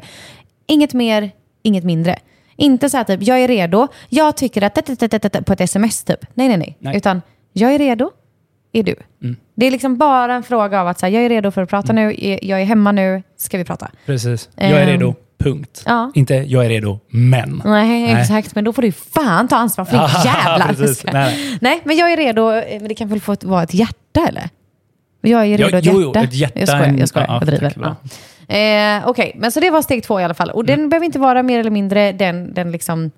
inget 0.66 0.94
mer, 0.94 1.30
inget 1.62 1.84
mindre. 1.84 2.18
Inte 2.56 2.90
så 2.90 2.96
här 2.96 3.04
typ, 3.04 3.22
jag 3.22 3.38
är 3.40 3.48
redo, 3.48 3.88
jag 4.08 4.36
tycker 4.36 4.62
att 4.62 5.46
på 5.46 5.52
ett 5.52 5.60
sms 5.60 6.04
typ. 6.04 6.20
Nej, 6.34 6.48
nej, 6.48 6.56
nej. 6.56 6.76
Nej. 6.80 6.96
Utan, 6.96 7.22
jag 7.52 7.74
är 7.74 7.78
redo, 7.78 8.10
är 8.72 8.82
du. 8.82 8.94
Mm. 9.22 9.36
Det 9.54 9.66
är 9.66 9.70
liksom 9.70 9.96
bara 9.96 10.34
en 10.34 10.42
fråga 10.42 10.80
av 10.80 10.88
att 10.88 10.98
så 10.98 11.06
här, 11.06 11.12
jag 11.12 11.22
är 11.24 11.28
redo 11.28 11.50
för 11.50 11.62
att 11.62 11.70
prata 11.70 11.92
nu, 11.92 12.14
jag 12.42 12.60
är 12.60 12.64
hemma 12.64 12.92
nu, 12.92 13.22
ska 13.36 13.58
vi 13.58 13.64
prata? 13.64 13.90
Precis. 14.06 14.48
Jag 14.54 14.70
är 14.70 14.80
Ehm, 14.82 14.86
redo, 14.88 15.14
punkt. 15.38 15.82
ja. 15.86 16.12
Inte 16.14 16.34
jag 16.34 16.64
är 16.64 16.68
redo, 16.68 16.98
men. 17.08 17.62
Nej, 17.64 17.88
Nej. 18.02 18.20
exakt. 18.20 18.54
Men 18.54 18.64
då 18.64 18.72
får 18.72 18.82
du 18.82 18.92
fan 18.92 19.48
ta 19.48 19.56
ansvar 19.56 19.84
för 19.84 19.96
jävlar. 20.24 20.68
precis. 20.74 21.04
Nej, 21.12 21.58
Nej, 21.60 21.80
men 21.84 21.96
jag 21.96 22.12
är 22.12 22.16
redo. 22.16 22.52
eh, 22.52 22.78
Men 22.80 22.88
det 22.88 22.94
kan 22.94 23.08
väl 23.08 23.20
få 23.20 23.36
vara 23.42 23.62
ett 23.62 23.74
hjärta 23.74 24.26
eller? 24.28 24.48
Jag 25.20 25.46
är 25.46 25.58
redo 25.58 25.68
Jo, 25.72 25.78
ett 25.78 25.84
jo, 25.84 25.92
hjärta. 26.00 26.20
jo, 26.20 26.24
ett 26.24 26.34
hjärta, 26.34 26.58
Jag 26.60 26.68
skojar, 26.68 26.94
jag, 26.98 27.08
skojar, 27.08 27.26
ja, 27.28 27.34
jag 27.40 27.46
driver. 27.46 27.94
Eh, 28.48 29.08
Okej, 29.08 29.32
men 29.36 29.52
så 29.52 29.60
det 29.60 29.70
var 29.70 29.82
steg 29.82 30.02
två 30.04 30.20
i 30.20 30.24
alla 30.24 30.34
fall. 30.34 30.50
Och 30.50 30.62
Mm. 30.64 30.78
den 30.80 30.88
behöver 30.88 31.06
inte 31.06 31.18
vara 31.18 31.42
mer 31.42 31.60
eller 31.60 31.70
mindre 31.70 32.12
den, 32.12 32.54
den 32.54 32.72
liksom, 32.72 33.10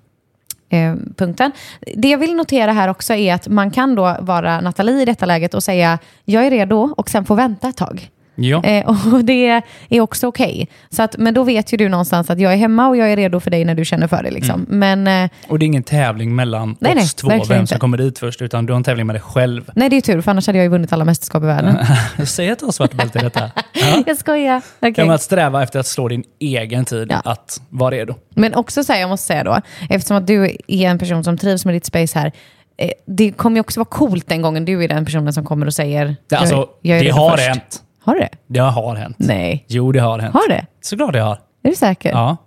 eh, 0.69 0.93
punkten. 1.17 1.51
Det 1.95 2.09
jag 2.09 2.17
vill 2.17 2.35
notera 2.35 2.71
här 2.71 2.87
också 2.87 3.13
är 3.13 3.33
att 3.33 3.47
man 3.47 3.71
kan 3.71 3.95
då 3.95 4.15
vara 4.19 4.61
Nathalie 4.61 5.01
i 5.01 5.05
detta 5.05 5.25
läget 5.25 5.53
och 5.53 5.63
säga 5.63 5.99
jag 6.25 6.45
är 6.45 6.49
redo 6.51 6.93
och 6.97 7.09
sen 7.09 7.25
få 7.25 7.35
vänta 7.35 7.69
ett 7.69 7.77
tag. 7.77 8.09
Ja. 8.41 8.63
Eh, 8.63 8.87
och 9.13 9.25
det 9.25 9.61
är 9.89 10.01
också 10.01 10.27
okej. 10.27 10.67
Så 10.89 11.03
att, 11.03 11.17
Men 11.17 11.33
då 11.33 11.43
vet 11.43 11.73
ju 11.73 11.77
du 11.77 11.89
någonstans 11.89 12.29
att 12.29 12.39
jag 12.39 12.53
är 12.53 12.57
hemma 12.57 12.87
och 12.87 12.97
jag 12.97 13.11
är 13.11 13.15
redo 13.15 13.39
för 13.39 13.51
dig 13.51 13.65
när 13.65 13.75
du 13.75 13.85
känner 13.85 14.07
för 14.07 14.23
det. 14.23 14.31
Liksom. 14.31 14.65
Men 14.69 15.07
eh, 15.07 15.29
Och 15.47 15.59
det 15.59 15.65
är 15.65 15.67
ingen 15.67 15.83
tävling 15.83 16.35
mellan 16.35 16.75
Nej, 16.79 16.95
nej, 16.95 17.03
oss 17.03 17.13
två, 17.13 17.27
verkligen 17.27 17.47
vem 17.49 17.59
inte. 17.61 17.69
som 17.69 17.79
kommer 17.79 17.97
dit 17.97 18.19
först, 18.19 18.41
utan 18.41 18.65
du 18.65 18.73
har 18.73 18.77
en 18.77 18.83
tävling 18.83 19.07
med 19.07 19.15
dig 19.15 19.21
själv. 19.21 19.71
nej, 19.75 19.89
det 19.89 19.95
är 19.97 20.01
tur, 20.01 20.21
för 20.21 20.31
annars 20.31 20.47
hade 20.47 20.57
jag 20.59 20.63
ju 20.63 20.69
vunnit 20.69 20.93
alla 20.93 21.05
mästerskap 21.05 21.43
i 21.43 21.45
världen. 21.45 21.77
Säg 22.25 22.49
att 22.51 22.59
du 22.59 22.65
har 22.65 22.71
svart 22.71 22.93
bälte 22.93 23.19
i 23.19 23.21
detta. 23.21 23.51
Ja. 23.73 24.03
jag 24.05 24.17
skojar. 24.17 24.61
Okej. 24.79 24.93
Genom 24.97 25.15
att 25.15 25.21
sträva 25.21 25.63
efter 25.63 25.79
att 25.79 25.87
slå 25.87 26.07
din 26.07 26.23
egen 26.39 26.85
tid 26.85 27.07
Ja. 27.11 27.21
att 27.31 27.61
vara 27.69 27.91
redo. 27.95 28.15
Men 28.35 28.55
också 28.55 28.83
så 28.83 28.93
här, 28.93 28.99
jag 28.99 29.09
måste 29.09 29.27
säga 29.27 29.43
då, 29.43 29.61
eftersom 29.89 30.17
att 30.17 30.27
du 30.27 30.45
är 30.67 30.87
en 30.89 30.99
person 30.99 31.23
som 31.23 31.37
trivs 31.37 31.65
med 31.65 31.75
ditt 31.75 31.85
space 31.85 32.19
här, 32.19 32.31
eh, 32.77 32.89
det 33.07 33.31
kommer 33.31 33.55
ju 33.57 33.61
också 33.61 33.79
vara 33.79 33.89
coolt 33.89 34.27
den 34.27 34.41
gången 34.41 34.65
du 34.65 34.83
är 34.83 34.87
den 34.87 35.05
personen 35.05 35.33
som 35.33 35.45
kommer 35.45 35.65
och 35.65 35.73
säger 35.73 36.15
alltså, 36.33 36.55
jag, 36.81 36.97
jag 36.97 37.05
det 37.05 37.09
har 37.11 37.31
först. 37.37 37.47
hänt. 37.47 37.81
Har 38.09 38.15
det? 38.15 38.29
Det 38.47 38.59
har 38.59 38.95
hänt. 38.95 39.15
Nej. 39.19 39.65
Jo, 39.67 39.91
det 39.91 39.99
har 39.99 40.19
hänt. 40.19 40.33
Har 40.33 40.47
det? 40.49 40.65
Såklart 40.81 41.13
det 41.13 41.19
har. 41.19 41.39
Är 41.63 41.69
du 41.69 41.75
säker? 41.75 42.11
Ja. 42.11 42.37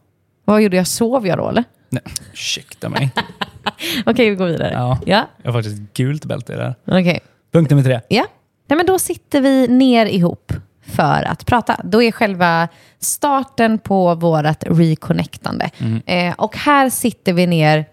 Vad 0.44 0.62
gjorde 0.62 0.76
jag? 0.76 0.86
Sov 0.86 1.26
jag 1.26 1.38
då 1.38 1.48
eller? 1.48 1.64
Nej, 1.88 2.02
ursäkta 2.32 2.88
mig. 2.88 3.10
Okej, 4.06 4.30
vi 4.30 4.36
går 4.36 4.46
vidare. 4.46 4.70
Ja. 4.72 4.98
Ja, 5.06 5.26
Jag 5.42 5.52
har 5.52 5.58
faktiskt 5.58 5.82
ett 5.82 5.92
gult 5.96 6.24
bälte 6.24 6.52
i 6.52 6.56
det 6.56 6.74
okej. 6.86 7.20
Punkt 7.52 7.70
nummer 7.70 7.82
tre. 7.82 8.00
Ja. 8.08 8.26
Nej, 8.68 8.76
men 8.76 8.86
då 8.86 8.98
sitter 8.98 9.40
vi 9.40 9.68
ner 9.68 10.06
ihop 10.06 10.52
för 10.86 11.22
att 11.28 11.46
prata. 11.46 11.76
Då 11.84 12.02
är 12.02 12.12
själva 12.12 12.68
starten 12.98 13.78
på 13.78 14.14
vårt 14.14 14.62
reconnectande. 14.66 15.70
Eh, 16.06 16.34
och 16.34 16.56
här 16.56 16.90
sitter 16.90 17.32
vi 17.32 17.46
ner 17.46 17.84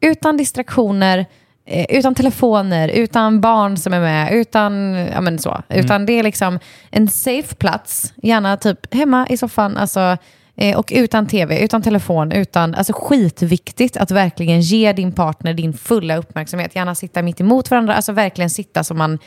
utan 0.00 0.36
distraktioner, 0.36 1.26
utan 1.88 2.14
telefoner, 2.14 2.88
utan 2.88 3.40
barn 3.40 3.76
som 3.76 3.92
är 3.92 4.00
med, 4.00 4.32
utan, 4.32 4.94
ja, 4.94 5.20
men 5.20 5.38
så. 5.38 5.62
utan 5.68 6.06
det 6.06 6.12
är 6.12 6.22
liksom 6.22 6.58
en 6.90 7.08
safe 7.08 7.54
plats, 7.54 8.12
gärna 8.22 8.56
typ 8.56 8.94
hemma 8.94 9.26
i 9.30 9.36
soffan, 9.36 9.76
alltså, 9.76 10.16
eh, 10.56 10.78
och 10.78 10.92
utan 10.94 11.26
tv, 11.26 11.64
utan 11.64 11.82
telefon, 11.82 12.32
utan, 12.32 12.74
alltså 12.74 12.92
skitviktigt 12.96 13.96
att 13.96 14.10
verkligen 14.10 14.60
ge 14.60 14.92
din 14.92 15.12
partner 15.12 15.54
din 15.54 15.72
fulla 15.72 16.16
uppmärksamhet. 16.16 16.76
Gärna 16.76 16.94
sitta 16.94 17.22
mitt 17.22 17.40
emot 17.40 17.70
varandra, 17.70 17.94
alltså 17.94 18.12
verkligen 18.12 18.50
sitta 18.50 18.84
som 18.84 18.98
man 18.98 19.18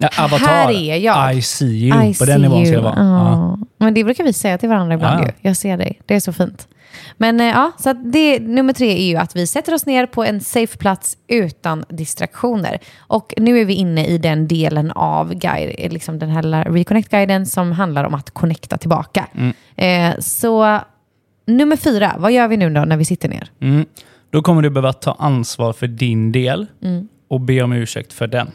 Ja, 0.00 0.08
avatar. 0.18 0.46
Här 0.46 0.70
är 0.70 0.96
jag. 0.96 1.34
I 1.34 1.42
see 1.42 1.66
you. 1.66 2.04
I 2.04 2.14
På 2.14 2.24
den 2.24 2.34
see 2.34 2.38
nivån 2.38 2.66
ska 2.66 2.76
det 2.76 2.82
vara. 2.82 2.94
Ja. 2.96 3.30
Ja. 3.30 3.58
Men 3.78 3.94
det 3.94 4.04
brukar 4.04 4.24
vi 4.24 4.32
säga 4.32 4.58
till 4.58 4.68
varandra 4.68 4.94
ibland 4.94 5.20
Ja. 5.20 5.26
ju. 5.26 5.32
Jag 5.48 5.56
ser 5.56 5.76
dig. 5.76 6.00
Det 6.06 6.14
är 6.14 6.20
så 6.20 6.32
fint. 6.32 6.68
Men 7.16 7.40
eh, 7.40 7.46
ja, 7.46 7.72
så 7.78 7.92
det, 7.92 8.38
nummer 8.40 8.72
tre 8.72 8.90
är 8.92 9.08
ju 9.08 9.16
att 9.16 9.36
vi 9.36 9.46
sätter 9.46 9.74
oss 9.74 9.86
ner 9.86 10.06
på 10.06 10.24
en 10.24 10.40
safe 10.40 10.78
plats 10.78 11.16
utan 11.28 11.84
distraktioner. 11.88 12.78
Och 12.98 13.34
nu 13.36 13.58
är 13.60 13.64
vi 13.64 13.74
inne 13.74 14.06
i 14.06 14.18
den 14.18 14.48
delen 14.48 14.90
av 14.90 15.34
guide, 15.34 15.92
liksom 15.92 16.18
den 16.18 16.30
här 16.30 16.42
Reconnect-guiden 16.64 17.46
som 17.46 17.72
handlar 17.72 18.04
om 18.04 18.14
att 18.14 18.30
connecta 18.30 18.78
tillbaka. 18.78 19.26
Mm. 19.34 19.54
Eh, 19.76 20.18
så 20.20 20.80
nummer 21.46 21.76
fyra, 21.76 22.14
vad 22.18 22.32
gör 22.32 22.48
vi 22.48 22.56
nu 22.56 22.70
då 22.70 22.80
när 22.80 22.96
vi 22.96 23.04
sitter 23.04 23.28
ner? 23.28 23.50
Mm. 23.60 23.84
Då 24.30 24.42
kommer 24.42 24.62
du 24.62 24.70
behöva 24.70 24.92
ta 24.92 25.12
ansvar 25.18 25.72
för 25.72 25.86
din 25.86 26.32
del 26.32 26.66
Mm. 26.82 27.08
och 27.28 27.40
be 27.40 27.62
om 27.62 27.72
ursäkt 27.72 28.12
för 28.12 28.26
den. 28.26 28.50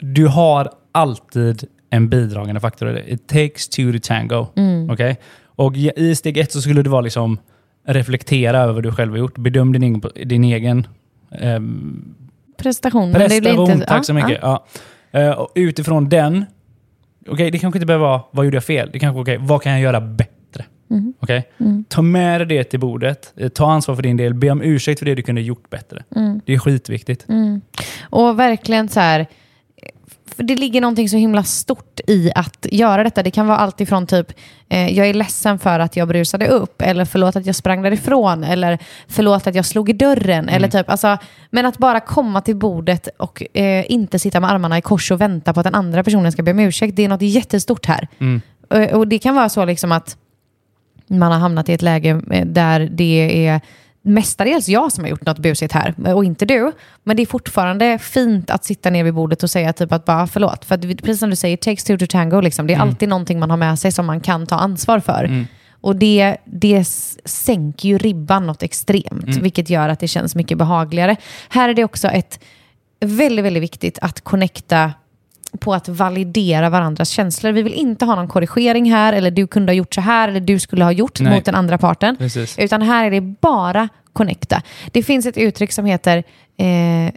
Du 0.00 0.26
har 0.26 0.70
alltid 0.92 1.64
en 1.90 2.08
bidragande 2.08 2.60
faktor. 2.60 2.98
It 3.06 3.26
takes 3.26 3.68
two 3.68 3.92
to 3.92 3.98
tango. 4.02 4.46
Mm. 4.56 4.90
Okej? 4.90 5.16
Och 5.56 5.76
i 5.76 6.14
steg 6.14 6.36
ett 6.38 6.52
så 6.52 6.60
skulle 6.60 6.82
det 6.82 6.90
vara 6.90 7.00
liksom 7.00 7.38
reflektera 7.86 8.58
över 8.58 8.72
vad 8.72 8.82
du 8.82 8.92
själv 8.92 9.10
har 9.12 9.18
gjort. 9.18 9.38
Bedöm 9.38 9.72
din 9.72 9.82
egen, 9.82 10.02
din 10.24 10.44
egen 10.44 10.86
ehm, 11.40 12.14
Prestation. 12.56 13.12
prestation. 13.12 13.70
inte- 13.70 13.86
Tack 13.86 13.98
ja, 13.98 14.02
så 14.02 14.14
mycket. 14.14 14.38
Ja. 14.42 14.64
Eh, 15.10 15.30
och 15.30 15.52
utifrån 15.54 16.08
den, 16.08 16.44
okej, 17.28 17.50
det 17.50 17.58
kanske 17.58 17.78
inte 17.78 17.86
behöver 17.86 18.06
vara 18.06 18.22
vad 18.30 18.44
gjorde 18.44 18.56
jag 18.56 18.64
fel? 18.64 18.90
Det 18.92 18.98
kanske 18.98 19.20
okej, 19.20 19.36
vad 19.40 19.62
kan 19.62 19.72
jag 19.72 19.80
göra 19.80 20.00
bättre? 20.00 20.64
Mm. 20.90 21.14
Okej? 21.20 21.48
Ta 21.88 22.02
med 22.02 22.40
dig 22.40 22.46
det 22.58 22.64
till 22.64 22.80
bordet. 22.80 23.32
Eh, 23.36 23.48
Ta 23.48 23.70
ansvar 23.72 23.94
för 23.94 24.02
din 24.02 24.16
del. 24.16 24.34
Be 24.34 24.50
om 24.50 24.62
ursäkt 24.62 24.98
för 24.98 25.06
det 25.06 25.14
du 25.14 25.22
kunde 25.22 25.40
gjort 25.40 25.70
bättre. 25.70 26.04
Mm. 26.16 26.40
Det 26.44 26.54
är 26.54 26.58
skitviktigt. 26.58 27.26
Och 28.10 28.38
verkligen 28.38 28.88
så 28.88 29.00
här, 29.00 29.26
det 30.36 30.56
ligger 30.56 30.80
någonting 30.80 31.08
så 31.08 31.16
himla 31.16 31.42
stort 31.42 32.00
i 32.06 32.30
att 32.34 32.66
göra 32.70 33.04
detta. 33.04 33.22
Det 33.22 33.30
kan 33.30 33.46
vara 33.46 33.58
allt 33.58 33.80
ifrån 33.80 34.06
typ, 34.06 34.32
eh, 34.68 34.88
jag 34.88 35.06
är 35.06 35.14
ledsen 35.14 35.58
för 35.58 35.80
att 35.80 35.96
jag 35.96 36.08
brusade 36.08 36.48
upp, 36.48 36.82
eller 36.82 37.04
förlåt 37.04 37.36
att 37.36 37.46
jag 37.46 37.54
sprang 37.54 37.82
därifrån, 37.82 38.44
eller 38.44 38.78
förlåt 39.08 39.46
att 39.46 39.54
jag 39.54 39.64
slog 39.64 39.90
i 39.90 39.92
dörren. 39.92 40.48
Eller 40.48 40.68
typ, 40.68 40.90
alltså, 40.90 41.18
men 41.50 41.66
att 41.66 41.78
bara 41.78 42.00
komma 42.00 42.40
till 42.40 42.56
bordet 42.56 43.08
och 43.16 43.42
eh, 43.56 43.84
inte 43.92 44.18
sitta 44.18 44.40
med 44.40 44.50
armarna 44.50 44.78
i 44.78 44.82
kors 44.82 45.10
och 45.10 45.20
vänta 45.20 45.52
på 45.54 45.60
att 45.60 45.64
den 45.64 45.74
andra 45.74 46.04
personen 46.04 46.32
ska 46.32 46.42
be 46.42 46.50
om 46.50 46.60
ursäkt, 46.60 46.96
det 46.96 47.04
är 47.04 47.08
något 47.08 47.22
jättestort 47.22 47.86
här. 47.86 48.08
Och, 48.70 48.98
och 48.98 49.08
det 49.08 49.18
kan 49.18 49.34
vara 49.34 49.48
så 49.48 49.64
liksom 49.64 49.92
att 49.92 50.16
man 51.06 51.32
har 51.32 51.38
hamnat 51.38 51.68
i 51.68 51.72
ett 51.72 51.82
läge 51.82 52.22
eh, 52.30 52.46
där 52.46 52.80
det 52.80 53.46
är 53.46 53.60
mestadels 54.06 54.68
jag 54.68 54.92
som 54.92 55.04
har 55.04 55.08
gjort 55.10 55.26
något 55.26 55.38
busigt 55.38 55.72
här 55.72 56.14
och 56.14 56.24
inte 56.24 56.44
du. 56.44 56.72
Men 57.02 57.16
det 57.16 57.22
är 57.22 57.26
fortfarande 57.26 57.98
fint 57.98 58.50
att 58.50 58.64
sitta 58.64 58.90
ner 58.90 59.04
vid 59.04 59.14
bordet 59.14 59.42
och 59.42 59.50
säga 59.50 59.72
typ 59.72 59.92
att 59.92 60.04
bara 60.04 60.26
förlåt. 60.26 60.64
För 60.64 60.74
att, 60.74 60.80
precis 60.80 61.18
som 61.18 61.30
du 61.30 61.36
säger, 61.36 61.56
takes 61.56 61.84
two 61.84 61.96
to 61.98 62.06
tango. 62.08 62.40
Liksom. 62.40 62.66
Det 62.66 62.74
är 62.74 62.78
alltid 62.78 63.08
någonting 63.08 63.38
man 63.38 63.50
har 63.50 63.56
med 63.56 63.78
sig 63.78 63.92
som 63.92 64.06
man 64.06 64.20
kan 64.20 64.46
ta 64.46 64.56
ansvar 64.56 65.00
för. 65.00 65.46
Och 65.80 65.96
det, 65.96 66.36
det 66.44 66.84
sänker 67.24 67.88
ju 67.88 67.98
ribban 67.98 68.46
något 68.46 68.62
extremt, 68.62 69.36
vilket 69.36 69.70
gör 69.70 69.88
att 69.88 70.00
det 70.00 70.08
känns 70.08 70.34
mycket 70.34 70.58
behagligare. 70.58 71.16
Här 71.48 71.68
är 71.68 71.74
det 71.74 71.84
också 71.84 72.08
ett 72.08 72.40
väldigt, 73.00 73.44
väldigt 73.44 73.62
viktigt 73.62 73.98
att 74.02 74.20
connecta 74.20 74.92
på 75.60 75.74
att 75.74 75.88
validera 75.88 76.70
varandras 76.70 77.08
känslor. 77.08 77.52
Vi 77.52 77.62
vill 77.62 77.74
inte 77.74 78.04
ha 78.04 78.14
någon 78.14 78.28
korrigering 78.28 78.92
här, 78.92 79.12
eller 79.12 79.30
du 79.30 79.46
kunde 79.46 79.72
ha 79.72 79.74
gjort 79.74 79.94
så 79.94 80.00
här, 80.00 80.28
eller 80.28 80.40
du 80.40 80.58
skulle 80.58 80.84
ha 80.84 80.92
gjort 80.92 81.20
Nej. 81.20 81.34
mot 81.34 81.44
den 81.44 81.54
andra 81.54 81.78
parten. 81.78 82.16
Precis. 82.16 82.58
Utan 82.58 82.82
här 82.82 83.04
är 83.04 83.10
det 83.10 83.20
bara 83.20 83.88
connecta. 84.12 84.62
Det 84.92 85.02
finns 85.02 85.26
ett 85.26 85.36
uttryck 85.36 85.72
som 85.72 85.84
heter 85.84 86.22
eh, 86.56 87.12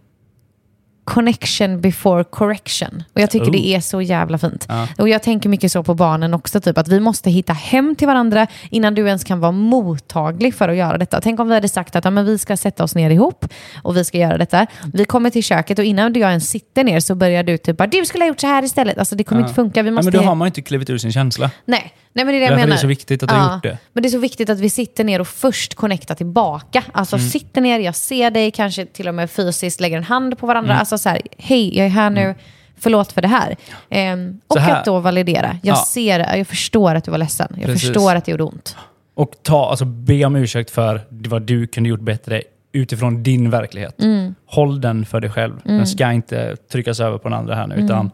connection 1.08 1.82
before 1.82 2.24
correction. 2.24 3.04
Och 3.14 3.22
jag 3.22 3.30
tycker 3.32 3.48
Oh. 3.48 3.52
det 3.52 3.68
är 3.68 3.80
så 3.80 4.02
jävla 4.02 4.38
fint. 4.38 4.66
Ja. 4.70 4.88
Och 4.98 5.10
jag 5.10 5.24
tänker 5.24 5.50
mycket 5.50 5.72
så 5.72 5.84
på 5.84 5.94
barnen 5.94 6.34
också, 6.34 6.62
typ 6.62 6.78
att 6.78 6.88
vi 6.88 7.00
måste 7.00 7.30
hitta 7.30 7.54
hem 7.54 7.96
till 7.96 8.08
varandra 8.08 8.48
innan 8.72 8.96
du 8.96 9.08
ens 9.08 9.24
kan 9.24 9.40
vara 9.40 9.52
mottaglig 9.52 10.56
för 10.56 10.70
att 10.70 10.76
göra 10.76 10.98
detta. 10.98 11.22
Tänk 11.22 11.40
om 11.40 11.48
vi 11.48 11.54
hade 11.54 11.70
sagt 11.70 11.96
att 11.96 12.06
ja, 12.06 12.12
men 12.12 12.26
vi 12.26 12.38
ska 12.38 12.58
sätta 12.58 12.84
oss 12.84 12.96
ner 12.96 13.10
ihop 13.10 13.46
och 13.84 13.98
vi 13.98 14.04
ska 14.04 14.18
göra 14.18 14.38
detta. 14.38 14.68
Vi 14.94 15.06
kommer 15.06 15.30
till 15.30 15.44
köket 15.44 15.80
och 15.80 15.86
innan 15.86 16.14
jag 16.14 16.30
ens 16.30 16.50
sitter 16.50 16.84
ner 16.84 17.00
så 17.00 17.16
börjar 17.16 17.44
du 17.44 17.58
typ 17.58 17.78
bara, 17.78 17.88
du 17.88 18.06
skulle 18.06 18.24
ha 18.24 18.28
gjort 18.28 18.40
så 18.40 18.48
här 18.48 18.64
istället. 18.64 18.98
Alltså 18.98 19.16
det 19.16 19.24
kommer 19.24 19.42
Ja. 19.42 19.46
inte 19.46 19.56
funka. 19.56 19.84
Vi 19.84 19.90
Ja, 19.90 19.96
måste 19.96 20.12
men 20.12 20.22
då 20.22 20.28
har 20.28 20.36
man 20.36 20.46
ju 20.46 20.50
inte 20.50 20.62
klivit 20.62 20.90
ur 20.90 20.98
sin 20.98 21.12
känsla. 21.12 21.52
Nej. 21.66 21.94
Nej, 22.14 22.26
men 22.26 22.34
det 22.34 22.38
är 22.38 22.40
det 22.40 22.46
jag 22.46 22.52
Därför 22.52 22.56
menar. 22.56 22.68
är 22.68 22.78
det 22.78 22.82
så 22.82 22.88
viktigt 22.88 23.24
att 23.24 23.30
du 23.30 23.36
har 23.36 23.54
gjort 23.54 23.64
det. 23.64 23.78
Men 23.94 24.04
det 24.04 24.10
är 24.10 24.12
så 24.12 24.20
viktigt 24.20 24.50
att 24.50 24.60
vi 24.60 24.70
sitter 24.70 25.04
ner 25.04 25.22
och 25.22 25.28
först 25.28 25.76
connectar 25.76 26.16
tillbaka. 26.16 26.84
Alltså 26.92 27.16
Mm. 27.16 27.30
sitter 27.30 27.62
ner, 27.62 27.80
jag 27.80 27.96
ser 27.96 28.32
dig, 28.32 28.52
kanske 28.52 28.86
till 28.86 29.08
och 29.08 29.16
med 29.16 29.32
fysiskt 29.32 29.80
lägger 29.80 29.98
en 29.98 30.04
hand 30.04 30.38
på 30.38 30.48
varandra. 30.48 30.72
Mm. 30.72 30.80
Alltså 30.80 30.98
så 30.98 31.10
här, 31.10 31.22
hej, 31.38 31.78
jag 31.78 31.86
är 31.86 31.90
här 31.90 32.10
nu, 32.10 32.36
förlåt 32.80 33.12
för 33.12 33.22
det 33.22 33.28
här. 33.28 33.56
Ehm, 33.90 34.40
och 34.48 34.60
här- 34.60 34.80
att 34.80 34.86
då 34.86 35.00
validera. 35.00 35.58
Jag 35.64 35.74
Ja. 35.78 35.86
ser, 35.88 36.36
jag 36.38 36.48
förstår 36.48 36.96
att 36.96 37.04
du 37.04 37.12
var 37.12 37.18
ledsen. 37.18 37.48
Jag 37.58 37.66
Precis. 37.66 37.82
förstår 37.88 38.16
att 38.16 38.26
det 38.26 38.32
gjorde 38.32 38.44
ont. 38.44 38.76
Och 39.16 39.32
ta, 39.44 39.70
alltså, 39.70 39.86
be 39.86 40.26
om 40.26 40.36
ursäkt 40.36 40.70
för 40.72 41.02
vad 41.10 41.42
du 41.42 41.68
kunde 41.68 41.90
gjort 41.90 42.02
bättre 42.02 42.42
utifrån 42.72 43.24
din 43.24 43.50
verklighet. 43.50 44.02
Mm. 44.02 44.36
Håll 44.46 44.82
den 44.82 45.06
för 45.06 45.20
dig 45.20 45.30
själv. 45.32 45.54
Den 45.64 45.88
ska 45.88 46.12
inte 46.12 46.56
tryckas 46.72 47.00
över 47.00 47.18
på 47.18 47.30
den 47.30 47.38
andra 47.38 47.56
här 47.56 47.68
nu. 47.68 47.74
Mm. 47.76 47.86
Utan 47.86 48.12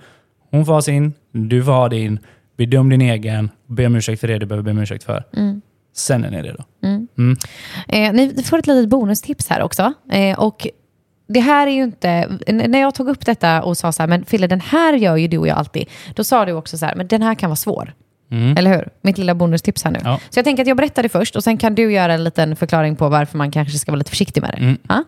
hon 0.52 0.66
får 0.66 0.74
ha 0.74 0.82
sin, 0.82 1.14
du 1.32 1.64
får 1.64 1.72
ha 1.72 1.90
din. 1.90 2.20
Bedöm 2.66 2.90
din 2.90 3.02
egen. 3.02 3.50
Be 3.68 3.86
om 3.86 3.96
ursäkt 3.96 4.20
för 4.20 4.28
det 4.28 4.38
du 4.40 4.46
behöver 4.46 4.64
be 4.64 4.72
om 4.72 4.80
ursäkt 4.80 5.04
för. 5.04 5.24
Mm. 5.38 5.62
Sen 5.96 6.24
är 6.24 6.32
ni 6.32 6.42
redo. 6.42 6.64
Eh, 7.88 8.14
ni 8.14 8.44
får 8.44 8.60
ett 8.60 8.68
litet 8.68 8.90
bonustips 8.90 9.50
här 9.50 9.62
också. 9.62 9.94
Eh, 10.12 10.40
och 10.40 10.68
det 11.28 11.40
här 11.40 11.68
är 11.68 11.72
ju 11.72 11.84
inte, 11.84 12.30
när 12.48 12.80
jag 12.80 12.96
tog 12.96 13.10
upp 13.10 13.26
detta 13.26 13.64
och 13.64 13.78
sa 13.78 13.92
så 13.92 14.04
här, 14.04 14.08
men 14.08 14.26
Fille 14.26 14.48
den 14.48 14.62
här 14.62 14.94
gör 14.94 15.16
ju 15.16 15.28
du 15.28 15.38
och 15.38 15.48
jag 15.48 15.58
alltid. 15.58 15.90
Då 16.16 16.24
sa 16.24 16.46
du 16.46 16.52
också 16.52 16.78
så 16.78 16.86
här, 16.86 16.96
men 16.96 17.08
den 17.08 17.22
här 17.22 17.36
kan 17.36 17.50
vara 17.50 17.56
svår. 17.56 17.94
Eller 18.58 18.78
hur? 18.78 18.90
Mitt 19.02 19.18
lilla 19.18 19.36
bonustips 19.36 19.84
här 19.84 19.92
nu. 19.92 20.00
Ja. 20.04 20.20
Så 20.30 20.40
jag 20.40 20.46
tänker 20.46 20.64
att 20.64 20.68
jag 20.68 20.78
berättar 20.78 21.04
det 21.04 21.10
först 21.10 21.36
och 21.36 21.44
sen 21.44 21.58
kan 21.58 21.76
du 21.76 21.94
göra 21.94 22.14
en 22.14 22.24
liten 22.24 22.56
förklaring 22.56 22.96
på 22.96 23.10
varför 23.10 23.38
man 23.38 23.52
kanske 23.52 23.78
ska 23.78 23.92
vara 23.92 23.98
lite 23.98 24.10
försiktig 24.10 24.42
med 24.42 24.50
det. 24.50 24.58
Mm. 24.58 24.78
Ja? 24.90 25.04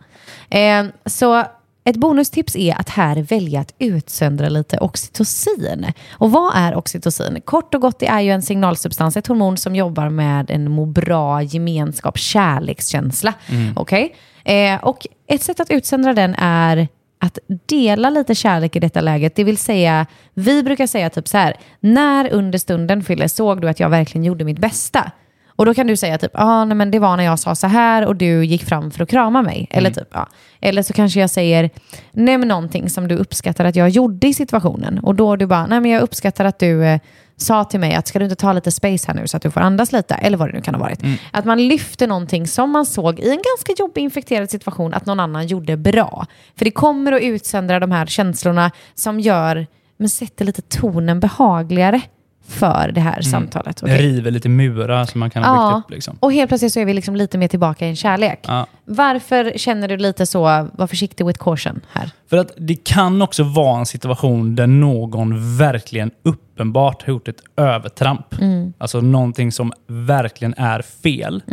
Eh, 0.59 0.85
så 1.05 1.43
ett 1.85 1.95
bonustips 1.95 2.55
är 2.55 2.79
att 2.79 2.89
här 2.89 3.15
välja 3.21 3.59
att 3.59 3.73
utsöndra 3.79 4.49
lite 4.49 4.77
oxytocin. 4.77 5.85
Och 6.11 6.31
vad 6.31 6.55
är 6.55 6.75
oxytocin? 6.75 7.41
Kort 7.45 7.75
och 7.75 7.81
gott, 7.81 7.99
det 7.99 8.07
är 8.07 8.21
ju 8.21 8.31
en 8.31 8.41
signalsubstans, 8.41 9.17
ett 9.17 9.27
hormon 9.27 9.57
som 9.57 9.75
jobbar 9.75 10.09
med 10.09 10.51
en 10.51 10.71
må 10.71 10.85
bra, 10.85 11.41
gemenskap, 11.41 12.17
kärlekskänsla. 12.17 13.33
Okej? 13.75 14.15
Eh, 14.43 14.83
och 14.83 15.07
ett 15.27 15.41
sätt 15.41 15.59
att 15.59 15.71
utsöndra 15.71 16.13
den 16.13 16.35
är 16.37 16.87
att 17.19 17.39
dela 17.65 18.09
lite 18.09 18.35
kärlek 18.35 18.75
i 18.75 18.79
detta 18.79 19.01
läget. 19.01 19.35
Det 19.35 19.43
vill 19.43 19.57
säga, 19.57 20.05
vi 20.33 20.63
brukar 20.63 20.87
säga 20.87 21.09
typ 21.09 21.27
så 21.27 21.37
här, 21.37 21.55
när 21.79 22.33
under 22.33 22.59
stunden 22.59 23.03
Fille 23.03 23.29
såg 23.29 23.61
du 23.61 23.69
att 23.69 23.79
jag 23.79 23.89
verkligen 23.89 24.23
gjorde 24.23 24.45
mitt 24.45 24.59
bästa? 24.59 25.11
Och 25.55 25.65
då 25.65 25.73
kan 25.73 25.87
du 25.87 25.97
säga 25.97 26.17
typ, 26.17 26.31
ah, 26.33 26.65
nej, 26.65 26.77
men 26.77 26.91
det 26.91 26.99
var 26.99 27.17
när 27.17 27.23
jag 27.23 27.39
sa 27.39 27.55
så 27.55 27.67
här 27.67 28.05
och 28.05 28.15
du 28.15 28.45
gick 28.45 28.65
fram 28.65 28.91
för 28.91 29.03
att 29.03 29.09
krama 29.09 29.41
mig. 29.41 29.67
Eller, 29.69 29.91
typ, 29.91 30.07
ja. 30.13 30.27
Eller 30.61 30.81
så 30.81 30.93
kanske 30.93 31.19
jag 31.19 31.29
säger, 31.29 31.69
nämn 32.11 32.47
någonting 32.47 32.89
som 32.89 33.07
du 33.07 33.15
uppskattar 33.15 33.65
att 33.65 33.75
jag 33.75 33.89
gjorde 33.89 34.27
i 34.27 34.33
situationen. 34.33 34.99
Och 34.99 35.15
då 35.15 35.35
du 35.35 35.45
bara, 35.45 35.65
nej 35.65 35.81
men 35.81 35.91
jag 35.91 36.01
uppskattar 36.01 36.45
att 36.45 36.59
du 36.59 36.85
eh, 36.85 36.99
sa 37.37 37.63
till 37.63 37.79
mig 37.79 37.95
att 37.95 38.07
ska 38.07 38.19
du 38.19 38.25
inte 38.25 38.35
ta 38.35 38.53
lite 38.53 38.71
space 38.71 39.07
här 39.07 39.13
nu 39.13 39.27
så 39.27 39.37
att 39.37 39.43
du 39.43 39.51
får 39.51 39.61
andas 39.61 39.91
lite? 39.91 40.15
Eller 40.15 40.37
vad 40.37 40.49
det 40.49 40.53
nu 40.53 40.61
kan 40.61 40.75
ha 40.75 40.81
varit. 40.81 40.99
Att 41.31 41.45
man 41.45 41.67
lyfter 41.67 42.07
någonting 42.07 42.47
som 42.47 42.71
man 42.71 42.85
såg 42.85 43.19
i 43.19 43.29
en 43.29 43.41
ganska 43.57 43.83
jobbig 43.83 44.01
infekterad 44.01 44.49
situation 44.49 44.93
att 44.93 45.05
någon 45.05 45.19
annan 45.19 45.47
gjorde 45.47 45.77
bra. 45.77 46.25
För 46.57 46.65
det 46.65 46.71
kommer 46.71 47.11
att 47.11 47.21
utsöndra 47.21 47.79
de 47.79 47.91
här 47.91 48.05
känslorna 48.05 48.71
som 48.95 49.19
gör, 49.19 49.67
men 49.97 50.09
sätter 50.09 50.45
lite 50.45 50.61
tonen 50.61 51.19
behagligare 51.19 52.01
för 52.47 52.91
det 52.91 53.01
här 53.01 53.21
samtalet. 53.21 53.77
Det 53.77 53.85
Okej? 53.85 53.97
river 53.97 54.31
lite 54.31 54.49
murar 54.49 55.05
som 55.05 55.19
man 55.19 55.29
kan 55.29 55.43
ha 55.43 55.75
byggt 55.75 55.85
upp. 55.85 55.91
Liksom. 55.91 56.17
och 56.19 56.33
helt 56.33 56.49
plötsligt 56.49 56.73
så 56.73 56.79
är 56.79 56.85
vi 56.85 56.93
liksom 56.93 57.15
lite 57.15 57.37
mer 57.37 57.47
tillbaka 57.47 57.85
i 57.85 57.89
en 57.89 57.95
kärlek. 57.95 58.39
Ja. 58.47 58.67
Varför 58.85 59.53
känner 59.55 59.87
du 59.87 59.97
lite 59.97 60.25
så, 60.25 60.43
var 60.73 60.87
försiktig 60.87 61.25
with 61.25 61.43
caution 61.43 61.81
här? 61.91 62.09
För 62.29 62.37
att 62.37 62.51
det 62.57 62.83
kan 62.83 63.21
också 63.21 63.43
vara 63.43 63.79
en 63.79 63.85
situation 63.85 64.55
där 64.55 64.67
någon 64.67 65.57
verkligen 65.57 66.11
uppenbart 66.23 67.03
har 67.03 67.13
gjort 67.13 67.27
ett 67.27 67.41
övertramp. 67.57 68.35
Alltså 68.77 69.01
någonting 69.01 69.51
som 69.51 69.73
verkligen 69.87 70.53
är 70.57 70.81
fel. 70.81 71.43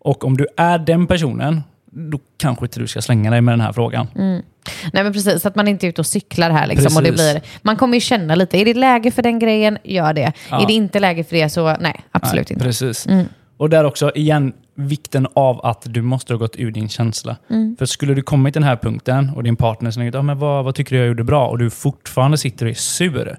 Och 0.00 0.24
om 0.24 0.36
du 0.36 0.46
är 0.56 0.78
den 0.78 1.06
personen, 1.06 1.62
då 1.90 2.18
kanske 2.36 2.64
inte 2.64 2.80
du 2.80 2.86
ska 2.86 3.02
slänga 3.02 3.30
dig 3.30 3.40
med 3.40 3.52
den 3.52 3.60
här 3.60 3.72
frågan. 3.72 4.06
Nej 4.92 5.04
men 5.04 5.12
precis, 5.12 5.42
så 5.42 5.48
att 5.48 5.54
man 5.54 5.68
inte 5.68 5.86
är 5.86 5.88
ute 5.88 6.00
och 6.00 6.06
cyklar 6.06 6.50
här 6.50 6.66
liksom. 6.66 6.96
Och 6.96 7.02
det 7.02 7.12
blir, 7.12 7.40
man 7.62 7.76
kommer 7.76 7.94
ju 7.94 8.00
känna 8.00 8.34
lite, 8.34 8.58
är 8.58 8.64
det 8.64 8.74
läge 8.74 9.10
för 9.10 9.22
den 9.22 9.38
grejen, 9.38 9.78
gör 9.84 10.12
det. 10.12 10.32
Ja. 10.50 10.62
Är 10.62 10.66
det 10.66 10.72
inte 10.72 11.00
läge 11.00 11.24
för 11.24 11.36
det 11.36 11.48
så 11.48 11.76
nej, 11.80 12.00
absolut 12.10 12.48
Nej, 12.48 12.54
inte. 12.54 12.64
Precis. 12.64 13.06
Och 13.56 13.70
där 13.70 13.84
också, 13.84 14.12
igen, 14.14 14.52
vikten 14.74 15.26
av 15.34 15.66
att 15.66 15.82
du 15.84 16.02
måste 16.02 16.32
ha 16.32 16.38
gått 16.38 16.56
ur 16.56 16.70
din 16.70 16.88
känsla. 16.88 17.36
För 17.78 17.86
skulle 17.86 18.14
du 18.14 18.22
kommit 18.22 18.54
till 18.54 18.62
den 18.62 18.68
här 18.68 18.76
punkten 18.76 19.30
och 19.36 19.42
din 19.42 19.56
partner 19.56 19.90
säger 19.90 20.16
ah, 20.16 20.22
men 20.22 20.38
vad, 20.38 20.64
vad 20.64 20.74
tycker 20.74 20.94
du 20.94 20.98
jag 20.98 21.08
gjorde 21.08 21.24
bra? 21.24 21.46
Och 21.46 21.58
du 21.58 21.70
fortfarande 21.70 22.38
sitter 22.38 22.66
och 22.66 22.70
är 22.70 22.74
sur. 22.74 23.38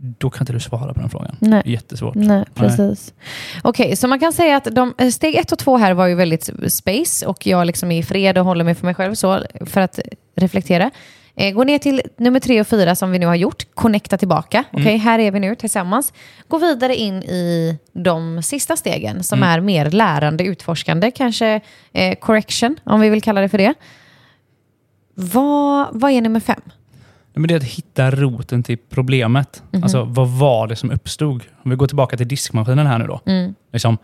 Då 0.00 0.30
kan 0.30 0.42
inte 0.42 0.52
du 0.52 0.60
svara 0.60 0.94
på 0.94 1.00
den 1.00 1.10
frågan. 1.10 1.36
Nej. 1.38 1.62
Jättesvårt. 1.64 2.14
Nej, 2.14 2.44
precis. 2.54 3.14
Okej, 3.62 3.96
så 3.96 4.08
man 4.08 4.20
kan 4.20 4.32
säga 4.32 4.56
att 4.56 4.64
de, 4.64 4.94
eh, 4.98 5.08
steg 5.08 5.34
ett 5.34 5.52
och 5.52 5.58
två 5.58 5.76
här 5.76 5.94
var 5.94 6.06
ju 6.06 6.14
väldigt 6.14 6.50
space 6.68 7.26
och 7.26 7.46
jag 7.46 7.66
liksom 7.66 7.92
är 7.92 7.98
i 7.98 8.02
fred 8.02 8.38
och 8.38 8.44
håller 8.44 8.64
mig 8.64 8.74
för 8.74 8.86
mig 8.86 8.94
själv 8.94 9.14
så 9.14 9.42
för 9.66 9.80
att 9.80 9.98
reflektera. 10.36 10.90
Eh, 11.36 11.54
gå 11.54 11.64
ner 11.64 11.78
till 11.78 12.02
nummer 12.16 12.40
tre 12.40 12.60
och 12.60 12.66
fyra 12.66 12.94
som 12.94 13.10
vi 13.10 13.18
nu 13.18 13.26
har 13.26 13.34
gjort. 13.34 13.66
Connecta 13.74 14.18
tillbaka. 14.18 14.64
Okej, 14.72 14.96
här 14.96 15.18
är 15.18 15.30
vi 15.30 15.40
nu 15.40 15.54
tillsammans. 15.54 16.12
Gå 16.48 16.58
vidare 16.58 16.96
in 16.96 17.22
i 17.22 17.78
de 17.92 18.42
sista 18.42 18.76
stegen 18.76 19.22
som 19.22 19.42
är 19.42 19.60
mer 19.60 19.90
lärande, 19.90 20.44
utforskande. 20.44 21.10
Kanske 21.10 21.60
eh, 21.92 22.14
correction, 22.14 22.76
om 22.84 23.00
vi 23.00 23.08
vill 23.08 23.22
kalla 23.22 23.40
det 23.40 23.48
för 23.48 23.58
det. 23.58 23.74
Vad, 25.14 25.88
vad 25.92 26.10
är 26.10 26.20
nummer 26.20 26.40
fem? 26.40 26.60
Men 27.38 27.48
det 27.48 27.54
är 27.54 27.56
att 27.56 27.64
hitta 27.64 28.10
roten 28.10 28.62
till 28.62 28.78
problemet. 28.90 29.62
Alltså, 29.82 30.04
vad 30.04 30.28
var 30.28 30.66
det 30.66 30.76
som 30.76 30.90
uppstod? 30.90 31.42
Om 31.64 31.70
vi 31.70 31.76
går 31.76 31.86
tillbaka 31.86 32.16
till 32.16 32.28
diskmaskinen 32.28 32.86
här 32.86 32.98
nu 32.98 33.06
då. 33.06 33.20
Liksom, 33.72 33.98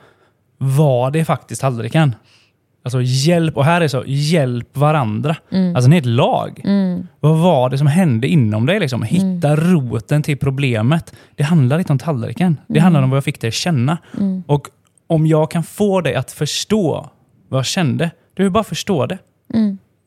var 0.59 1.11
det 1.11 1.25
faktiskt 1.25 1.61
tallriken? 1.61 2.15
Alltså 2.83 3.03
hjälp, 3.03 3.57
och 3.57 3.65
här 3.65 3.81
är 3.81 3.89
så, 3.89 4.03
hjälp 4.07 4.77
varandra. 4.77 5.37
Alltså 5.75 5.91
ni 5.91 5.97
är 5.97 6.01
ett 6.01 6.07
lag. 6.07 6.61
Vad 7.21 7.39
var 7.39 7.71
det 7.71 7.79
som 7.79 7.87
hände 7.87 8.29
inom 8.29 8.67
dig? 8.67 8.81
Liksom? 8.81 9.03
Hitta 9.03 9.57
roten 9.57 10.23
till 10.23 10.39
problemet. 10.39 11.15
Det 11.35 11.43
handlar 11.43 11.79
inte 11.79 11.93
om 11.93 11.99
tallriken. 11.99 12.61
Det 12.67 12.81
handlar 12.81 13.03
om 13.03 13.11
vad 13.11 13.17
jag 13.17 13.25
fick 13.25 13.41
dig 13.41 13.49
att 13.49 13.55
känna. 13.55 13.99
Och 14.47 14.69
om 15.07 15.27
jag 15.27 15.51
kan 15.51 15.63
få 15.63 16.01
dig 16.01 16.15
att 16.15 16.33
förstå 16.33 17.11
vad 17.49 17.59
jag 17.59 17.67
kände, 17.67 18.11
du 18.35 18.43
vill 18.43 18.53
bara 18.53 18.65
förstå 18.65 19.07
det. 19.07 19.19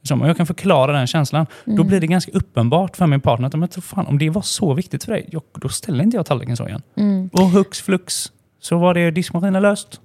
Som, 0.08 0.22
och 0.22 0.30
jag 0.30 0.38
kan 0.38 0.46
förklara 0.46 0.92
den 0.92 1.08
känslan. 1.08 1.46
Då 1.66 1.84
blir 1.84 2.02
det 2.02 2.08
ganska 2.08 2.32
uppenbart 2.32 2.98
för 2.98 3.08
min 3.08 3.22
partner 3.22 3.48
att 3.48 3.56
men, 3.56 3.70
fan, 3.70 4.08
om 4.08 4.18
det 4.18 4.30
var 4.30 4.42
så 4.42 4.74
viktigt 4.74 5.04
för 5.04 5.12
dig, 5.12 5.30
jag, 5.32 5.42
då 5.54 5.70
ställer 5.70 6.04
inte 6.04 6.18
jag 6.18 6.26
tallriken 6.26 6.58
så 6.58 6.68
igen. 6.68 6.82
Och 7.32 7.50
hux 7.50 7.82
flux 7.82 8.32
så 8.60 8.78
var 8.78 8.94
det 8.94 9.12
diskmaskinen 9.12 9.62
löst. 9.62 10.00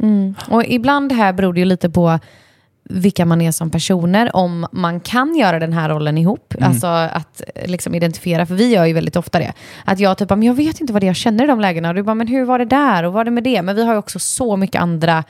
Och 0.51 0.65
ibland 0.65 1.13
här 1.13 1.33
beror 1.33 1.53
det 1.53 1.61
ju 1.61 1.67
lite 1.67 1.91
på 1.91 2.19
vilka 2.85 3.27
man 3.27 3.41
är 3.41 3.53
som 3.53 3.71
personer, 3.71 4.37
om 4.37 4.67
man 4.73 5.01
kan 5.01 5.37
göra 5.37 5.59
den 5.59 5.73
här 5.73 5.89
rollen 5.89 6.19
ihop. 6.19 6.55
Alltså 6.61 6.87
att 6.87 7.43
eh, 7.55 7.71
liksom 7.71 7.95
identifiera, 7.95 8.47
för 8.47 8.55
vi 8.55 8.73
gör 8.73 8.85
ju 8.85 8.93
väldigt 8.93 9.17
ofta 9.17 9.39
det. 9.39 9.53
Att 9.85 10.01
jag 10.01 10.19
typ, 10.19 10.31
men 10.31 10.43
jag 10.43 10.55
vet 10.55 10.81
inte 10.81 10.93
vad 10.93 11.03
det 11.03 11.07
är 11.07 11.09
jag 11.09 11.17
känner 11.17 11.45
i 11.45 11.47
de 11.47 11.61
lägena. 11.61 11.89
Och 11.89 11.95
du 11.95 12.03
bara, 12.03 12.15
men 12.15 12.27
hur 12.27 12.45
var 12.45 12.59
det 12.59 12.65
där? 12.65 13.03
Och 13.03 13.13
vad 13.13 13.21
var 13.21 13.25
det 13.25 13.31
med 13.31 13.45
det? 13.45 13.63
Men 13.63 13.77
vi 13.77 13.85
har 13.85 13.93
ju 13.93 13.99
också 13.99 14.19
så 14.19 14.57
mycket 14.57 14.83
andra 14.83 15.25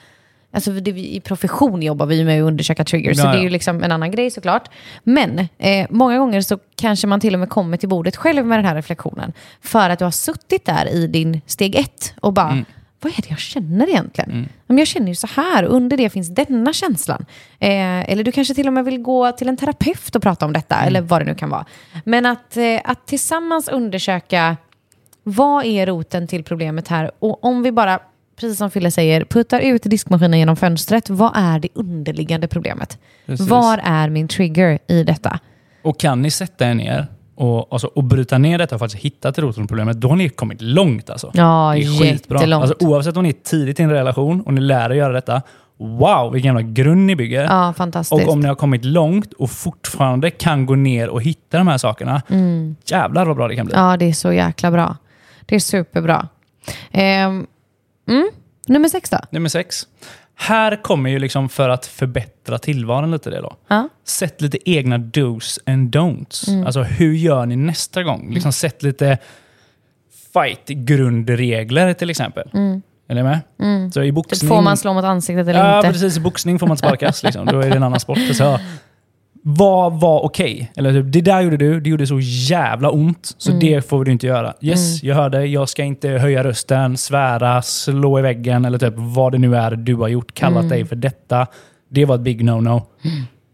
Alltså 0.55 0.70
det, 0.72 0.90
I 0.90 1.20
profession 1.20 1.82
jobbar 1.82 2.07
vi 2.07 2.24
med 2.24 2.42
att 2.42 2.46
undersöka 2.46 2.84
triggers, 2.84 3.16
så 3.16 3.26
Ja, 3.26 3.32
det 3.32 3.38
är 3.38 3.42
ju 3.42 3.48
liksom 3.48 3.82
en 3.82 3.92
annan 3.92 4.11
grej 4.11 4.30
såklart. 4.30 4.70
Men 5.05 5.38
eh, 5.59 5.86
många 5.90 6.18
gånger 6.18 6.40
så 6.40 6.59
kanske 6.76 7.07
man 7.07 7.20
till 7.20 7.34
och 7.34 7.40
med 7.40 7.48
kommer 7.48 7.76
till 7.76 7.88
bordet 7.88 8.16
själv 8.16 8.46
med 8.46 8.59
den 8.59 8.64
här 8.64 8.74
reflektionen. 8.74 9.32
För 9.61 9.90
att 9.90 9.98
du 9.98 10.05
har 10.05 10.12
suttit 10.12 10.64
där 10.64 10.88
i 10.88 11.07
din 11.07 11.40
steg 11.46 11.74
ett 11.76 12.14
och 12.20 12.32
bara, 12.32 12.50
Mm. 12.50 12.64
vad 13.00 13.12
är 13.12 13.22
det 13.22 13.30
jag 13.30 13.38
känner 13.38 13.88
egentligen? 13.88 14.48
Men 14.66 14.78
jag 14.78 14.86
känner 14.88 15.09
ju 15.09 15.14
så 15.14 15.26
här, 15.26 15.64
under 15.64 15.96
det 15.96 16.11
finns 16.11 16.28
denna 16.34 16.72
känslan. 16.72 17.26
Eh, 17.59 18.11
eller 18.11 18.24
du 18.24 18.32
kanske 18.32 18.55
till 18.55 18.66
och 18.66 18.72
med 18.72 18.84
vill 18.84 18.98
gå 18.98 19.32
till 19.32 19.48
en 19.48 19.57
terapeut 19.57 20.16
och 20.16 20.22
prata 20.22 20.46
om 20.46 20.53
detta, 20.53 20.74
Mm. 20.76 20.88
eller 20.88 21.00
vad 21.00 21.20
det 21.20 21.24
nu 21.24 21.34
kan 21.34 21.50
vara. 21.50 21.64
Men 22.05 22.26
att, 22.26 22.57
eh, 22.57 22.80
att 22.84 23.07
tillsammans 23.07 23.68
undersöka 23.68 24.57
vad 25.22 25.64
är 25.64 25.86
roten 25.86 26.26
till 26.28 26.44
problemet 26.44 26.88
här? 26.88 27.11
Och 27.18 27.44
om 27.44 27.62
vi 27.62 27.72
bara, 27.72 28.00
precis 28.37 28.59
som 28.59 28.70
Fille 28.70 28.91
säger, 28.91 29.24
puttar 29.24 29.61
ut 29.61 29.83
diskmaskinen 29.83 30.39
genom 30.39 30.57
fönstret, 30.57 31.11
vad 31.11 31.33
är 31.35 31.59
det 31.59 31.68
underliggande 31.74 32.49
problemet? 32.49 32.99
Precis. 33.26 33.49
Var 33.49 33.80
är 33.85 34.09
min 34.09 34.28
trigger 34.28 34.78
i 34.89 35.05
detta? 35.05 35.39
Och 35.83 36.01
kan 36.01 36.22
ni 36.22 36.30
sätta 36.30 36.70
er 36.70 36.74
ner 36.74 37.07
och, 37.35 37.68
alltså, 37.70 37.87
och 37.87 38.05
bryta 38.05 38.39
ner 38.39 38.59
detta 38.59 38.74
och 38.74 38.78
faktiskt 38.78 39.05
hitta 39.05 39.33
till 39.33 39.45
roten 39.45 39.66
problemet, 39.66 40.01
då 40.01 40.09
har 40.09 40.16
ni 40.16 40.28
kommit 40.28 40.62
långt. 40.62 41.11
Alltså. 41.11 41.30
Ja, 41.35 41.72
det 41.74 41.83
är 41.83 42.01
skitbra. 42.01 42.57
Alltså, 42.57 42.74
oavsett 42.80 43.16
om 43.16 43.22
ni 43.22 43.28
är 43.28 43.33
tidigt 43.33 43.80
i 43.80 43.83
en 43.83 43.91
relation 43.91 44.41
och 44.41 44.55
ni 44.55 44.61
lär 44.61 44.91
er 44.91 44.95
göra 44.95 45.12
detta, 45.12 45.43
wow 45.78 46.33
vilken 46.33 46.55
jävla 46.55 46.72
grund 46.72 47.07
ni 47.07 47.16
bygger. 47.16 47.45
Ja, 47.45 47.74
fantastiskt. 47.76 48.26
Och 48.26 48.33
om 48.33 48.41
ni 48.41 48.49
har 48.49 48.55
kommit 48.55 48.85
långt 48.85 49.33
och 49.33 49.51
fortfarande 49.51 50.30
kan 50.30 50.66
gå 50.66 50.74
ner 50.74 51.09
och 51.09 51.22
hitta 51.22 51.59
de 51.59 51.68
här 51.68 51.78
sakerna, 51.78 52.22
jävlar 52.85 53.26
vad 53.26 53.37
bra 53.37 53.49
det 53.49 53.57
kan 53.57 53.66
bli. 53.66 53.74
Mm. 53.74 53.87
Ja, 53.87 53.97
det 53.97 54.05
är 54.05 54.12
så 54.12 54.33
jäkla 54.33 54.70
bra. 54.70 54.97
Det 55.47 55.55
är 55.55 55.61
superbra. 55.61 56.28
Ehm, 56.91 57.47
mm. 58.09 58.30
Nummer 58.66 58.88
sex 58.88 59.11
då? 59.11 59.18
Nummer 59.30 59.48
sex. 59.48 59.86
Här 60.34 60.82
kommer 60.82 61.11
ju 61.11 61.18
liksom 61.18 61.48
för 61.48 61.68
att 61.68 61.86
förbättra 61.86 62.59
tillvaron 62.59 63.11
lite 63.11 63.30
det 63.30 63.40
då. 63.40 63.57
Ja. 63.68 63.88
Sätt 64.05 64.40
lite 64.40 64.70
egna 64.70 64.98
dos 64.98 65.61
and 65.66 65.96
don'ts. 65.96 66.48
Mm. 66.48 66.66
Alltså 66.66 66.82
hur 66.82 67.12
gör 67.12 67.46
ni 67.46 67.57
nästa 67.57 68.03
gång? 68.03 68.34
Liksom 68.34 68.53
sätt 68.53 68.82
lite 68.82 69.18
fight-grundregler 70.32 71.94
till 71.94 72.11
exempel. 72.11 72.50
Är 73.09 73.14
ni 73.14 73.22
med? 73.22 73.40
Så 73.92 74.03
i 74.03 74.12
boxning... 74.12 74.48
får 74.48 74.62
man 74.62 74.76
slå 74.76 74.94
mot 74.94 75.05
ansiktet 75.05 75.48
eller 75.48 75.68
ja, 75.68 75.76
inte? 75.76 75.92
precis. 75.92 76.16
I 76.16 76.20
boxning 76.20 76.59
får 76.59 76.66
man 76.66 76.76
sparkas. 76.76 77.22
liksom. 77.22 77.46
Då 77.46 77.61
är 77.61 77.70
det 77.70 77.76
en 77.76 77.82
annan 77.82 78.00
sport. 78.00 78.18
Så, 78.32 78.59
vad 79.43 80.01
var 80.01 80.20
okej? 80.20 80.72
Eller 80.76 80.93
typ, 80.93 81.12
det 81.12 81.20
där 81.20 81.40
gjorde 81.40 81.57
du, 81.57 81.80
det 81.80 81.90
gjorde 81.90 82.07
så 82.07 82.20
jävla 82.20 82.90
ont, 82.90 83.34
så 83.38 83.53
det 83.53 83.88
får 83.88 84.05
du 84.05 84.12
inte 84.12 84.26
göra. 84.26 84.55
Yes, 84.61 85.03
jag 85.03 85.14
hörde, 85.14 85.47
jag 85.47 85.68
ska 85.68 85.84
inte 85.84 86.09
höja 86.09 86.45
rösten, 86.45 86.97
svära, 86.97 87.62
slå 87.62 88.18
i 88.18 88.22
väggen 88.22 88.64
eller 88.64 88.78
typ 88.78 88.95
vad 88.97 89.32
det 89.32 89.38
nu 89.38 89.57
är 89.57 89.70
du 89.70 89.95
har 89.95 90.09
gjort, 90.09 90.34
kallat 90.34 90.68
dig 90.68 90.84
för 90.84 90.97
detta. 90.97 91.47
Det 91.88 92.05
var 92.05 92.14
ett 92.14 92.20
big 92.20 92.43
no-no. 92.43 92.82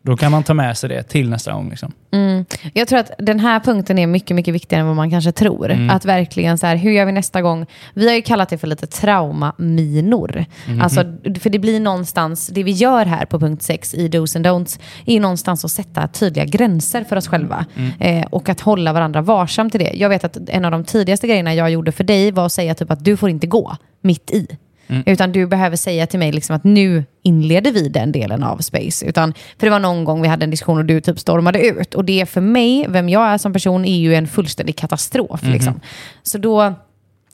Då 0.09 0.17
kan 0.17 0.33
man 0.33 0.43
ta 0.43 0.55
med 0.55 0.79
sig 0.79 0.89
det 0.89 1.03
till 1.03 1.31
nästa 1.31 1.53
gång. 1.53 1.71
Liksom. 1.71 1.93
Mm. 2.11 2.45
Jag 2.73 2.89
tror 2.89 2.99
att 2.99 3.11
den 3.19 3.41
här 3.41 3.61
punkten 3.61 3.99
är 3.99 4.07
mycket, 4.07 4.35
mycket 4.35 4.55
viktigare 4.55 4.81
än 4.81 4.87
vad 4.87 4.97
man 4.97 5.11
kanske 5.11 5.33
tror. 5.33 5.71
Mm. 5.71 5.91
Att 5.91 6.05
verkligen 6.05 6.59
så 6.59 6.67
här, 6.67 6.77
hur 6.77 6.91
gör 6.91 7.05
vi 7.05 7.13
nästa 7.13 7.43
gång? 7.43 7.67
Vi 7.95 8.09
har 8.09 8.15
ju 8.15 8.23
kallat 8.23 8.49
det 8.49 8.59
för 8.59 8.67
lite 8.67 8.87
traumaminor. 8.87 10.45
Mhm. 10.69 10.81
Alltså, 10.81 11.05
för 11.41 11.51
det 11.51 11.59
blir 11.59 11.81
någonstans, 11.81 12.47
det 12.47 12.63
vi 12.63 12.71
gör 12.71 13.07
här 13.07 13.27
på 13.27 13.41
punkt 13.41 13.63
6 13.63 13.95
i 13.95 14.09
dos 14.09 14.37
and 14.37 14.47
don'ts, 14.47 14.81
är 15.07 15.21
någonstans 15.21 15.65
att 15.65 15.71
sätta 15.71 16.09
tydliga 16.09 16.45
gränser 16.45 17.05
för 17.05 17.17
oss 17.17 17.29
själva. 17.29 17.67
Mm. 17.77 17.93
Eh, 18.01 18.27
och 18.27 18.49
att 18.49 18.61
hålla 18.61 18.93
varandra 18.93 19.23
varsamt 19.23 19.75
i 19.75 19.79
det. 19.79 19.93
Jag 19.95 20.09
vet 20.09 20.25
att 20.25 20.39
en 20.49 20.65
av 20.65 20.71
de 20.71 20.85
tidigaste 20.85 21.27
grejerna 21.27 21.55
jag 21.55 21.71
gjorde 21.71 21.93
för 21.93 22.05
dig 22.05 22.31
var 22.31 22.47
att 22.47 22.53
säga 22.53 22.75
typ 22.75 22.91
att 22.91 23.05
du 23.05 23.17
får 23.17 23.31
inte 23.31 23.47
gå 23.47 23.77
mitt 24.01 24.31
i. 24.31 24.47
Mm. 24.89 25.03
Utan 25.07 25.33
du 25.33 25.47
behöver 25.47 25.77
säga 25.77 26.07
till 26.07 26.19
mig 26.19 26.33
liksom 26.33 26.57
att 26.57 26.65
nu 26.65 27.05
inleder 27.23 27.73
vi 27.73 27.89
den 27.89 28.13
delen 28.13 28.43
av 28.43 28.59
space. 28.59 29.07
Utan, 29.07 29.35
för 29.59 29.67
det 29.67 29.71
var 29.71 29.81
någon 29.81 30.05
gång 30.05 30.23
vi 30.23 30.29
hade 30.29 30.45
en 30.45 30.51
diskussion 30.51 30.79
och 30.79 30.85
du 30.85 31.01
typ 31.01 31.19
stormade 31.19 31.67
ut. 31.67 31.95
Och 31.95 32.05
det 32.05 32.27
för 32.27 32.41
mig, 32.41 32.87
vem 32.89 33.09
jag 33.09 33.29
är 33.29 33.39
som 33.39 33.53
person, 33.53 33.85
är 33.85 33.99
ju 33.99 34.15
en 34.15 34.29
fullständig 34.29 34.77
katastrof. 34.77 35.43
Mhm. 35.43 35.53
Liksom. 35.53 35.81
Så 36.23 36.39
då 36.39 36.75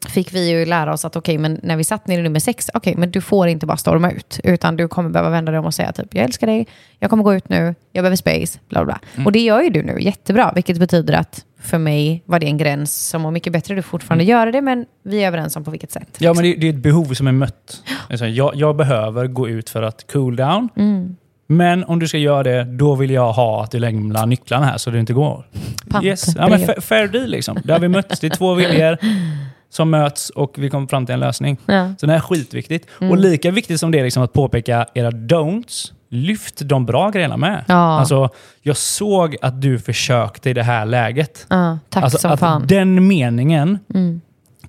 fick 0.08 0.32
vi 0.34 0.50
ju 0.50 0.64
lära 0.66 0.92
oss 0.92 1.04
att 1.04 1.16
okej, 1.16 1.38
men 1.38 1.60
när 1.62 1.76
vi 1.76 1.84
satt 1.84 2.06
ner 2.06 2.18
i 2.18 2.22
nummer 2.22 2.40
sex, 2.40 2.70
okej, 2.74 2.94
men 2.96 3.10
du 3.10 3.20
får 3.20 3.48
inte 3.48 3.66
bara 3.66 3.76
storma 3.76 4.10
ut. 4.10 4.40
Utan 4.44 4.76
du 4.76 4.88
kommer 4.88 5.10
behöva 5.10 5.30
vända 5.30 5.52
dig 5.52 5.58
om 5.58 5.66
och 5.66 5.74
säga 5.74 5.92
typ, 5.92 6.14
jag 6.14 6.24
älskar 6.24 6.46
dig, 6.46 6.66
jag 6.98 7.10
kommer 7.10 7.22
gå 7.24 7.34
ut 7.34 7.48
nu, 7.48 7.74
jag 7.92 8.02
behöver 8.02 8.16
space, 8.16 8.58
bla 8.68 8.84
bla. 8.84 9.00
Mm. 9.14 9.26
Och 9.26 9.32
det 9.32 9.40
gör 9.40 9.62
ju 9.62 9.70
du 9.70 9.82
nu 9.82 10.00
jättebra, 10.00 10.52
vilket 10.54 10.78
betyder 10.78 11.14
att 11.14 11.44
för 11.60 11.78
mig 11.78 12.22
var 12.26 12.38
det 12.38 12.46
en 12.46 12.58
gräns 12.58 13.08
som 13.08 13.22
var 13.22 13.30
mycket 13.30 13.52
bättre. 13.52 13.74
Du 13.74 13.82
fortfarande 13.82 14.24
göra 14.24 14.52
det, 14.52 14.60
men 14.60 14.86
vi 15.04 15.22
är 15.22 15.28
överens 15.28 15.56
om 15.56 15.64
på 15.64 15.70
vilket 15.70 15.92
sätt. 15.92 16.08
Ja, 16.18 16.34
men 16.34 16.42
det, 16.44 16.54
det 16.54 16.66
är 16.66 16.70
ett 16.70 16.82
behov 16.82 17.14
som 17.14 17.26
är 17.26 17.32
mött. 17.32 17.82
Alltså, 18.10 18.26
jag, 18.26 18.52
jag 18.54 18.76
behöver 18.76 19.26
gå 19.26 19.48
ut 19.48 19.70
för 19.70 19.82
att 19.82 20.12
cool 20.12 20.36
down. 20.36 20.68
Mm. 20.76 21.16
Men 21.46 21.84
om 21.84 21.98
du 21.98 22.08
ska 22.08 22.18
göra 22.18 22.42
det, 22.42 22.64
då 22.64 22.94
vill 22.94 23.10
jag 23.10 23.32
ha 23.32 23.62
att 23.64 23.70
du 23.70 23.78
lämnar 23.78 24.26
nycklarna 24.26 24.66
här 24.66 24.78
så 24.78 24.90
det 24.90 24.98
inte 25.00 25.12
går. 25.12 25.46
Pant, 25.90 26.04
Yes. 26.04 26.26
Ja, 26.36 26.48
men 26.48 26.60
fa- 26.60 26.80
fair 26.80 27.08
deal 27.08 27.26
liksom. 27.30 27.58
Där 27.64 27.72
har 27.72 27.80
vi 27.80 27.88
mötts. 27.88 28.20
Det 28.20 28.26
är 28.26 28.30
två 28.30 28.54
viljor 28.54 28.98
som 29.76 29.90
möts 29.90 30.30
och 30.30 30.54
vi 30.58 30.70
kommer 30.70 30.86
fram 30.86 31.06
till 31.06 31.12
en 31.12 31.20
lösning. 31.20 31.56
Ja. 31.66 31.94
Så 31.98 32.06
det 32.06 32.12
här 32.12 32.18
är 32.18 32.22
skitviktigt. 32.22 32.88
Mm. 33.00 33.10
Och 33.10 33.18
lika 33.18 33.50
viktigt 33.50 33.80
som 33.80 33.90
det 33.90 33.98
är 33.98 34.04
liksom 34.04 34.22
att 34.22 34.32
påpeka 34.32 34.86
era 34.94 35.10
don'ts, 35.10 35.92
lyft 36.10 36.60
de 36.68 36.86
bra 36.86 37.10
grejerna 37.10 37.36
med. 37.36 37.64
Ja. 37.68 37.74
Alltså, 37.74 38.28
jag 38.62 38.76
såg 38.76 39.36
att 39.42 39.60
du 39.62 39.78
försökte 39.78 40.50
i 40.50 40.52
det 40.52 40.62
här 40.62 40.86
läget. 40.86 41.46
Ja, 41.50 41.78
tack 41.88 42.04
alltså, 42.04 42.18
som 42.18 42.30
att 42.32 42.40
fan. 42.40 42.66
Den 42.66 43.06
meningen 43.08 43.78
Mm. 43.94 44.20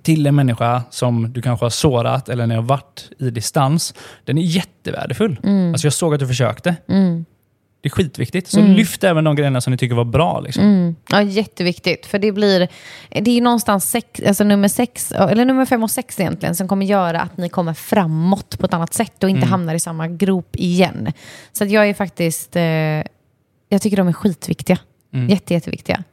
till 0.01 0.27
en 0.27 0.35
människa 0.35 0.83
som 0.89 1.33
du 1.33 1.41
kanske 1.41 1.65
har 1.65 1.69
sårat 1.69 2.29
eller 2.29 2.47
när 2.47 2.55
jag 2.55 2.61
varit 2.61 3.09
i 3.19 3.29
distans, 3.29 3.93
den 4.23 4.37
är 4.37 4.41
jättevärdefull. 4.41 5.39
Mm. 5.43 5.71
Alltså 5.73 5.85
jag 5.87 5.93
såg 5.93 6.13
att 6.13 6.19
du 6.19 6.27
försökte. 6.27 6.75
Mm. 6.89 7.25
Det 7.86 7.89
är 7.89 7.91
skitviktigt. 7.91 8.47
Så 8.47 8.59
Mm. 8.59 8.71
lyft 8.73 9.03
även 9.03 9.23
de 9.23 9.36
grejerna 9.36 9.61
som 9.61 9.71
ni 9.71 9.77
tycker 9.77 9.95
var 9.95 10.05
bra. 10.05 10.39
Liksom. 10.39 10.63
Mm. 10.63 10.95
Ja, 11.09 11.21
jätteviktigt. 11.21 12.05
För 12.05 12.19
det 12.19 12.31
blir, 12.31 12.67
det 13.09 13.31
är 13.31 13.36
ju 13.36 13.41
någonstans 13.41 13.91
sex, 13.91 14.21
alltså 14.27 14.43
nummer 14.43 14.67
sex, 14.67 15.11
eller 15.11 15.45
nummer 15.45 15.65
fem 15.65 15.83
och 15.83 15.91
sex 15.91 16.19
egentligen, 16.19 16.55
som 16.55 16.67
kommer 16.67 16.86
göra 16.86 17.21
att 17.21 17.38
ni 17.38 17.49
kommer 17.49 17.73
framåt 17.73 18.59
på 18.59 18.65
ett 18.65 18.73
annat 18.73 18.93
sätt 18.93 19.23
och 19.23 19.29
inte 19.29 19.38
Mm. 19.39 19.49
hamnar 19.49 19.75
i 19.75 19.79
samma 19.79 20.07
grop 20.07 20.55
igen. 20.55 21.11
Så 21.53 21.63
att 21.63 21.69
jag 21.71 21.89
är 21.89 21.93
faktiskt, 21.93 22.55
eh, 22.55 22.63
jag 23.69 23.81
tycker 23.81 23.97
de 23.97 24.07
är 24.07 24.13
skitviktiga. 24.13 24.77
Mm. 25.13 25.29
Jätte, 25.29 25.53
jätteviktiga. 25.53 26.03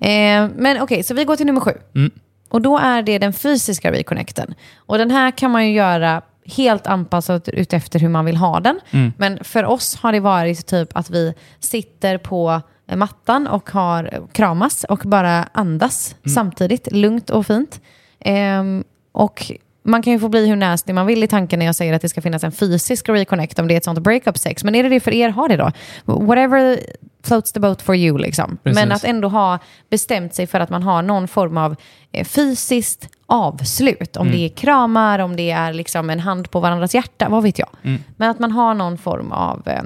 Eh, 0.00 0.48
men 0.56 0.80
okej, 0.80 1.02
så 1.02 1.14
vi 1.14 1.24
går 1.24 1.36
till 1.36 1.46
nummer 1.46 1.60
sju. 1.60 1.72
Mm. 1.94 2.10
Och 2.48 2.62
då 2.62 2.78
är 2.78 3.02
det 3.02 3.18
den 3.18 3.32
fysiska 3.32 3.92
reconnecten. 3.92 4.54
Och 4.76 4.98
den 4.98 5.10
här 5.10 5.30
kan 5.30 5.50
man 5.50 5.66
ju 5.66 5.72
göra 5.74 6.22
helt 6.46 6.86
anpassat 6.86 7.48
utefter 7.48 7.98
hur 7.98 8.08
man 8.08 8.24
vill 8.24 8.36
ha 8.36 8.60
den. 8.60 8.80
Mm. 8.90 9.12
Men 9.16 9.44
för 9.44 9.64
oss 9.64 9.96
har 9.96 10.12
det 10.12 10.20
varit 10.20 10.66
typ 10.66 10.88
att 10.92 11.10
vi 11.10 11.34
sitter 11.60 12.18
på 12.18 12.60
mattan 12.96 13.46
och 13.46 13.70
har 13.70 14.26
kramas 14.32 14.84
och 14.84 15.02
bara 15.04 15.48
andas 15.52 16.16
samtidigt, 16.34 16.92
lugnt 16.92 17.30
och 17.30 17.46
fint. 17.46 17.80
Ehm, 18.20 18.84
och 19.12 19.52
man 19.82 20.02
kan 20.02 20.12
ju 20.12 20.18
få 20.18 20.28
bli 20.28 20.46
hur 20.46 20.56
nasty 20.56 20.92
man 20.92 21.06
vill 21.06 21.24
i 21.24 21.26
tanken 21.26 21.58
när 21.58 21.66
jag 21.66 21.74
säger 21.74 21.92
att 21.92 22.02
det 22.02 22.08
ska 22.08 22.22
finnas 22.22 22.44
en 22.44 22.52
fysisk 22.52 23.08
reconnect 23.08 23.58
om 23.58 23.68
det 23.68 23.74
är 23.74 23.76
ett 23.76 23.84
sånt 23.84 23.98
breakup 23.98 24.38
sex. 24.38 24.64
Men 24.64 24.74
är 24.74 24.82
det 24.82 24.88
det 24.88 25.00
för 25.00 25.14
er, 25.14 25.28
ha 25.28 25.48
det 25.48 25.56
då. 25.56 25.72
Whatever 26.04 26.80
floats 27.26 27.52
the 27.52 27.60
boat 27.60 27.82
for 27.82 27.96
you. 27.96 28.18
Liksom. 28.18 28.58
Precis. 28.62 28.80
Men 28.80 28.92
att 28.92 29.04
ändå 29.04 29.28
ha 29.28 29.58
bestämt 29.90 30.34
sig 30.34 30.46
för 30.46 30.60
att 30.60 30.70
man 30.70 30.82
har 30.82 31.02
någon 31.02 31.28
form 31.28 31.56
av 31.56 31.76
eh, 32.12 32.24
fysiskt 32.24 33.08
avslut. 33.26 34.16
Om 34.16 34.30
det 34.30 34.38
är 34.38 34.48
kramar, 34.48 35.18
om 35.18 35.36
det 35.36 35.50
är 35.50 35.72
liksom 35.72 36.10
en 36.10 36.20
hand 36.20 36.50
på 36.50 36.60
varandras 36.60 36.94
hjärta, 36.94 37.28
vad 37.28 37.42
vet 37.42 37.58
jag. 37.58 37.68
Men 38.16 38.30
att 38.30 38.38
man 38.38 38.52
har 38.52 38.74
någon 38.74 38.98
form 38.98 39.32
av 39.32 39.68
eh, 39.68 39.82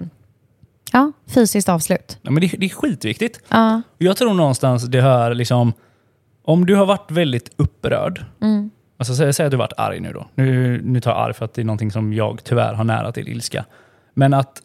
ja, 0.93 1.12
fysiskt 1.26 1.68
avslut. 1.68 2.18
Ja, 2.22 2.30
men 2.30 2.41
det, 2.41 2.47
det 2.59 2.66
är 2.66 2.70
skitviktigt. 2.70 3.41
Ja. 3.49 3.82
Jag 3.99 4.16
tror 4.16 4.34
någonstans 4.34 4.84
det 4.84 5.01
hör 5.01 5.34
liksom... 5.34 5.72
Om 6.45 6.66
du 6.66 6.74
har 6.74 6.86
varit 6.86 7.11
väldigt 7.11 7.51
upprörd. 7.57 8.24
Mm. 8.43 8.70
Alltså, 8.99 9.14
säg, 9.14 9.32
säg 9.32 9.47
att 9.47 9.51
du 9.51 9.57
varit 9.57 9.72
arg 9.76 10.01
nu 10.01 10.12
då. 10.12 10.26
Nu, 10.34 10.80
nu 10.84 11.01
tar 11.01 11.11
jag 11.11 11.20
arg 11.20 11.34
för 11.34 11.45
att 11.45 11.55
det 11.55 11.62
är 11.62 11.64
någonting 11.64 11.91
som 11.91 12.12
jag 12.12 12.45
tyvärr 12.45 12.74
har 12.74 12.84
nära 12.84 13.12
till 13.12 13.28
ilska. 13.28 13.64
Men 14.14 14.34
att 14.34 14.62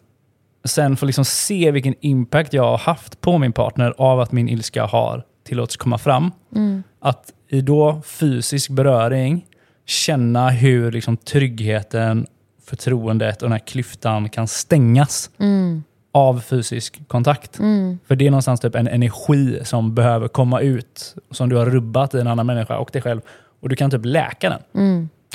sen 0.64 0.96
få 0.96 1.06
liksom 1.06 1.24
se 1.24 1.70
vilken 1.70 1.94
impact 2.00 2.52
jag 2.52 2.62
har 2.62 2.78
haft 2.78 3.20
på 3.20 3.38
min 3.38 3.52
partner 3.52 3.94
av 3.98 4.20
att 4.20 4.32
min 4.32 4.48
ilska 4.48 4.84
har 4.86 5.24
tillåtits 5.44 5.76
komma 5.76 5.98
fram. 5.98 6.30
Mm. 6.54 6.82
Att 7.00 7.32
i 7.48 7.60
då 7.60 8.02
fysisk 8.04 8.70
beröring 8.70 9.46
känna 9.86 10.50
hur 10.50 10.92
liksom 10.92 11.16
tryggheten, 11.16 12.26
förtroendet 12.64 13.36
och 13.42 13.48
den 13.48 13.52
här 13.52 13.66
klyftan 13.66 14.28
kan 14.28 14.48
stängas 14.48 15.30
Mm. 15.38 15.84
av 16.12 16.40
fysisk 16.40 17.08
kontakt. 17.08 17.56
För 18.06 18.16
det 18.16 18.26
är 18.26 18.30
någonstans 18.30 18.60
typ 18.60 18.74
en 18.74 18.88
energi 18.88 19.60
som 19.64 19.94
behöver 19.94 20.28
komma 20.28 20.60
ut, 20.60 21.14
som 21.30 21.48
du 21.48 21.56
har 21.56 21.66
rubbat 21.66 22.14
i 22.14 22.20
en 22.20 22.26
annan 22.26 22.46
människa 22.46 22.76
och 22.78 22.90
dig 22.92 23.02
själv. 23.02 23.20
Och 23.60 23.68
du 23.68 23.76
kan 23.76 23.90
typ 23.90 24.04
läka 24.04 24.48
den. 24.50 24.62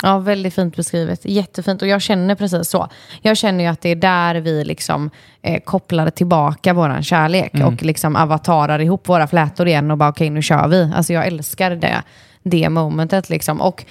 Mm. 0.02 0.14
Ja, 0.14 0.18
väldigt 0.18 0.54
fint 0.54 0.76
beskrivet. 0.76 1.20
Jättefint. 1.24 1.82
Och 1.82 1.88
jag 1.88 2.02
känner 2.02 2.34
precis 2.34 2.68
så. 2.68 2.88
Jag 3.22 3.36
känner 3.36 3.64
ju 3.64 3.70
att 3.70 3.80
det 3.80 3.88
är 3.88 3.96
där 3.96 4.34
vi 4.34 4.64
liksom 4.64 5.10
eh, 5.42 5.60
kopplar 5.60 6.10
tillbaka 6.10 6.72
vår 6.72 7.02
kärlek 7.02 7.52
och 7.66 7.82
liksom 7.82 8.16
avatarar 8.16 8.78
ihop 8.78 9.08
våra 9.08 9.26
flätor 9.26 9.68
igen 9.68 9.90
och 9.90 9.98
bara 9.98 10.08
okej, 10.08 10.30
nu 10.30 10.42
kör 10.42 10.68
vi. 10.68 10.92
Alltså 10.94 11.12
jag 11.12 11.26
älskar 11.26 11.70
det, 11.70 12.02
det 12.42 12.68
momentet 12.68 13.30
liksom. 13.30 13.60
Och 13.60 13.84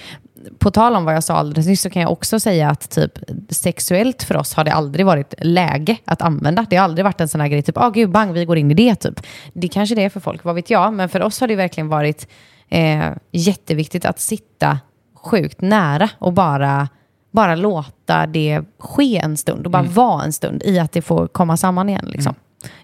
på 0.58 0.70
tal 0.70 0.96
om 0.96 1.04
vad 1.04 1.14
jag 1.14 1.24
sa 1.24 1.34
alldeles 1.34 1.66
nyss 1.66 1.82
så 1.82 1.90
kan 1.90 2.02
jag 2.02 2.12
också 2.12 2.40
säga 2.40 2.70
att 2.70 2.90
typ 2.90 3.12
sexuellt 3.48 4.22
för 4.22 4.36
oss 4.36 4.54
har 4.54 4.64
det 4.64 4.72
aldrig 4.72 5.06
varit 5.06 5.34
läge 5.38 5.96
att 6.04 6.22
använda. 6.22 6.66
Det 6.70 6.76
har 6.76 6.84
aldrig 6.84 7.04
varit 7.04 7.20
en 7.20 7.28
sån 7.28 7.40
här 7.40 7.48
grej, 7.48 7.62
typ, 7.62 7.78
ah 7.78 7.90
gud, 7.90 8.10
bang, 8.10 8.32
vi 8.32 8.44
går 8.44 8.58
in 8.58 8.70
i 8.70 8.74
det 8.74 8.94
typ. 8.94 9.20
Det 9.52 9.68
kanske 9.68 9.94
det 9.94 10.04
är 10.04 10.08
för 10.08 10.20
folk, 10.20 10.44
vad 10.44 10.54
vet 10.54 10.70
jag. 10.70 10.92
Men 10.92 11.08
för 11.08 11.22
oss 11.22 11.40
har 11.40 11.48
det 11.48 11.56
verkligen 11.56 11.88
varit 11.88 12.28
eh, 12.68 13.10
jätteviktigt 13.32 14.04
att 14.04 14.20
sitta 14.20 14.78
sjukt 15.22 15.60
nära 15.60 16.10
och 16.18 16.32
bara, 16.32 16.88
bara 17.30 17.54
låta 17.54 18.26
det 18.26 18.62
ske 18.78 19.18
en 19.18 19.36
stund 19.36 19.66
och 19.66 19.72
bara 19.72 19.82
vara 19.82 20.24
en 20.24 20.32
stund 20.32 20.62
i 20.62 20.78
att 20.78 20.92
det 20.92 21.02
får 21.02 21.26
komma 21.26 21.56
samman 21.56 21.88
igen. 21.88 22.06
Liksom. 22.08 22.34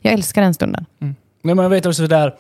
Jag 0.01 0.13
älskar 0.13 0.43
den 0.43 0.55
stunden. 0.55 0.87
Nej, 0.99 1.55
men 1.55 1.59
jag 1.59 1.71
vet 1.71 1.87
också 1.87 2.07
där, 2.07 2.35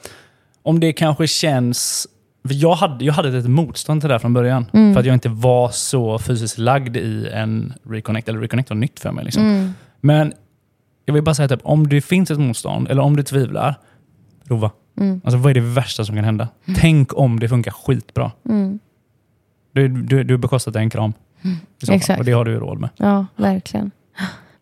om 0.62 0.80
det 0.80 0.92
kanske 0.92 1.26
känns... 1.26 2.08
Jag, 2.48 2.74
hade, 2.74 3.04
jag 3.04 3.12
hade 3.12 3.38
ett 3.38 3.50
motstånd 3.50 4.00
till 4.00 4.08
det 4.08 4.14
här 4.14 4.18
från 4.18 4.34
början. 4.34 4.66
För 4.72 5.00
att 5.00 5.06
jag 5.06 5.14
inte 5.14 5.28
var 5.28 5.68
så 5.68 6.18
fysiskt 6.18 6.58
lagd 6.58 6.96
i 6.96 7.28
en 7.32 7.74
reconnect. 7.82 8.28
Eller 8.28 8.38
reconnect 8.38 8.70
var 8.70 8.76
nytt 8.76 9.00
för 9.00 9.12
mig. 9.12 9.24
Liksom. 9.24 9.74
Men 10.00 10.32
jag 11.04 11.14
vill 11.14 11.22
bara 11.22 11.34
säga 11.34 11.54
att 11.54 11.62
om 11.62 11.88
det 11.88 12.00
finns 12.00 12.30
ett 12.30 12.38
motstånd, 12.38 12.90
eller 12.90 13.02
om 13.02 13.16
du 13.16 13.22
tvivlar, 13.22 13.74
prova. 14.48 14.70
Alltså, 15.24 15.38
vad 15.38 15.50
är 15.50 15.54
det 15.54 15.60
värsta 15.60 16.04
som 16.04 16.14
kan 16.14 16.24
hända? 16.24 16.48
Tänk 16.76 17.18
om 17.18 17.40
det 17.40 17.48
funkar 17.48 17.70
skitbra. 17.70 18.32
Du, 19.76 19.88
du, 19.88 20.24
du 20.24 20.38
bekostat 20.38 20.76
en 20.76 20.90
kram. 20.90 21.12
Fall. 21.86 21.94
Exakt. 21.94 22.18
Och 22.18 22.24
det 22.24 22.32
har 22.32 22.44
du 22.44 22.58
råd 22.58 22.80
med. 22.80 22.90
Ja, 22.96 23.26
verkligen. 23.36 23.90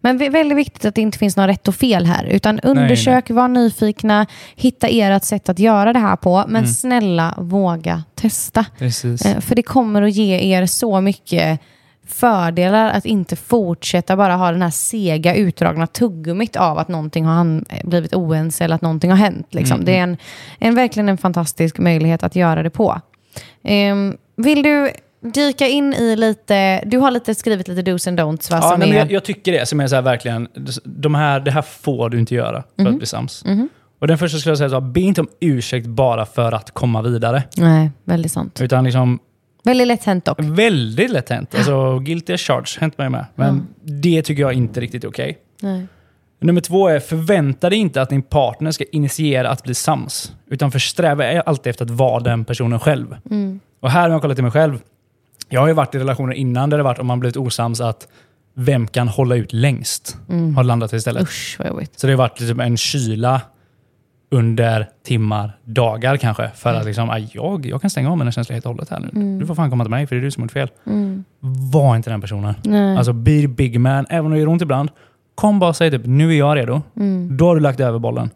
Men 0.01 0.19
det 0.19 0.27
är 0.27 0.31
väldigt 0.31 0.59
viktigt 0.59 0.85
att 0.85 0.95
det 0.95 1.01
inte 1.01 1.19
finns 1.19 1.37
något 1.37 1.49
rätt 1.49 1.69
och 1.69 1.75
fel 1.75 2.07
här. 2.07 2.25
Utan 2.25 2.61
undersök, 2.61 3.31
var 3.31 3.49
nyfikna, 3.49 4.27
hitta 4.57 4.89
ert 4.89 5.25
sätt 5.25 5.49
att 5.49 5.59
göra 5.59 5.93
det 5.93 5.99
här 5.99 6.17
på. 6.17 6.45
Men 6.49 6.69
snälla, 6.69 7.35
våga 7.39 8.03
testa. 8.15 8.67
Precis. 8.79 9.25
Eh, 9.27 9.41
För 9.41 9.55
det 9.55 9.63
kommer 9.63 10.03
att 10.03 10.13
ge 10.13 10.55
er 10.55 10.67
så 10.67 11.01
mycket 11.01 11.61
fördelar 12.07 12.91
att 12.91 13.05
inte 13.05 13.37
fortsätta 13.37 14.17
bara 14.17 14.37
ha 14.37 14.51
den 14.53 14.63
här 14.63 14.71
sega 14.71 15.35
utdragna 15.35 15.87
tuggummit 15.87 16.57
av 16.57 16.79
att 16.79 16.89
någonting 16.89 17.25
har 17.25 17.35
han- 17.35 17.65
blivit 17.85 18.15
oense 18.15 18.65
eller 18.65 18.75
att 18.75 18.83
någonting 18.83 19.11
har 19.11 19.19
hänt. 19.19 19.47
Liksom. 19.55 19.85
Det 19.85 19.97
är 19.97 20.03
en, 20.03 20.17
en, 20.59 20.75
verkligen 20.75 21.09
en 21.09 21.19
fantastisk 21.19 21.79
möjlighet 21.79 22.23
att 22.23 22.37
göra 22.37 22.63
det 22.63 22.71
på. 22.71 23.01
Ehm, 23.63 24.17
vill 24.37 24.63
du 24.63 24.91
dyka 25.35 25.67
in 25.67 25.95
i 25.95 26.17
lite, 26.17 26.83
du 26.87 26.99
har 26.99 27.11
lite 27.11 27.35
skrivit 27.35 27.69
lite 27.69 27.83
dos 27.83 28.07
and 28.09 28.21
don'ts 28.21 28.51
va? 28.51 28.59
Ja, 28.63 28.77
nej, 28.79 28.89
men 28.89 28.97
är, 28.97 29.01
jag, 29.01 29.13
jag 29.13 29.25
tycker 29.25 29.53
det. 29.53 29.67
Som 29.67 29.81
är 29.81 29.87
så 29.87 29.95
här, 29.95 30.03
verkligen, 30.03 30.49
de 30.85 31.15
här, 31.15 31.41
det 31.41 31.51
här 31.51 31.63
får 31.63 32.09
du 32.11 32.19
inte 32.19 32.35
göra 32.35 32.65
för 32.77 32.87
att 32.87 32.97
bli 32.97 33.07
sams. 33.07 33.45
Och 33.99 34.07
den 34.09 34.19
första 34.19 34.39
skulle 34.39 34.51
jag 34.51 34.59
säga 34.59 34.71
så 34.71 34.81
be 34.81 35.01
inte 35.01 35.21
om 35.21 35.29
ursäkt 35.41 35.87
bara 35.87 36.27
för 36.27 36.53
att 36.53 36.71
komma 36.71 37.03
vidare. 37.03 37.43
Nej, 37.57 37.91
väldigt 38.05 38.33
sant. 38.33 38.61
Utan 38.61 38.85
liksom 38.85 39.19
Väldigt 39.65 39.87
lätt 39.87 40.05
hänt 40.05 40.25
dock. 40.25 40.39
väldigt 40.41 41.11
lätt 41.11 41.29
hänt. 41.29 41.55
Alltså 41.55 41.99
guilty 41.99 42.33
as 42.33 42.41
charged, 42.41 42.81
hänt 42.81 42.99
mig 42.99 43.11
med. 43.11 43.27
Men 43.35 43.67
det 43.83 44.23
tycker 44.23 44.43
jag 44.43 44.53
inte 44.53 44.81
riktigt 44.81 45.05
är 45.05 45.09
okej. 45.09 45.39
Nej. 45.61 45.87
Nummer 46.41 46.61
två 46.61 46.89
är 46.89 47.01
förvänta 47.01 47.71
dig 47.71 47.79
inte 47.79 48.03
att 48.03 48.09
din 48.11 48.23
partner 48.23 48.71
ska 48.71 48.85
initiera 48.93 49.51
att 49.51 49.63
bli 49.63 49.75
sams. 49.75 50.33
Utan 50.51 50.71
försträva 50.73 51.41
alltid 51.41 51.71
efter 51.71 51.85
att 51.85 51.91
vara 51.91 52.21
den 52.21 52.45
personen 52.45 52.81
själv. 52.81 53.17
Och 53.85 53.91
här 53.91 54.03
har 54.03 54.09
jag 54.11 54.21
kollat 54.23 54.37
till 54.37 54.45
mig 54.45 54.53
själv. 54.53 54.79
Jag 55.49 55.61
har 55.61 55.69
ju 55.69 55.75
varit 55.75 55.95
i 55.95 55.99
relationer 55.99 56.33
innan 56.33 56.71
där 56.71 56.77
det 56.77 56.83
varit 56.85 56.99
om 56.99 57.07
man 57.07 57.21
blivit 57.21 57.37
osams 57.37 57.81
att 57.81 58.09
vem 58.55 58.87
kan 58.87 59.09
hålla 59.09 59.37
ut 59.37 59.53
längst? 59.53 60.19
Har 60.57 60.65
landat 60.65 60.93
istället. 60.93 61.23
Usch 61.23 61.57
vad 61.59 61.69
jobbigt. 61.69 61.99
Så 62.01 62.07
det 62.07 62.13
har 62.13 62.19
varit 62.19 62.41
liksom 62.41 62.61
en 62.61 62.77
kyla 62.77 63.41
under 64.31 64.89
timmar, 65.07 65.59
dagar 65.65 66.17
kanske. 66.17 66.51
För 66.55 66.71
Mm. 66.71 66.81
att 66.81 66.87
liksom, 66.87 67.11
"Aj, 67.11 67.31
jag, 67.33 67.67
jag 67.67 67.81
kan 67.81 67.91
stänga 67.91 68.11
av 68.11 68.19
mina 68.19 68.33
känslor 68.33 68.53
helt 68.55 68.67
och 68.67 68.73
hållet 68.73 68.89
här 68.91 69.11
nu. 69.13 69.39
Du 69.39 69.47
får 69.47 69.55
fan 69.55 69.71
komma 69.71 69.85
till 69.85 69.91
mig 69.91 70.07
för 70.07 70.17
det 70.17 70.21
är 70.21 70.25
du 70.25 70.31
som 70.31 70.43
har 70.43 70.45
gjort 70.45 70.53
fel. 70.53 70.71
Mm. 70.87 71.25
Var 71.73 71.97
inte 71.97 72.11
den 72.11 72.21
personen. 72.21 72.55
Nej. 72.65 72.97
Alltså 72.97 73.13
be 73.13 73.49
big 73.49 73.81
man, 73.81 74.07
även 74.11 74.27
om 74.27 74.33
det 74.33 74.39
gör 74.39 74.49
ont 74.49 74.63
ibland. 74.63 74.91
Kom 75.35 75.59
bara 75.59 75.71
och 75.71 75.77
säg 75.77 75.91
typ, 75.91 76.03
nu 76.07 76.31
är 76.35 76.39
jag 76.39 76.57
redo. 76.57 76.83
Mm. 76.97 77.37
Då 77.37 77.47
har 77.47 77.55
du 77.55 77.61
lagt 77.61 77.81
över 77.81 77.99
bollen. 77.99 78.31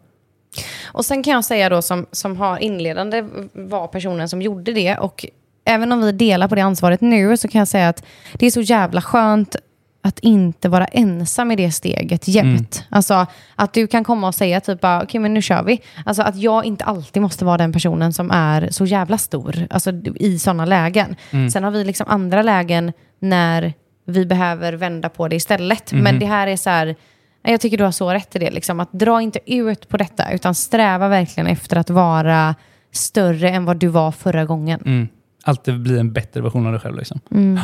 Och 0.91 1.05
sen 1.05 1.23
kan 1.23 1.33
jag 1.33 1.45
säga 1.45 1.69
då 1.69 1.81
som, 1.81 2.05
som 2.11 2.37
har 2.37 2.57
inledande 2.57 3.25
var 3.53 3.87
personen 3.87 4.29
som 4.29 4.41
gjorde 4.41 4.73
det. 4.73 4.97
Och 4.97 5.25
även 5.69 5.91
om 5.91 6.01
vi 6.01 6.11
delar 6.11 6.47
på 6.47 6.55
det 6.55 6.61
ansvaret 6.61 7.01
nu 7.01 7.37
så 7.37 7.47
kan 7.47 7.59
jag 7.59 7.67
säga 7.67 7.89
att 7.89 8.03
det 8.33 8.45
är 8.45 8.51
så 8.51 8.61
jävla 8.61 9.01
skönt 9.01 9.55
att 10.01 10.19
inte 10.19 10.69
vara 10.69 10.85
ensam 10.85 11.51
i 11.51 11.55
det 11.55 11.71
steget 11.71 12.27
jämt. 12.27 12.85
Alltså 12.89 13.25
att 13.55 13.73
du 13.73 13.87
kan 13.87 14.03
komma 14.03 14.27
och 14.27 14.35
säga 14.35 14.61
typ 14.61 14.79
okej 14.83 15.19
men 15.19 15.33
nu 15.33 15.41
kör 15.41 15.63
vi. 15.63 15.81
Alltså 16.05 16.21
att 16.21 16.35
jag 16.35 16.65
inte 16.65 16.83
alltid 16.83 17.21
måste 17.21 17.45
vara 17.45 17.57
den 17.57 17.73
personen 17.73 18.13
som 18.13 18.31
är 18.31 18.69
så 18.71 18.85
jävla 18.85 19.17
stor. 19.17 19.67
Alltså 19.69 19.91
i 20.15 20.39
sådana 20.39 20.65
lägen. 20.65 21.15
Sen 21.51 21.63
har 21.63 21.71
vi 21.71 21.83
liksom 21.83 22.05
andra 22.09 22.41
lägen 22.41 22.91
när 23.19 23.73
vi 24.05 24.25
behöver 24.25 24.73
vända 24.73 25.09
på 25.09 25.27
det 25.27 25.35
istället. 25.35 25.91
Men 25.91 26.19
det 26.19 26.25
här 26.25 26.47
är 26.47 26.57
så 26.57 26.69
här, 26.69 26.95
jag 27.41 27.61
tycker 27.61 27.77
du 27.77 27.83
har 27.83 27.91
så 27.91 28.13
rätt 28.13 28.35
i 28.35 28.39
det. 28.39 28.51
Liksom, 28.51 28.79
att 28.79 28.91
dra 28.91 29.21
inte 29.21 29.39
ut 29.45 29.89
på 29.89 29.97
detta, 29.97 30.31
utan 30.31 30.55
sträva 30.55 31.07
verkligen 31.07 31.47
efter 31.47 31.77
att 31.77 31.89
vara 31.89 32.55
större 32.91 33.49
än 33.49 33.65
vad 33.65 33.77
du 33.77 33.87
var 33.87 34.11
förra 34.11 34.45
gången. 34.45 34.81
Mm. 34.85 35.07
Alltid 35.43 35.81
bli 35.81 35.99
en 35.99 36.13
bättre 36.13 36.41
version 36.41 36.65
av 36.65 36.71
dig 36.71 36.81
själv. 36.81 36.97
Liksom. 36.97 37.19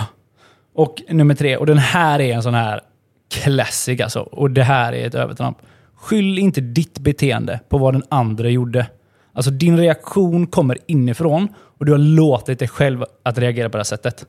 Och 0.74 1.02
nummer 1.10 1.36
tre, 1.36 1.58
och 1.58 1.66
den 1.66 1.78
här 1.78 2.22
är 2.22 2.36
en 2.36 2.44
sån 2.44 2.54
här 2.54 2.82
classic 3.30 4.02
alltså. 4.02 4.20
Och 4.20 4.52
det 4.52 4.64
här 4.64 4.94
är 4.94 5.08
ett 5.08 5.16
övertramp. 5.16 5.58
Skyll 5.96 6.40
inte 6.40 6.62
ditt 6.62 7.00
beteende 7.00 7.60
på 7.70 7.78
vad 7.78 7.94
den 7.94 8.04
andra 8.10 8.50
gjorde. 8.50 8.88
Alltså 9.34 9.52
din 9.52 9.78
reaktion 9.78 10.48
kommer 10.48 10.78
inifrån 10.88 11.48
och 11.58 11.86
du 11.86 11.92
har 11.92 12.00
låtit 12.00 12.60
dig 12.60 12.68
själv 12.68 13.06
att 13.24 13.38
reagera 13.38 13.70
på 13.70 13.78
det 13.78 13.80
här 13.80 13.84
sättet. 13.84 14.26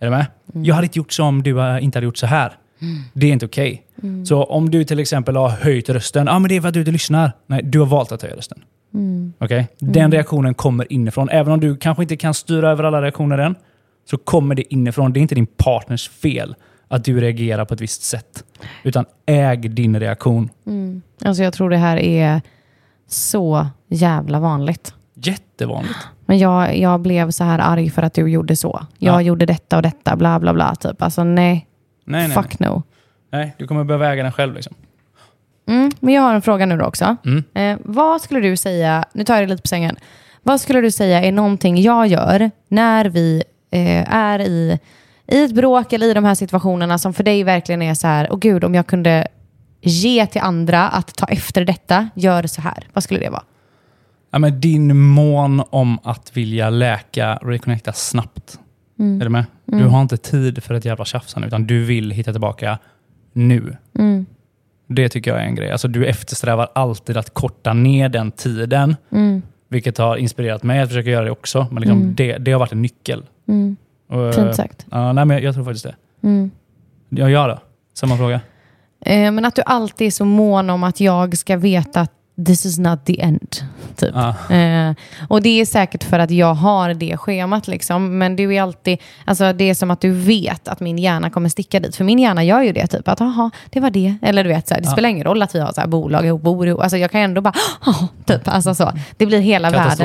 Är 0.00 0.06
du 0.06 0.10
med? 0.10 0.26
Jag 0.66 0.74
hade 0.74 0.84
inte 0.84 0.98
gjort 0.98 1.12
så 1.12 1.24
om 1.24 1.42
du 1.42 1.78
inte 1.80 1.96
hade 1.96 2.04
gjort 2.04 2.16
så 2.18 2.26
här. 2.26 2.52
Det 3.12 3.26
är 3.26 3.32
inte 3.32 3.46
okej. 3.46 3.82
Så 4.26 4.44
om 4.44 4.70
du 4.70 4.84
till 4.84 4.98
exempel 4.98 5.36
har 5.36 5.48
höjt 5.48 5.88
rösten, 5.88 6.28
ah, 6.28 6.38
men 6.38 6.48
det 6.48 6.56
är 6.56 6.60
för 6.60 6.68
att 6.68 6.74
du 6.74 6.80
inte 6.80 6.92
lyssnar. 6.92 7.32
Nej, 7.46 7.62
du 7.62 7.78
har 7.78 7.86
valt 7.86 8.12
att 8.12 8.22
höja 8.22 8.36
rösten. 8.36 8.62
Okej? 9.38 9.68
Den 9.78 10.12
reaktionen 10.12 10.54
kommer 10.54 10.92
inifrån. 10.92 11.28
Även 11.30 11.52
om 11.52 11.60
du 11.60 11.76
kanske 11.76 12.02
inte 12.02 12.16
kan 12.16 12.34
styra 12.34 12.70
över 12.70 12.84
alla 12.84 13.02
reaktioner 13.02 13.38
än, 13.38 13.54
så 14.10 14.18
kommer 14.18 14.54
det 14.54 14.74
inifrån. 14.74 15.12
Det 15.12 15.20
är 15.20 15.22
inte 15.22 15.34
din 15.34 15.46
partners 15.46 16.08
fel 16.08 16.54
att 16.88 17.04
du 17.04 17.20
reagerar 17.20 17.64
på 17.64 17.74
ett 17.74 17.80
visst 17.80 18.02
sätt. 18.02 18.44
Utan 18.82 19.04
äg 19.26 19.56
din 19.56 20.00
reaktion. 20.00 20.48
Alltså 21.24 21.42
jag 21.42 21.52
tror 21.52 21.70
det 21.70 21.76
här 21.76 21.96
är 21.96 22.40
så 23.06 23.66
jävla 23.88 24.40
vanligt. 24.40 24.94
Jättevanligt. 25.14 25.98
Men 26.26 26.38
jag, 26.38 26.78
jag 26.78 27.00
blev 27.00 27.30
så 27.30 27.44
här 27.44 27.58
arg 27.58 27.90
för 27.90 28.02
att 28.02 28.14
du 28.14 28.28
gjorde 28.30 28.56
så. 28.56 28.86
Jag 28.98 29.14
Ja. 29.14 29.20
gjorde 29.22 29.46
detta 29.46 29.76
och 29.76 29.82
detta, 29.82 30.16
bla 30.16 30.40
bla 30.40 30.54
bla. 30.54 30.74
Typ. 30.74 31.02
Alltså 31.02 31.24
nej, 31.24 31.66
Nej, 32.04 32.28
nej, 32.28 32.36
fuck 32.36 32.58
no. 32.58 32.66
nej. 32.66 32.82
nej. 33.44 33.54
Du 33.58 33.66
kommer 33.66 33.84
behöva 33.84 34.12
äga 34.12 34.22
den 34.22 34.32
själv. 34.32 34.54
Liksom. 34.54 34.74
Mm, 35.70 35.90
men 36.00 36.14
jag 36.14 36.22
har 36.22 36.34
en 36.34 36.42
fråga 36.42 36.66
nu 36.66 36.76
då 36.76 36.84
också. 36.84 37.16
Mm. 37.24 37.44
Eh, 37.54 37.78
vad 37.84 38.20
skulle 38.20 38.40
du 38.40 38.56
säga, 38.56 39.04
nu 39.12 39.24
tar 39.24 39.34
jag 39.34 39.42
det 39.42 39.50
lite 39.50 39.62
på 39.62 39.68
sängen. 39.68 39.96
Vad 40.42 40.60
skulle 40.60 40.80
du 40.80 40.90
säga 40.90 41.22
är 41.22 41.32
någonting 41.32 41.82
jag 41.82 42.06
gör 42.06 42.50
när 42.68 43.04
vi 43.04 43.42
eh, 43.70 44.14
är 44.14 44.38
i, 44.40 44.78
i 45.26 45.44
ett 45.44 45.54
bråk 45.54 45.92
eller 45.92 46.06
i 46.06 46.14
de 46.14 46.24
här 46.24 46.34
situationerna 46.34 46.98
som 46.98 47.14
för 47.14 47.24
dig 47.24 47.44
verkligen 47.44 47.82
är 47.82 47.94
så 47.94 48.06
här, 48.06 48.28
åh 48.30 48.38
gud 48.38 48.64
om 48.64 48.74
jag 48.74 48.86
kunde 48.86 49.26
ge 49.80 50.26
till 50.26 50.40
andra 50.40 50.88
att 50.88 51.16
ta 51.16 51.26
efter 51.26 51.64
detta, 51.64 52.08
gör 52.14 52.46
så 52.46 52.60
här. 52.60 52.86
Vad 52.92 53.04
skulle 53.04 53.20
det 53.20 53.30
vara? 53.30 53.42
Ja, 54.30 54.38
men 54.38 54.60
din 54.60 54.96
mån 54.96 55.62
om 55.70 55.98
att 56.02 56.36
vilja 56.36 56.70
läka 56.70 57.36
och 57.36 57.48
reconnecta 57.48 57.92
snabbt. 57.92 58.58
Är 58.98 59.24
du 59.24 59.28
med? 59.28 59.44
Du 59.64 59.84
har 59.84 60.02
inte 60.02 60.16
tid 60.16 60.62
för 60.62 60.74
ett 60.74 60.84
jävla 60.84 61.04
tjafsande, 61.04 61.48
utan 61.48 61.66
du 61.66 61.84
vill 61.84 62.10
hitta 62.10 62.32
tillbaka 62.32 62.78
nu. 63.32 63.76
Det 64.92 65.08
tycker 65.08 65.30
jag 65.30 65.40
är 65.40 65.44
en 65.44 65.54
grej. 65.54 65.70
Alltså, 65.70 65.88
du 65.88 66.06
eftersträvar 66.06 66.68
alltid 66.74 67.16
att 67.16 67.34
korta 67.34 67.72
ner 67.72 68.08
den 68.08 68.32
tiden, 68.32 68.96
vilket 69.68 69.98
har 69.98 70.16
inspirerat 70.16 70.62
mig 70.62 70.80
att 70.80 70.88
försöka 70.88 71.10
göra 71.10 71.24
det 71.24 71.30
också. 71.30 71.66
Men 71.70 71.80
liksom 71.80 72.14
det, 72.14 72.38
det 72.38 72.52
har 72.52 72.58
varit 72.58 72.72
en 72.72 72.82
nyckel. 72.82 73.24
Och, 74.08 74.34
Fint 74.34 74.56
sagt. 74.56 74.86
Ja, 74.90 75.12
nej, 75.12 75.24
men 75.24 75.42
jag 75.42 75.54
tror 75.54 75.64
faktiskt 75.64 75.84
det. 75.84 75.94
Ja, 77.08 77.30
jag 77.30 77.48
då? 77.48 77.58
Samma 77.94 78.16
fråga. 78.16 78.40
Eh, 79.00 79.32
men 79.32 79.44
att 79.44 79.54
du 79.54 79.62
alltid 79.66 80.06
är 80.06 80.10
så 80.10 80.24
mån 80.24 80.70
om 80.70 80.84
att 80.84 81.00
jag 81.00 81.38
ska 81.38 81.56
veta 81.56 82.00
att 82.00 82.12
this 82.46 82.66
is 82.66 82.78
not 82.78 83.04
the 83.04 83.20
end. 83.22 83.56
Typ. 83.96 84.10
Ja. 84.14 84.54
Eh, 84.56 84.94
och 85.28 85.42
det 85.42 85.60
är 85.60 85.64
säkert 85.66 86.04
för 86.04 86.18
att 86.18 86.30
jag 86.30 86.54
har 86.54 86.94
det 86.94 87.16
schemat. 87.16 87.68
Liksom. 87.68 88.18
Men 88.18 88.36
du 88.36 88.54
är 88.54 88.62
alltid, 88.62 88.98
alltså, 89.24 89.52
det 89.52 89.70
är 89.70 89.74
som 89.74 89.90
att 89.90 90.00
du 90.00 90.10
vet 90.10 90.68
att 90.68 90.80
min 90.80 90.98
hjärna 90.98 91.30
kommer 91.30 91.48
sticka 91.48 91.80
dit. 91.80 91.96
För 91.96 92.04
min 92.04 92.18
hjärna 92.18 92.44
gör 92.44 92.62
ju 92.62 92.72
det. 92.72 92.86
Typ 92.86 93.08
att 93.08 93.20
jaha, 93.20 93.50
det 93.70 93.80
var 93.80 93.90
det. 93.90 94.14
Eller 94.22 94.44
du 94.44 94.48
vet, 94.48 94.68
så 94.68 94.74
här, 94.74 94.80
det 94.80 94.88
spelar 94.88 95.08
ingen 95.08 95.24
roll 95.24 95.42
att 95.42 95.54
vi 95.54 95.60
har 95.60 95.72
så 95.72 95.80
här, 95.80 95.88
bolag 95.88 96.26
ihop, 96.26 96.42
bor 96.42 96.66
ihop. 96.68 96.80
Alltså, 96.80 96.96
jag 96.96 97.10
kan 97.10 97.20
ändå 97.20 97.40
bara, 97.40 97.54
"Jaha", 97.86 98.08
typ. 98.24 98.48
Alltså, 98.48 98.74
så. 98.74 98.92
Det 99.16 99.26
blir 99.26 99.40
hela 99.40 99.70
världen. 99.70 99.96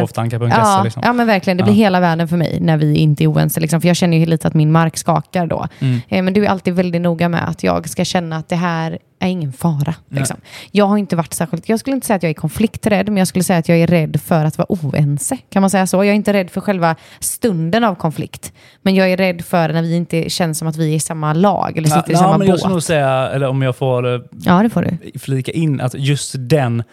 Ja, 0.59 0.81
liksom. 0.83 1.01
ja, 1.05 1.13
men 1.13 1.27
verkligen. 1.27 1.57
Det 1.57 1.63
blir 1.63 1.73
hela 1.73 1.99
världen 1.99 2.27
för 2.27 2.38
mig 2.38 2.57
när 2.61 2.77
vi 2.77 2.95
inte 2.95 3.23
är 3.23 3.31
oense. 3.31 3.59
Liksom. 3.59 3.81
För 3.81 3.88
jag 3.88 3.97
känner 3.97 4.17
ju 4.17 4.25
lite 4.25 4.47
att 4.47 4.53
min 4.53 4.71
mark 4.71 4.97
skakar 4.97 5.47
då. 5.47 5.67
Mm. 5.79 6.01
Eh, 6.07 6.23
men 6.23 6.33
du 6.33 6.45
är 6.45 6.49
alltid 6.49 6.73
väldigt 6.73 7.01
noga 7.01 7.29
med 7.29 7.49
att 7.49 7.63
jag 7.63 7.89
ska 7.89 8.05
känna 8.05 8.38
att 8.38 8.49
det 8.49 8.55
här 8.55 8.97
är 9.20 9.28
ingen 9.28 9.53
fara. 9.53 9.95
Liksom. 10.09 10.38
Jag 10.72 10.86
har 10.86 10.97
inte 10.97 11.16
varit 11.16 11.34
särskilt, 11.34 11.70
jag 11.70 11.80
skulle 11.80 11.95
inte 11.95 12.07
säga 12.07 12.18
att 12.18 12.24
jag 12.24 12.30
är 12.30 12.34
konflikträdd, 12.34 13.07
men 13.07 13.18
jag 13.18 13.28
skulle 13.28 13.43
säga 13.43 13.59
att 13.59 13.70
jag 13.70 13.78
är 13.80 13.88
rädd 13.88 14.22
för 14.22 14.45
att 14.45 14.57
vara 14.57 14.66
oense. 14.70 15.38
Kan 15.49 15.61
man 15.61 15.70
säga 15.70 15.88
så? 15.88 15.97
Jag 15.97 16.07
är 16.07 16.13
inte 16.13 16.34
rädd 16.34 16.49
för 16.49 16.61
själva 16.61 16.95
stunden 17.20 17.84
av 17.84 17.95
konflikt. 17.95 18.53
Men 18.82 18.95
jag 18.95 19.11
är 19.11 19.18
rädd 19.18 19.41
för 19.45 19.70
när 19.74 19.82
vi 19.82 19.95
inte 19.95 20.30
känns 20.30 20.57
som 20.59 20.68
att 20.68 20.76
vi 20.76 20.91
är 20.91 20.95
i 20.95 20.99
samma 20.99 21.34
lag 21.34 21.78
eller 21.78 21.88
sitter 21.89 22.09
i 22.09 22.13
Ja, 22.13 22.20
samma 22.20 22.38
men 22.38 22.47
jag 22.47 22.53
båt. 22.53 22.59
skulle 22.59 22.74
nog 22.74 22.84
säga, 22.84 23.09
eller 23.30 23.47
om 23.47 23.61
jag 23.61 23.76
får 23.76 24.13
eh, 24.16 24.22
Ja, 24.43 24.63
det 24.63 24.70
får 24.70 24.82
du. 25.13 25.20
flika 25.20 25.51
in, 25.51 25.82
att 25.82 25.93
just 25.93 26.36
den 26.39 26.84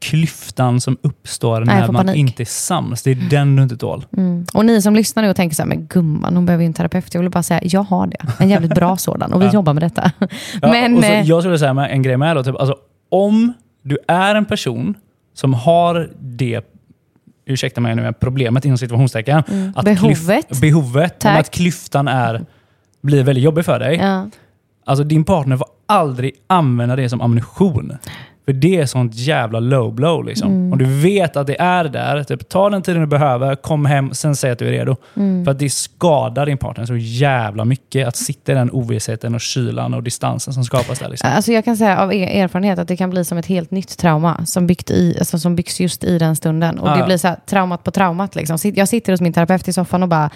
klyftan 0.00 0.80
som 0.80 0.96
uppstår 1.02 1.58
jag 1.60 1.66
när 1.66 1.86
man 1.86 1.94
panik. 1.94 2.16
inte 2.16 2.42
är 2.42 2.44
sams, 2.44 3.02
det 3.02 3.10
är 3.10 3.14
den 3.14 3.56
du 3.56 3.62
inte 3.62 3.76
tål. 3.76 4.06
Mm. 4.16 4.46
Och 4.54 4.64
ni 4.66 4.82
som 4.82 4.94
lyssnar 4.94 5.22
nu 5.22 5.30
och 5.30 5.36
tänker 5.36 5.56
så 5.56 5.62
här, 5.62 5.68
men 5.68 5.86
gumman, 5.86 6.34
hon 6.36 6.46
behöver 6.46 6.62
ju 6.62 6.66
en 6.66 6.72
terapeut. 6.74 7.14
Jag 7.14 7.20
vill 7.20 7.30
bara 7.30 7.42
säga, 7.42 7.60
jag 7.62 7.82
har 7.82 8.06
det. 8.06 8.16
En 8.38 8.48
jävligt 8.48 8.74
bra 8.74 8.96
sådan. 8.96 9.32
Och 9.32 9.42
vi 9.42 9.46
jobbar 9.46 9.74
med 9.74 9.82
detta. 9.82 10.12
Ja, 10.18 10.28
men, 10.62 10.96
och 10.96 11.04
så, 11.04 11.10
eh, 11.12 11.20
jag 11.22 11.42
skulle 11.42 11.58
säga 11.58 11.88
en 11.88 12.02
grej 12.02 12.16
med 12.16 12.36
då, 12.36 12.42
typ, 12.44 12.56
alltså, 12.56 12.76
om 13.10 13.52
du 13.82 13.98
är 14.08 14.34
en 14.34 14.44
person 14.44 14.94
som 15.34 15.54
har 15.54 16.10
det 16.20 16.64
ursäkta 17.46 17.80
mig 17.80 17.94
nu, 17.94 18.02
men 18.02 18.14
problemet 18.14 18.64
inom 18.64 18.78
situationstecken. 18.78 19.38
Att 19.38 19.48
Mm. 19.48 19.72
Behovet. 19.84 20.46
Klyf, 20.48 20.60
behovet. 20.60 21.18
Tack. 21.18 21.32
Men 21.32 21.40
att 21.40 21.50
klyftan 21.50 22.08
är, 22.08 22.44
blir 23.02 23.22
väldigt 23.24 23.44
jobbig 23.44 23.64
för 23.64 23.78
dig. 23.78 23.96
ja. 23.96 24.26
Alltså 24.84 25.04
din 25.04 25.24
partner 25.24 25.56
får 25.56 25.66
aldrig 25.86 26.32
använda 26.46 26.96
det 26.96 27.08
som 27.08 27.20
ammunition. 27.20 27.92
För 28.48 28.52
det 28.52 28.76
är 28.76 28.86
sånt 28.86 29.14
jävla 29.14 29.60
low 29.60 29.94
blow. 29.94 30.24
Liksom. 30.24 30.48
Mm. 30.48 30.72
Om 30.72 30.78
du 30.78 30.84
vet 30.84 31.36
att 31.36 31.46
det 31.46 31.60
är 31.60 31.84
där, 31.84 32.24
typ, 32.24 32.48
ta 32.48 32.70
den 32.70 32.82
tiden 32.82 33.00
du 33.00 33.06
behöver, 33.06 33.56
kom 33.56 33.86
hem, 33.86 34.14
sen 34.14 34.36
säg 34.36 34.50
att 34.50 34.58
du 34.58 34.66
är 34.68 34.72
redo. 34.72 34.96
Mm. 35.16 35.44
För 35.44 35.52
att 35.52 35.58
det 35.58 35.70
skadar 35.70 36.46
din 36.46 36.58
partner 36.58 36.84
så 36.84 36.96
jävla 36.96 37.64
mycket 37.64 38.08
att 38.08 38.16
sitta 38.16 38.52
i 38.52 38.54
den 38.54 38.70
ovissheten 38.70 39.34
och 39.34 39.40
kylan 39.40 39.94
och 39.94 40.02
distansen 40.02 40.54
som 40.54 40.64
skapas 40.64 40.98
där. 40.98 41.08
Liksom. 41.08 41.30
Alltså 41.34 41.52
jag 41.52 41.64
kan 41.64 41.76
säga 41.76 41.98
av 41.98 42.12
erfarenhet 42.12 42.78
att 42.78 42.88
det 42.88 42.96
kan 42.96 43.10
bli 43.10 43.24
som 43.24 43.38
ett 43.38 43.46
helt 43.46 43.70
nytt 43.70 43.98
trauma 43.98 44.46
som, 44.46 44.66
byggt 44.66 44.90
i, 44.90 45.16
alltså 45.18 45.38
som 45.38 45.56
byggs 45.56 45.80
just 45.80 46.04
i 46.04 46.18
den 46.18 46.36
stunden. 46.36 46.78
Och 46.78 46.88
Ja, 46.88 46.96
det 46.96 47.04
blir 47.04 47.16
så 47.16 47.28
här, 47.28 47.36
traumat 47.46 47.84
på 47.84 47.90
traumat. 47.90 48.34
Liksom. 48.34 48.58
Jag 48.74 48.88
sitter 48.88 49.12
hos 49.12 49.20
min 49.20 49.32
terapeut 49.32 49.68
i 49.68 49.72
soffan 49.72 50.02
och 50.02 50.08
bara, 50.08 50.30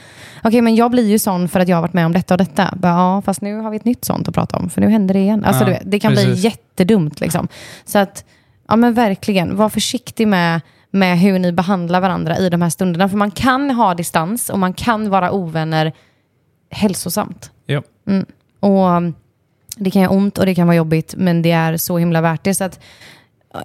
okej 0.45 0.61
men 0.61 0.75
jag 0.75 0.91
blir 0.91 1.09
ju 1.09 1.19
sån 1.19 1.49
för 1.49 1.61
att 1.61 1.69
jag 1.69 1.77
har 1.77 1.83
varit 1.83 1.93
med 1.93 2.07
om 2.07 2.13
detta 2.13 2.35
och 2.35 2.39
detta. 2.39 2.75
Bara, 2.77 2.93
ja, 2.93 3.23
fast 3.23 3.41
nu 3.41 3.61
har 3.61 3.71
vi 3.71 3.77
ett 3.77 3.85
nytt 3.85 4.05
sånt 4.05 4.29
att 4.29 4.35
prata 4.35 4.57
om, 4.57 4.71
för 4.71 4.81
nu 4.81 4.89
händer 4.89 5.15
det 5.15 5.21
igen. 5.21 5.45
Alltså, 5.45 5.71
Ja, 5.71 5.79
du 5.83 5.91
det 5.91 6.01
kan 6.01 6.13
bli 6.13 6.25
precis. 6.25 6.45
Jättedumt. 6.73 7.21
Liksom. 7.21 7.49
Så 7.85 7.99
att, 7.99 8.25
ja 8.69 8.77
men 8.77 8.95
verkligen, 8.95 9.57
var 9.57 9.69
försiktig 9.69 10.29
med 10.29 10.61
med 10.93 11.19
hur 11.19 11.39
ni 11.39 11.53
behandlar 11.53 12.01
varandra 12.01 12.39
i 12.39 12.49
de 12.51 12.63
här 12.63 12.71
stunderna. 12.71 13.09
För 13.09 13.17
man 13.17 13.31
kan 13.31 13.71
ha 13.71 13.95
distans 13.95 14.51
och 14.51 14.59
man 14.59 14.73
kan 14.73 15.11
vara 15.11 15.33
ovänner 15.33 15.93
hälsosamt. 16.71 17.51
Ja. 17.67 17.83
Mm. 18.07 18.27
Och 18.61 18.89
um, 18.89 19.15
det 19.77 19.91
kan 19.91 20.03
göra 20.03 20.13
ont 20.13 20.39
och 20.39 20.47
det 20.47 20.55
kan 20.55 20.67
vara 20.67 20.77
jobbigt, 20.77 21.15
men 21.17 21.43
det 21.43 21.51
är 21.51 21.77
så 21.77 21.99
himla 21.99 22.21
värt 22.21 22.45
det. 22.45 22.55
Så 22.55 22.65
att, 22.65 22.81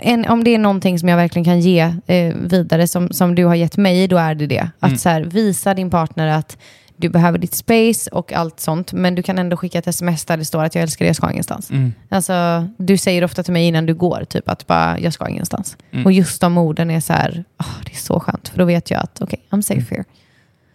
en, 0.01 0.26
om 0.26 0.43
det 0.43 0.51
är 0.51 0.58
någonting 0.58 0.99
som 0.99 1.10
jag 1.10 1.18
verkligen 1.18 1.45
kan 1.45 1.60
ge 1.60 1.80
eh, 2.08 2.36
vidare, 2.36 2.88
som, 2.88 3.10
som 3.10 3.36
du 3.36 3.45
har 3.45 3.55
gett 3.55 3.78
mig, 3.78 4.08
då 4.08 4.18
är 4.18 4.36
det 4.36 4.47
det. 4.47 4.70
Att 4.80 4.99
så 4.99 5.10
här, 5.10 5.22
visa 5.22 5.74
din 5.74 5.89
partner 5.89 6.28
att 6.28 6.58
du 6.97 7.09
behöver 7.09 7.37
ditt 7.37 7.53
space 7.53 8.09
och 8.11 8.33
allt 8.33 8.59
sånt, 8.59 8.93
men 8.93 9.15
du 9.15 9.23
kan 9.23 9.37
ändå 9.37 9.57
skicka 9.57 9.79
ett 9.79 9.87
sms 9.87 10.25
där 10.25 10.37
det 10.37 10.45
står 10.45 10.63
att 10.63 10.75
jag 10.75 10.81
älskar 10.81 11.05
dig, 11.05 11.09
jag 11.09 11.15
ska 11.15 11.31
ingenstans. 11.31 11.71
Mm. 11.71 11.93
Alltså, 12.09 12.67
du 12.77 12.97
säger 12.97 13.23
ofta 13.23 13.43
till 13.43 13.53
mig 13.53 13.67
innan 13.67 13.85
du 13.85 13.93
går, 13.93 14.25
typ 14.29 14.49
att 14.49 14.67
bara, 14.67 14.99
jag 14.99 15.13
ska 15.13 15.27
ingenstans. 15.27 15.77
Mm. 15.91 16.05
Och 16.05 16.11
just 16.11 16.41
de 16.41 16.57
orden 16.57 16.91
är 16.91 16.99
så 16.99 17.13
här, 17.13 17.43
åh, 17.59 17.75
det 17.85 17.91
är 17.91 17.95
så 17.95 18.19
skönt, 18.19 18.49
för 18.49 18.57
då 18.57 18.65
vet 18.65 18.91
jag 18.91 19.03
att 19.03 19.21
okej, 19.21 19.39
I'm 19.49 19.61
safe 19.61 19.95
here. 19.95 20.03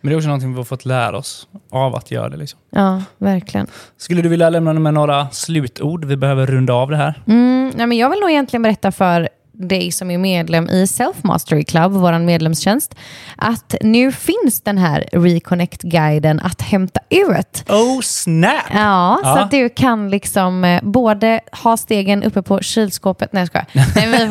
Men 0.00 0.08
det 0.08 0.14
är 0.14 0.16
också 0.16 0.28
någonting 0.28 0.50
vi 0.50 0.56
har 0.56 0.64
fått 0.64 0.84
lära 0.84 1.18
oss 1.18 1.48
av 1.70 1.94
att 1.94 2.10
göra 2.10 2.28
det. 2.28 2.36
Liksom. 2.36 2.60
Ja, 2.70 3.02
verkligen. 3.18 3.66
Skulle 3.96 4.22
du 4.22 4.28
vilja 4.28 4.50
lämna 4.50 4.72
med 4.72 4.94
några 4.94 5.30
slutord? 5.30 6.04
Vi 6.04 6.16
behöver 6.16 6.46
runda 6.46 6.72
av 6.72 6.90
det 6.90 6.96
här. 6.96 7.22
Mm, 7.26 7.72
nej, 7.76 7.86
men 7.86 7.98
jag 7.98 8.10
vill 8.10 8.20
nog 8.20 8.30
egentligen 8.30 8.62
berätta 8.62 8.92
för 8.92 9.28
dig 9.52 9.92
som 9.92 10.10
är 10.10 10.18
medlem 10.18 10.68
i 10.68 10.86
Self 10.86 11.16
Mastery 11.24 11.64
Club, 11.64 11.92
vår 11.92 12.18
medlemstjänst, 12.18 12.94
att 13.36 13.74
nu 13.80 14.12
finns 14.12 14.60
den 14.60 14.78
här 14.78 15.08
Reconnect-guiden 15.12 16.40
att 16.40 16.62
hämta 16.62 17.00
ut. 17.10 17.64
Oh 17.68 18.00
snap! 18.00 18.52
Ja, 18.74 19.18
så 19.22 19.28
Ja. 19.28 19.40
att 19.42 19.50
du 19.50 19.68
kan 19.68 20.10
liksom 20.10 20.64
eh, 20.64 20.82
både 20.82 21.40
ha 21.62 21.76
stegen 21.76 22.22
uppe 22.22 22.42
på 22.42 22.60
kylskåpet, 22.60 23.32
nej 23.32 23.40
jag 23.40 23.48
skojar. 23.48 23.66
Nej, 23.96 24.28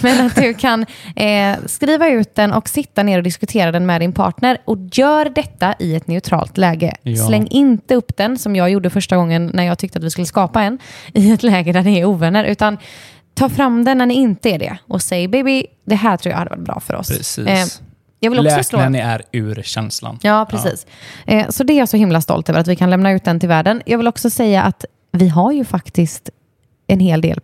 men 0.00 0.26
att 0.26 0.34
du 0.36 0.54
kan 0.54 0.86
eh, 1.16 1.56
skriva 1.66 2.08
ut 2.08 2.34
den 2.34 2.52
och 2.52 2.68
sitta 2.68 3.02
ner 3.02 3.16
och 3.18 3.24
diskutera 3.24 3.72
den 3.72 3.86
med 3.86 4.00
din 4.00 4.12
partner. 4.12 4.58
Och 4.64 4.78
gör 4.92 5.24
detta 5.28 5.74
i 5.78 5.94
ett 5.94 6.06
neutralt 6.06 6.58
läge. 6.58 6.96
Ja. 7.02 7.26
Släng 7.26 7.46
inte 7.46 7.94
upp 7.94 8.16
den, 8.16 8.38
som 8.38 8.56
jag 8.56 8.70
gjorde 8.70 8.90
första 8.90 9.16
gången 9.16 9.50
när 9.54 9.64
jag 9.64 9.78
tyckte 9.78 9.98
att 9.98 10.04
vi 10.04 10.10
skulle 10.10 10.26
skapa 10.26 10.62
en, 10.62 10.78
i 11.14 11.30
ett 11.32 11.42
läge 11.42 11.72
där 11.72 11.82
ni 11.82 11.98
är 12.00 12.04
ovänner. 12.04 12.44
Utan 12.44 12.78
ta 13.34 13.48
fram 13.48 13.84
den 13.84 13.98
när 13.98 14.06
ni 14.06 14.14
inte 14.14 14.50
är 14.50 14.58
det 14.58 14.78
och 14.86 15.02
säg 15.02 15.28
baby, 15.28 15.66
det 15.84 15.94
här 15.94 16.16
tror 16.16 16.30
jag 16.30 16.38
hade 16.38 16.50
varit 16.50 16.64
bra 16.64 16.80
för 16.80 16.94
oss. 16.94 17.08
Precis. 17.08 17.38
Eh, 17.38 17.66
jag 18.20 18.30
vill 18.30 18.40
också 18.40 18.56
Läk 18.56 18.66
slå... 18.66 18.78
när 18.78 18.90
ni 18.90 18.98
är 18.98 19.22
ur 19.32 19.62
känslan. 19.62 20.18
Ja, 20.22 20.46
precis. 20.50 20.86
Eh, 21.26 21.48
så 21.48 21.64
det 21.64 21.72
är 21.72 21.78
jag 21.78 21.88
så 21.88 21.96
himla 21.96 22.20
stolt 22.20 22.48
över 22.48 22.60
att 22.60 22.66
vi 22.66 22.76
kan 22.76 22.90
lämna 22.90 23.12
ut 23.12 23.24
den 23.24 23.40
till 23.40 23.48
världen. 23.48 23.82
Jag 23.86 23.98
vill 23.98 24.08
också 24.08 24.30
säga 24.30 24.62
att 24.62 24.84
vi 25.12 25.28
har 25.28 25.52
ju 25.52 25.64
faktiskt 25.64 26.30
en 26.86 27.00
hel 27.00 27.20
del 27.20 27.40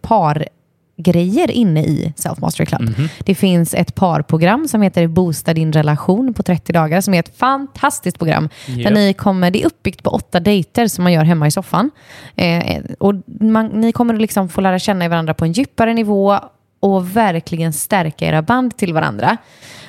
pargrejer 0.97 1.51
inne 1.51 1.85
i 1.85 2.13
Self 2.17 2.39
Mastery 2.39 2.67
Club. 2.67 2.83
Mhm. 2.83 3.09
Det 3.19 3.35
finns 3.35 3.75
ett 3.75 3.95
parprogram 3.95 4.69
som 4.69 4.83
heter 4.83 5.07
Boosta 5.07 5.55
din 5.55 5.73
relation 5.73 6.35
på 6.35 6.43
30 6.43 6.73
dagar 6.73 7.01
som 7.01 7.15
är 7.15 7.19
ett 7.19 7.39
fantastiskt 7.39 8.19
program. 8.19 8.49
Där 8.67 8.75
Japp. 8.79 8.93
ni 8.95 9.13
kommer, 9.15 9.51
det 9.51 9.63
är 9.63 9.67
uppbyggt 9.67 10.03
på 10.03 10.11
åtta 10.11 10.41
dejter 10.41 10.89
som 10.89 11.05
man 11.05 11.13
gör 11.13 11.25
hemma 11.25 11.47
i 11.47 11.51
soffan. 11.51 11.91
Eh, 12.37 12.83
och 12.99 13.15
man, 13.41 13.67
ni 13.67 13.93
kommer 13.93 14.15
liksom 14.15 14.49
få 14.49 14.61
lära 14.61 14.79
känna 14.79 15.09
varandra 15.09 15.35
på 15.35 15.45
en 15.45 15.53
djupare 15.53 15.95
nivå 15.95 16.39
och 16.81 17.17
verkligen 17.17 17.73
stärka 17.73 18.27
era 18.27 18.43
band 18.43 18.77
till 18.77 18.95
varandra. 18.95 19.37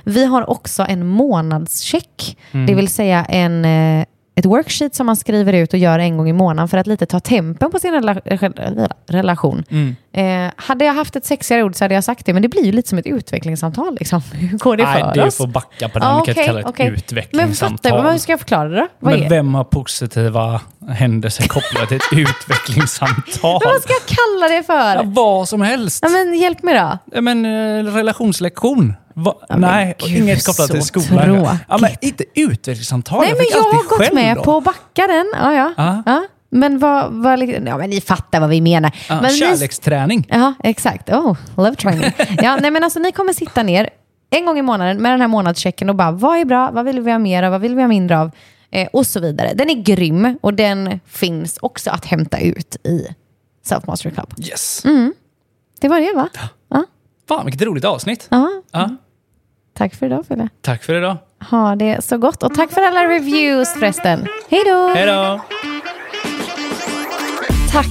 Vi 0.04 0.26
har 0.26 0.50
också 0.50 0.86
en 0.90 1.08
månadscheck, 1.08 2.38
det 2.52 2.74
vill 2.76 2.88
säga 2.88 3.26
en, 3.26 3.66
eh, 3.66 4.06
ett 4.38 4.46
worksheet 4.46 4.96
som 4.96 5.06
man 5.06 5.16
skriver 5.16 5.54
ut 5.54 5.74
och 5.74 5.80
gör 5.80 6.00
en 6.00 6.18
gång 6.18 6.30
i 6.30 6.34
månaden 6.34 6.68
för 6.68 6.78
att 6.78 6.88
lite 6.88 7.06
ta 7.06 7.20
tempen 7.20 7.72
på 7.72 7.80
sin 7.80 7.94
rela 7.94 8.14
rela- 8.14 8.90
relation. 9.08 9.64
Eh, 10.14 10.52
hade 10.56 10.86
jag 10.86 10.94
haft 10.94 11.16
ett 11.16 11.26
sexigare 11.26 11.64
ord 11.64 11.76
så 11.76 11.84
hade 11.84 11.94
jag 11.96 12.04
sagt 12.04 12.26
det, 12.26 12.34
men 12.34 12.42
det 12.42 12.48
blir 12.48 12.66
ju 12.66 12.72
lite 12.72 12.90
som 12.90 12.98
ett 12.98 13.06
utvecklingssamtal. 13.06 13.98
Liksom. 14.00 14.22
Hur 14.34 14.58
går 14.58 14.78
det 14.78 14.84
Nej, 14.84 15.04
för 15.04 15.14
du 15.14 15.22
oss? 15.22 15.38
får 15.38 15.48
backa 15.48 15.90
på 15.90 16.00
den. 16.00 16.08
Ja, 16.08 16.24
vi 16.28 16.34
kan 16.34 16.42
inte 16.44 16.44
kalla 16.48 16.54
det 16.54 16.62
ett 16.62 16.70
okej. 16.70 16.86
Men 16.86 16.96
utvecklingssamtal. 16.96 17.92
fattar, 17.92 18.12
hur 18.12 18.18
ska 18.20 18.32
jag 18.32 18.40
förklara 18.40 18.70
det 18.70 18.76
då? 18.76 18.88
Vad 19.00 19.14
Men 19.14 19.24
är? 19.24 19.30
vem 19.30 19.54
har 19.56 19.64
positiva 19.64 20.62
händelser 20.90 21.48
kopplade 21.48 21.88
till 21.88 21.98
ett 21.98 22.04
utvecklingssamtal? 22.30 23.62
Men 23.64 23.72
vad 23.74 23.82
ska 23.82 23.94
jag 23.94 24.18
kalla 24.18 24.56
det 24.58 24.64
för? 24.64 24.96
Ja, 24.96 25.02
vad 25.06 25.48
som 25.50 25.62
helst. 25.62 26.00
Ja, 26.04 26.10
men 26.10 26.34
hjälp 26.40 26.64
mig 26.64 26.74
då. 26.74 26.98
Ja, 27.14 27.22
men, 27.22 27.46
eh, 27.46 27.84
relationslektion. 27.94 28.94
Va? 29.20 29.36
men 29.50 29.62
Nej, 29.62 29.96
gud, 30.00 30.18
inget 30.18 30.46
kopplat 30.46 30.72
till 30.72 30.82
skolan. 30.82 31.58
Ja, 31.68 31.78
men 31.82 31.92
inte 32.02 32.24
utvecklingssamtal. 32.36 33.22
Nej, 33.22 33.30
men 33.30 33.38
fick 33.38 33.52
jag 33.52 33.66
alltid 33.66 33.90
har 33.90 33.98
gått 33.98 34.14
med 34.14 34.38
då. 34.38 34.44
på 34.44 34.58
att 34.58 34.64
backa 34.64 35.08
den. 35.08 35.32
Ja, 35.34 35.54
ja. 35.54 35.74
Ja. 35.78 36.04
ja. 36.06 36.28
Men 36.50 36.80
vad, 36.80 37.12
vad, 37.12 37.40
ja, 37.44 37.78
men 37.78 37.90
ni 37.90 38.02
fattar 38.02 38.40
vad 38.40 38.50
vi 38.50 38.62
menar. 38.62 38.92
Ja, 39.10 39.22
men 39.22 39.32
ni, 39.32 39.38
kärleksträning. 39.38 40.28
ja, 40.30 40.54
exakt. 40.64 41.10
Oh, 41.10 41.38
love 41.58 41.76
training. 41.76 42.12
ja, 42.42 42.58
nej, 42.62 42.72
men 42.72 42.84
alltså, 42.84 43.00
ni 43.00 43.12
kommer 43.12 43.34
sitta 43.34 43.64
ner 43.64 43.90
en 44.30 44.46
gång 44.46 44.60
i 44.60 44.62
månaden 44.62 45.02
med 45.02 45.12
den 45.12 45.22
här 45.22 45.28
månadschecken 45.28 45.90
och 45.90 45.96
bara, 45.96 46.12
vad 46.12 46.38
är 46.38 46.46
bra? 46.46 46.72
Vad 46.72 46.86
vill 46.86 47.02
vi 47.02 47.12
ha 47.12 47.20
mer 47.20 47.44
av? 47.44 47.52
Vad 47.52 47.62
vill 47.62 47.76
vi 47.76 47.82
ha 47.82 47.88
mindre 47.88 48.20
av? 48.20 48.32
Eh, 48.72 48.88
och 48.94 49.06
så 49.08 49.20
vidare. 49.20 49.54
Den 49.54 49.70
är 49.70 49.76
grym 49.76 50.38
och 50.42 50.54
den 50.54 51.00
finns 51.06 51.58
också 51.62 51.90
att 51.90 52.06
hämta 52.06 52.40
ut 52.40 52.76
i 52.84 53.08
Self 53.66 53.88
Mastery 53.88 54.14
Club. 54.14 54.34
Yes. 54.40 54.84
Det 55.82 55.88
var 55.88 56.00
det 56.00 56.14
va? 56.16 56.30
Ja. 56.70 56.84
Fan, 57.28 57.46
vilket 57.46 57.62
roligt 57.62 57.86
avsnitt. 57.86 58.28
ja. 58.30 58.50
Ja. 58.72 58.90
Tack 59.78 59.96
för 59.96 60.06
idag 60.06 60.26
Fille. 60.28 60.50
Tack 60.62 60.84
för 60.84 60.98
idag. 60.98 61.18
Ha 61.50 61.76
det 61.76 62.04
så 62.04 62.18
gott 62.18 62.44
och 62.44 62.54
tack 62.54 62.72
för 62.72 62.82
alla 62.82 63.04
reviews 63.04 63.74
förresten. 63.74 64.28
Hej 64.50 64.62
då! 64.66 64.92
Hej 64.96 65.06
då! 65.06 65.42
Tack 67.72 67.86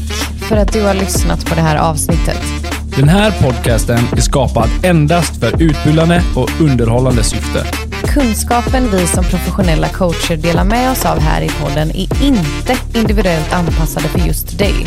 för 0.48 0.56
att 0.56 0.72
du 0.72 0.82
har 0.82 0.94
lyssnat 0.94 1.44
på 1.46 1.54
det 1.54 1.60
här 1.60 1.76
avsnittet. 1.76 2.42
Den 2.96 3.08
här 3.08 3.30
podcasten 3.42 3.98
är 4.16 4.20
skapad 4.20 4.68
endast 4.84 5.40
för 5.40 5.62
utbildande 5.62 6.20
och 6.36 6.50
underhållande 6.60 7.22
syfte. 7.24 7.64
Kunskapen 8.14 8.88
vi 8.92 9.06
som 9.06 9.24
professionella 9.24 9.88
coacher 9.88 10.36
delar 10.36 10.64
med 10.64 10.90
oss 10.90 11.04
av 11.06 11.18
här 11.18 11.42
i 11.42 11.48
podden 11.48 11.90
är 11.90 12.22
inte 12.22 12.76
individuellt 12.94 13.52
anpassade 13.52 14.08
för 14.08 14.18
just 14.18 14.58
dig. 14.58 14.86